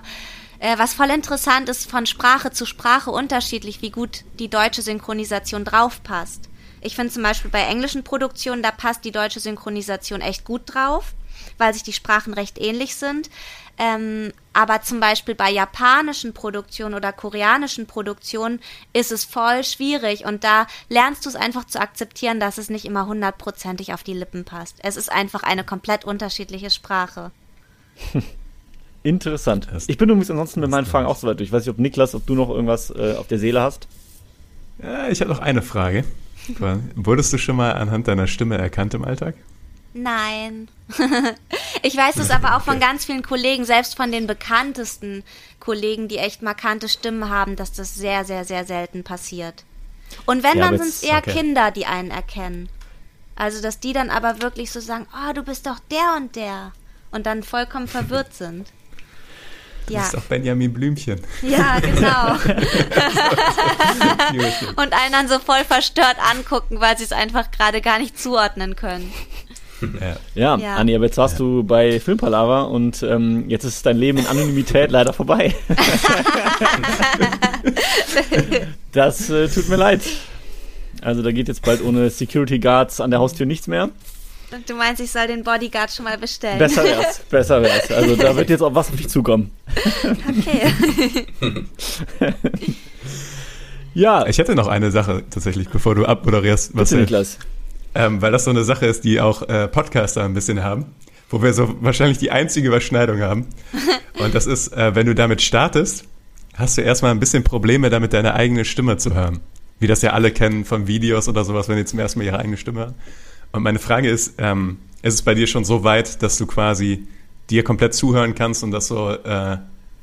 äh, 0.59 0.77
was 0.77 0.93
voll 0.93 1.09
interessant 1.09 1.69
ist, 1.69 1.89
von 1.89 2.05
Sprache 2.05 2.51
zu 2.51 2.65
Sprache 2.65 3.11
unterschiedlich, 3.11 3.81
wie 3.81 3.91
gut 3.91 4.23
die 4.39 4.49
deutsche 4.49 4.81
Synchronisation 4.81 5.65
drauf 5.65 6.01
passt. 6.03 6.49
Ich 6.81 6.95
finde 6.95 7.11
zum 7.11 7.23
Beispiel 7.23 7.51
bei 7.51 7.63
englischen 7.63 8.03
Produktionen, 8.03 8.63
da 8.63 8.71
passt 8.71 9.05
die 9.05 9.11
deutsche 9.11 9.39
Synchronisation 9.39 10.21
echt 10.21 10.45
gut 10.45 10.61
drauf, 10.65 11.13
weil 11.57 11.73
sich 11.73 11.83
die 11.83 11.93
Sprachen 11.93 12.33
recht 12.33 12.59
ähnlich 12.59 12.95
sind. 12.95 13.29
Ähm, 13.77 14.31
aber 14.53 14.81
zum 14.81 15.01
Beispiel 15.01 15.35
bei 15.35 15.51
japanischen 15.51 16.33
Produktionen 16.33 16.95
oder 16.95 17.11
koreanischen 17.11 17.87
Produktionen 17.87 18.61
ist 18.93 19.11
es 19.11 19.25
voll 19.25 19.65
schwierig 19.65 20.25
und 20.25 20.45
da 20.45 20.67
lernst 20.87 21.25
du 21.25 21.29
es 21.29 21.35
einfach 21.35 21.65
zu 21.65 21.81
akzeptieren, 21.81 22.39
dass 22.39 22.57
es 22.57 22.69
nicht 22.69 22.85
immer 22.85 23.05
hundertprozentig 23.05 23.93
auf 23.93 24.03
die 24.03 24.13
Lippen 24.13 24.45
passt. 24.45 24.77
Es 24.81 24.95
ist 24.95 25.11
einfach 25.11 25.43
eine 25.43 25.65
komplett 25.65 26.05
unterschiedliche 26.05 26.69
Sprache. 26.69 27.31
Interessant. 29.03 29.67
Ich 29.87 29.97
bin 29.97 30.09
übrigens 30.09 30.31
ansonsten 30.31 30.61
mit 30.61 30.69
meinen 30.69 30.87
Fragen 30.87 31.05
auch 31.05 31.17
soweit 31.17 31.39
durch. 31.39 31.49
Ich 31.49 31.53
weiß 31.53 31.63
nicht, 31.63 31.69
ob 31.69 31.77
Niklas, 31.77 32.15
ob 32.15 32.25
du 32.25 32.33
noch 32.33 32.49
irgendwas 32.49 32.89
äh, 32.89 33.15
auf 33.17 33.27
der 33.27 33.39
Seele 33.39 33.61
hast. 33.61 33.87
Ja, 34.81 35.09
ich 35.09 35.21
habe 35.21 35.29
noch 35.29 35.39
eine 35.39 35.61
Frage. 35.61 36.05
Wurdest 36.95 37.33
du 37.33 37.37
schon 37.37 37.55
mal 37.55 37.73
anhand 37.73 38.07
deiner 38.07 38.27
Stimme 38.27 38.57
erkannt 38.57 38.93
im 38.93 39.03
Alltag? 39.03 39.35
Nein. 39.97 40.67
ich 41.81 41.95
weiß 41.95 42.17
es 42.17 42.29
aber 42.29 42.57
auch 42.57 42.61
von 42.61 42.81
ganz 42.81 43.05
vielen 43.05 43.23
Kollegen, 43.23 43.63
selbst 43.63 43.95
von 43.95 44.11
den 44.11 44.27
bekanntesten 44.27 45.23
Kollegen, 45.61 46.09
die 46.09 46.17
echt 46.17 46.41
markante 46.41 46.89
Stimmen 46.89 47.29
haben, 47.29 47.55
dass 47.55 47.71
das 47.71 47.95
sehr, 47.95 48.25
sehr, 48.25 48.43
sehr 48.43 48.65
selten 48.65 49.05
passiert. 49.05 49.63
Und 50.25 50.43
wenn, 50.43 50.57
ja, 50.57 50.65
dann 50.65 50.77
sind 50.77 50.89
es 50.89 51.01
eher 51.01 51.19
okay. 51.19 51.31
Kinder, 51.31 51.71
die 51.71 51.85
einen 51.85 52.11
erkennen. 52.11 52.67
Also, 53.37 53.61
dass 53.61 53.79
die 53.79 53.93
dann 53.93 54.09
aber 54.09 54.41
wirklich 54.41 54.69
so 54.69 54.81
sagen, 54.81 55.07
oh, 55.13 55.31
du 55.31 55.43
bist 55.43 55.65
doch 55.65 55.79
der 55.89 56.15
und 56.17 56.35
der. 56.35 56.73
Und 57.11 57.25
dann 57.25 57.41
vollkommen 57.41 57.87
verwirrt 57.87 58.33
sind. 58.37 58.67
Ja. 59.87 59.99
Das 59.99 60.07
ist 60.07 60.15
doch 60.15 60.23
Benjamin 60.23 60.73
Blümchen. 60.73 61.21
Ja, 61.41 61.79
genau. 61.79 62.33
und 64.75 64.93
einen 64.93 65.11
dann 65.11 65.29
so 65.29 65.39
voll 65.39 65.63
verstört 65.63 66.17
angucken, 66.31 66.81
weil 66.81 66.97
sie 66.97 67.05
es 67.05 67.13
einfach 67.13 67.49
gerade 67.51 67.79
gar 67.81 67.99
nicht 67.99 68.19
zuordnen 68.19 68.75
können. 68.75 69.13
Ja. 70.35 70.57
Ja, 70.57 70.75
Anni, 70.75 70.95
aber 70.95 71.05
jetzt 71.05 71.17
warst 71.17 71.39
ja. 71.39 71.45
du 71.45 71.63
bei 71.63 71.99
Filmpalava 71.99 72.63
und 72.63 73.03
ähm, 73.03 73.45
jetzt 73.49 73.63
ist 73.63 73.85
dein 73.85 73.97
Leben 73.97 74.17
in 74.19 74.27
Anonymität 74.27 74.91
leider 74.91 75.13
vorbei. 75.13 75.55
das 78.91 79.29
äh, 79.29 79.47
tut 79.47 79.69
mir 79.69 79.75
leid. 79.75 80.01
Also 81.01 81.21
da 81.21 81.31
geht 81.31 81.47
jetzt 81.47 81.61
bald 81.63 81.83
ohne 81.83 82.09
Security 82.09 82.59
Guards 82.59 82.99
an 82.99 83.11
der 83.11 83.19
Haustür 83.19 83.45
nichts 83.45 83.67
mehr. 83.67 83.89
Und 84.51 84.69
du 84.69 84.75
meinst, 84.75 85.01
ich 85.01 85.11
soll 85.11 85.27
den 85.27 85.43
Bodyguard 85.43 85.91
schon 85.91 86.05
mal 86.05 86.17
bestellen? 86.17 86.59
Besser 86.59 86.83
wär's, 86.83 87.19
besser 87.29 87.61
wär's. 87.61 87.91
Also 87.91 88.15
da 88.15 88.35
wird 88.35 88.49
jetzt 88.49 88.61
auch 88.61 88.73
was 88.73 88.89
auf 88.89 88.95
dich 88.95 89.09
zukommen. 89.09 89.51
Okay. 90.03 91.25
ja. 93.93 94.25
Ich 94.27 94.37
hätte 94.37 94.55
noch 94.55 94.67
eine 94.67 94.91
Sache 94.91 95.23
tatsächlich, 95.29 95.67
bevor 95.69 95.95
du 95.95 96.05
abmoderierst. 96.05 96.71
Was 96.75 96.89
Bitte, 96.89 97.01
Niklas 97.01 97.39
ähm, 97.95 98.21
weil 98.21 98.31
das 98.31 98.43
so 98.43 98.51
eine 98.51 98.63
Sache 98.63 98.85
ist, 98.85 99.03
die 99.03 99.19
auch 99.19 99.41
äh, 99.43 99.67
Podcaster 99.67 100.23
ein 100.23 100.33
bisschen 100.33 100.63
haben, 100.63 100.85
wo 101.29 101.41
wir 101.41 101.53
so 101.53 101.75
wahrscheinlich 101.81 102.17
die 102.17 102.31
einzige 102.31 102.67
Überschneidung 102.67 103.21
haben. 103.21 103.47
Und 104.19 104.35
das 104.35 104.45
ist, 104.45 104.73
äh, 104.73 104.93
wenn 104.95 105.07
du 105.07 105.15
damit 105.15 105.41
startest, 105.41 106.05
hast 106.55 106.77
du 106.77 106.81
erstmal 106.81 107.11
ein 107.11 107.19
bisschen 107.19 107.43
Probleme 107.43 107.89
damit, 107.89 108.13
deine 108.13 108.35
eigene 108.35 108.65
Stimme 108.65 108.97
zu 108.97 109.13
hören. 109.15 109.39
Wie 109.79 109.87
das 109.87 110.01
ja 110.01 110.11
alle 110.11 110.31
kennen 110.31 110.65
von 110.65 110.87
Videos 110.87 111.27
oder 111.27 111.43
sowas, 111.43 111.67
wenn 111.67 111.77
die 111.77 111.85
zum 111.85 111.99
ersten 111.99 112.19
Mal 112.19 112.25
ihre 112.25 112.39
eigene 112.39 112.57
Stimme 112.57 112.81
hören. 112.81 112.95
Und 113.51 113.63
meine 113.63 113.79
Frage 113.79 114.09
ist, 114.09 114.35
ähm, 114.37 114.77
ist 115.01 115.15
es 115.15 115.21
bei 115.21 115.33
dir 115.33 115.47
schon 115.47 115.65
so 115.65 115.83
weit, 115.83 116.21
dass 116.21 116.37
du 116.37 116.45
quasi 116.45 117.07
dir 117.49 117.63
komplett 117.63 117.93
zuhören 117.93 118.35
kannst 118.35 118.63
und 118.63 118.71
das 118.71 118.87
so 118.87 119.11
äh, 119.11 119.57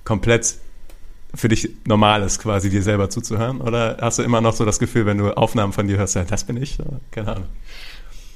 komplett 0.04 0.56
für 1.34 1.48
dich 1.48 1.70
normal 1.84 2.22
ist, 2.22 2.40
quasi 2.40 2.68
dir 2.68 2.82
selber 2.82 3.10
zuzuhören? 3.10 3.60
Oder 3.60 3.98
hast 4.00 4.18
du 4.18 4.22
immer 4.22 4.40
noch 4.40 4.54
so 4.54 4.64
das 4.64 4.78
Gefühl, 4.78 5.06
wenn 5.06 5.18
du 5.18 5.36
Aufnahmen 5.36 5.72
von 5.72 5.86
dir 5.86 5.98
hörst, 5.98 6.14
ja, 6.14 6.24
das 6.24 6.44
bin 6.44 6.62
ich? 6.62 6.78
Keine 7.10 7.36
Ahnung. 7.36 7.48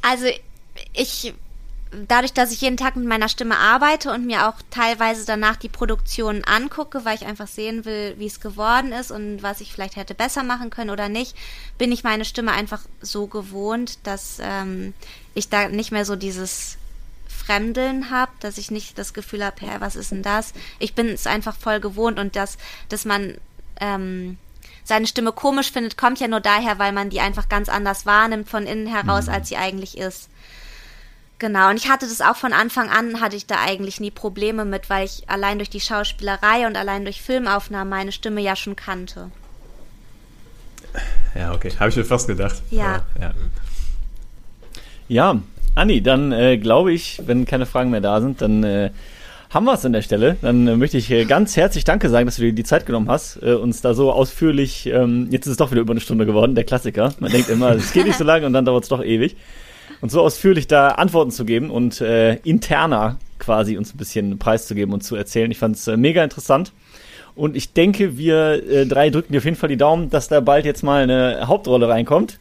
Also 0.02 0.26
ich, 0.94 1.34
dadurch, 2.08 2.32
dass 2.32 2.52
ich 2.52 2.60
jeden 2.60 2.76
Tag 2.76 2.96
mit 2.96 3.06
meiner 3.06 3.28
Stimme 3.28 3.58
arbeite 3.58 4.12
und 4.12 4.24
mir 4.24 4.48
auch 4.48 4.54
teilweise 4.70 5.26
danach 5.26 5.56
die 5.56 5.68
Produktion 5.68 6.42
angucke, 6.44 7.04
weil 7.04 7.16
ich 7.16 7.26
einfach 7.26 7.48
sehen 7.48 7.84
will, 7.84 8.14
wie 8.18 8.26
es 8.26 8.40
geworden 8.40 8.92
ist 8.92 9.10
und 9.10 9.42
was 9.42 9.60
ich 9.60 9.72
vielleicht 9.72 9.96
hätte 9.96 10.14
besser 10.14 10.42
machen 10.42 10.70
können 10.70 10.90
oder 10.90 11.08
nicht, 11.08 11.36
bin 11.76 11.92
ich 11.92 12.04
meine 12.04 12.24
Stimme 12.24 12.52
einfach 12.52 12.82
so 13.02 13.26
gewohnt, 13.26 13.98
dass 14.04 14.38
ähm, 14.40 14.94
ich 15.34 15.48
da 15.48 15.68
nicht 15.68 15.92
mehr 15.92 16.04
so 16.04 16.16
dieses 16.16 16.78
Fremdeln 17.46 18.10
habe, 18.10 18.32
dass 18.40 18.58
ich 18.58 18.70
nicht 18.70 18.98
das 18.98 19.14
Gefühl 19.14 19.44
habe, 19.44 19.56
hey, 19.60 19.80
was 19.80 19.96
ist 19.96 20.10
denn 20.10 20.22
das? 20.22 20.52
Ich 20.78 20.94
bin 20.94 21.08
es 21.08 21.26
einfach 21.26 21.56
voll 21.56 21.80
gewohnt 21.80 22.18
und 22.18 22.34
das, 22.34 22.58
dass 22.88 23.04
man 23.04 23.38
ähm, 23.80 24.36
seine 24.84 25.06
Stimme 25.06 25.32
komisch 25.32 25.72
findet, 25.72 25.96
kommt 25.96 26.20
ja 26.20 26.28
nur 26.28 26.40
daher, 26.40 26.78
weil 26.78 26.92
man 26.92 27.10
die 27.10 27.20
einfach 27.20 27.48
ganz 27.48 27.68
anders 27.68 28.04
wahrnimmt 28.06 28.48
von 28.48 28.66
innen 28.66 28.86
heraus, 28.86 29.26
mhm. 29.26 29.34
als 29.34 29.48
sie 29.48 29.56
eigentlich 29.56 29.96
ist. 29.96 30.28
Genau, 31.38 31.68
und 31.68 31.76
ich 31.76 31.90
hatte 31.90 32.06
das 32.08 32.22
auch 32.22 32.36
von 32.36 32.52
Anfang 32.54 32.88
an, 32.88 33.20
hatte 33.20 33.36
ich 33.36 33.46
da 33.46 33.56
eigentlich 33.60 34.00
nie 34.00 34.10
Probleme 34.10 34.64
mit, 34.64 34.88
weil 34.88 35.04
ich 35.04 35.28
allein 35.28 35.58
durch 35.58 35.68
die 35.68 35.80
Schauspielerei 35.80 36.66
und 36.66 36.76
allein 36.76 37.04
durch 37.04 37.20
Filmaufnahmen 37.20 37.90
meine 37.90 38.12
Stimme 38.12 38.40
ja 38.40 38.56
schon 38.56 38.74
kannte. 38.74 39.30
Ja, 41.34 41.52
okay, 41.52 41.70
habe 41.78 41.90
ich 41.90 41.96
mir 41.96 42.06
fast 42.06 42.26
gedacht. 42.26 42.62
Ja. 42.70 43.04
Aber, 43.14 43.20
ja. 43.20 43.34
ja, 45.08 45.40
Anni, 45.76 46.02
dann 46.02 46.32
äh, 46.32 46.56
glaube 46.58 46.92
ich, 46.92 47.20
wenn 47.26 47.44
keine 47.44 47.66
Fragen 47.66 47.90
mehr 47.90 48.00
da 48.00 48.20
sind, 48.20 48.40
dann 48.40 48.64
äh, 48.64 48.90
haben 49.50 49.64
wir 49.66 49.74
es 49.74 49.84
an 49.84 49.92
der 49.92 50.02
Stelle. 50.02 50.36
Dann 50.40 50.66
äh, 50.66 50.76
möchte 50.76 50.96
ich 50.96 51.10
äh, 51.10 51.24
ganz 51.26 51.56
herzlich 51.56 51.84
Danke 51.84 52.08
sagen, 52.08 52.26
dass 52.26 52.36
du 52.36 52.42
dir 52.42 52.52
die 52.52 52.64
Zeit 52.64 52.86
genommen 52.86 53.08
hast, 53.08 53.42
äh, 53.42 53.52
uns 53.52 53.82
da 53.82 53.94
so 53.94 54.10
ausführlich, 54.10 54.86
ähm, 54.86 55.28
jetzt 55.30 55.46
ist 55.46 55.52
es 55.52 55.56
doch 55.58 55.70
wieder 55.70 55.82
über 55.82 55.92
eine 55.92 56.00
Stunde 56.00 56.26
geworden, 56.26 56.54
der 56.54 56.64
Klassiker. 56.64 57.14
Man 57.20 57.30
denkt 57.30 57.50
immer, 57.50 57.72
es 57.72 57.92
geht 57.92 58.06
nicht 58.06 58.18
so 58.18 58.24
lange 58.24 58.46
und 58.46 58.54
dann 58.54 58.64
dauert 58.64 58.84
es 58.84 58.88
doch 58.88 59.04
ewig. 59.04 59.36
Und 60.00 60.10
so 60.10 60.22
ausführlich 60.22 60.66
da 60.66 60.88
Antworten 60.88 61.30
zu 61.30 61.44
geben 61.44 61.70
und 61.70 62.00
äh, 62.00 62.36
interner 62.36 63.18
quasi 63.38 63.76
uns 63.76 63.94
ein 63.94 63.98
bisschen 63.98 64.38
preiszugeben 64.38 64.92
und 64.92 65.02
zu 65.02 65.14
erzählen. 65.14 65.50
Ich 65.50 65.58
fand 65.58 65.76
es 65.76 65.86
äh, 65.86 65.96
mega 65.96 66.24
interessant. 66.24 66.72
Und 67.34 67.54
ich 67.54 67.74
denke, 67.74 68.16
wir 68.16 68.66
äh, 68.66 68.86
drei 68.86 69.10
drücken 69.10 69.32
dir 69.32 69.38
auf 69.38 69.44
jeden 69.44 69.56
Fall 69.56 69.68
die 69.68 69.76
Daumen, 69.76 70.08
dass 70.08 70.28
da 70.28 70.40
bald 70.40 70.64
jetzt 70.64 70.82
mal 70.82 71.02
eine 71.02 71.46
Hauptrolle 71.46 71.86
reinkommt. 71.86 72.38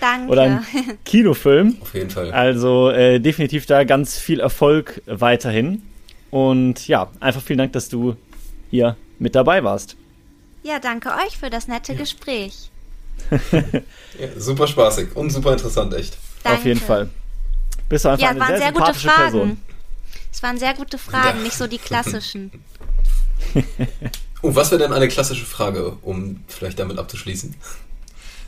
Danke. 0.00 0.32
Oder 0.32 0.42
ein 0.42 0.66
Kinofilm. 1.04 1.76
Auf 1.80 1.94
jeden 1.94 2.10
Fall. 2.10 2.32
Also 2.32 2.90
äh, 2.90 3.20
definitiv 3.20 3.66
da 3.66 3.84
ganz 3.84 4.18
viel 4.18 4.40
Erfolg 4.40 5.02
weiterhin. 5.06 5.82
Und 6.30 6.86
ja, 6.88 7.10
einfach 7.20 7.42
vielen 7.42 7.58
Dank, 7.58 7.72
dass 7.72 7.88
du 7.88 8.16
hier 8.70 8.96
mit 9.18 9.34
dabei 9.34 9.62
warst. 9.64 9.96
Ja, 10.62 10.78
danke 10.78 11.10
euch 11.26 11.38
für 11.38 11.50
das 11.50 11.68
nette 11.68 11.92
ja. 11.92 11.98
Gespräch. 11.98 12.70
ja, 13.52 14.28
super 14.36 14.66
spaßig 14.66 15.14
und 15.14 15.30
super 15.30 15.52
interessant, 15.52 15.92
echt. 15.94 16.16
Danke. 16.42 16.58
Auf 16.58 16.64
jeden 16.64 16.80
Fall. 16.80 17.10
Bist 17.88 18.04
du 18.04 18.10
einfach 18.10 18.22
ja, 18.22 18.30
eine 18.30 18.40
waren 18.40 18.48
sehr, 18.48 18.58
sehr 18.58 18.72
gute 18.72 18.94
Fragen. 18.94 19.16
Person. 19.16 19.60
Es 20.32 20.42
waren 20.42 20.58
sehr 20.58 20.74
gute 20.74 20.96
Fragen, 20.98 21.38
ja. 21.38 21.44
nicht 21.44 21.56
so 21.56 21.66
die 21.66 21.78
klassischen. 21.78 22.52
oh, 24.42 24.54
was 24.54 24.70
wäre 24.70 24.82
denn 24.82 24.92
eine 24.92 25.08
klassische 25.08 25.44
Frage, 25.44 25.96
um 26.02 26.44
vielleicht 26.46 26.78
damit 26.78 26.98
abzuschließen? 26.98 27.56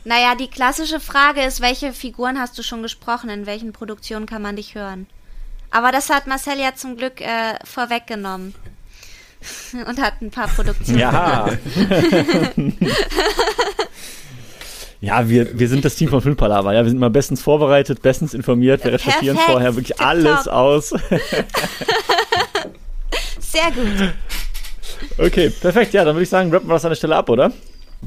Naja, 0.05 0.35
die 0.35 0.49
klassische 0.49 0.99
Frage 0.99 1.41
ist, 1.41 1.61
welche 1.61 1.93
Figuren 1.93 2.37
hast 2.39 2.57
du 2.57 2.63
schon 2.63 2.81
gesprochen? 2.81 3.29
In 3.29 3.45
welchen 3.45 3.71
Produktionen 3.71 4.25
kann 4.25 4.41
man 4.41 4.57
dich 4.57 4.75
hören? 4.75 5.07
Aber 5.71 5.91
das 5.91 6.09
hat 6.09 6.27
Marcel 6.27 6.59
ja 6.59 6.75
zum 6.75 6.97
Glück 6.97 7.21
äh, 7.21 7.55
vorweggenommen. 7.63 8.53
Und 9.87 10.01
hat 10.01 10.21
ein 10.21 10.29
paar 10.29 10.47
Produktionen. 10.47 10.99
Ja. 10.99 11.49
ja, 15.01 15.27
wir, 15.27 15.57
wir 15.57 15.67
sind 15.67 15.83
das 15.83 15.95
Team 15.95 16.09
von 16.09 16.21
Filmpalava. 16.21 16.73
Ja, 16.73 16.83
wir 16.83 16.89
sind 16.89 16.99
mal 16.99 17.09
bestens 17.09 17.41
vorbereitet, 17.41 18.01
bestens 18.01 18.33
informiert. 18.33 18.83
Wir 18.83 18.93
recherchieren 18.93 19.35
Perfekt. 19.37 19.51
vorher 19.51 19.75
wirklich 19.75 19.97
Tip 19.97 20.05
alles 20.05 20.43
top. 20.43 20.53
aus. 20.53 20.89
Sehr 23.39 23.71
gut. 23.71 24.13
Okay, 25.17 25.49
perfekt. 25.49 25.93
Ja, 25.93 26.05
dann 26.05 26.15
würde 26.15 26.23
ich 26.23 26.29
sagen, 26.29 26.51
rappen 26.51 26.67
wir 26.67 26.73
das 26.73 26.85
an 26.85 26.91
der 26.91 26.95
Stelle 26.95 27.15
ab, 27.15 27.29
oder? 27.29 27.51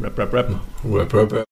Rap, 0.00 0.18
rap, 0.18 0.32
rap. 0.32 0.60
Rap, 0.84 1.14
rap, 1.14 1.32
rap. 1.32 1.46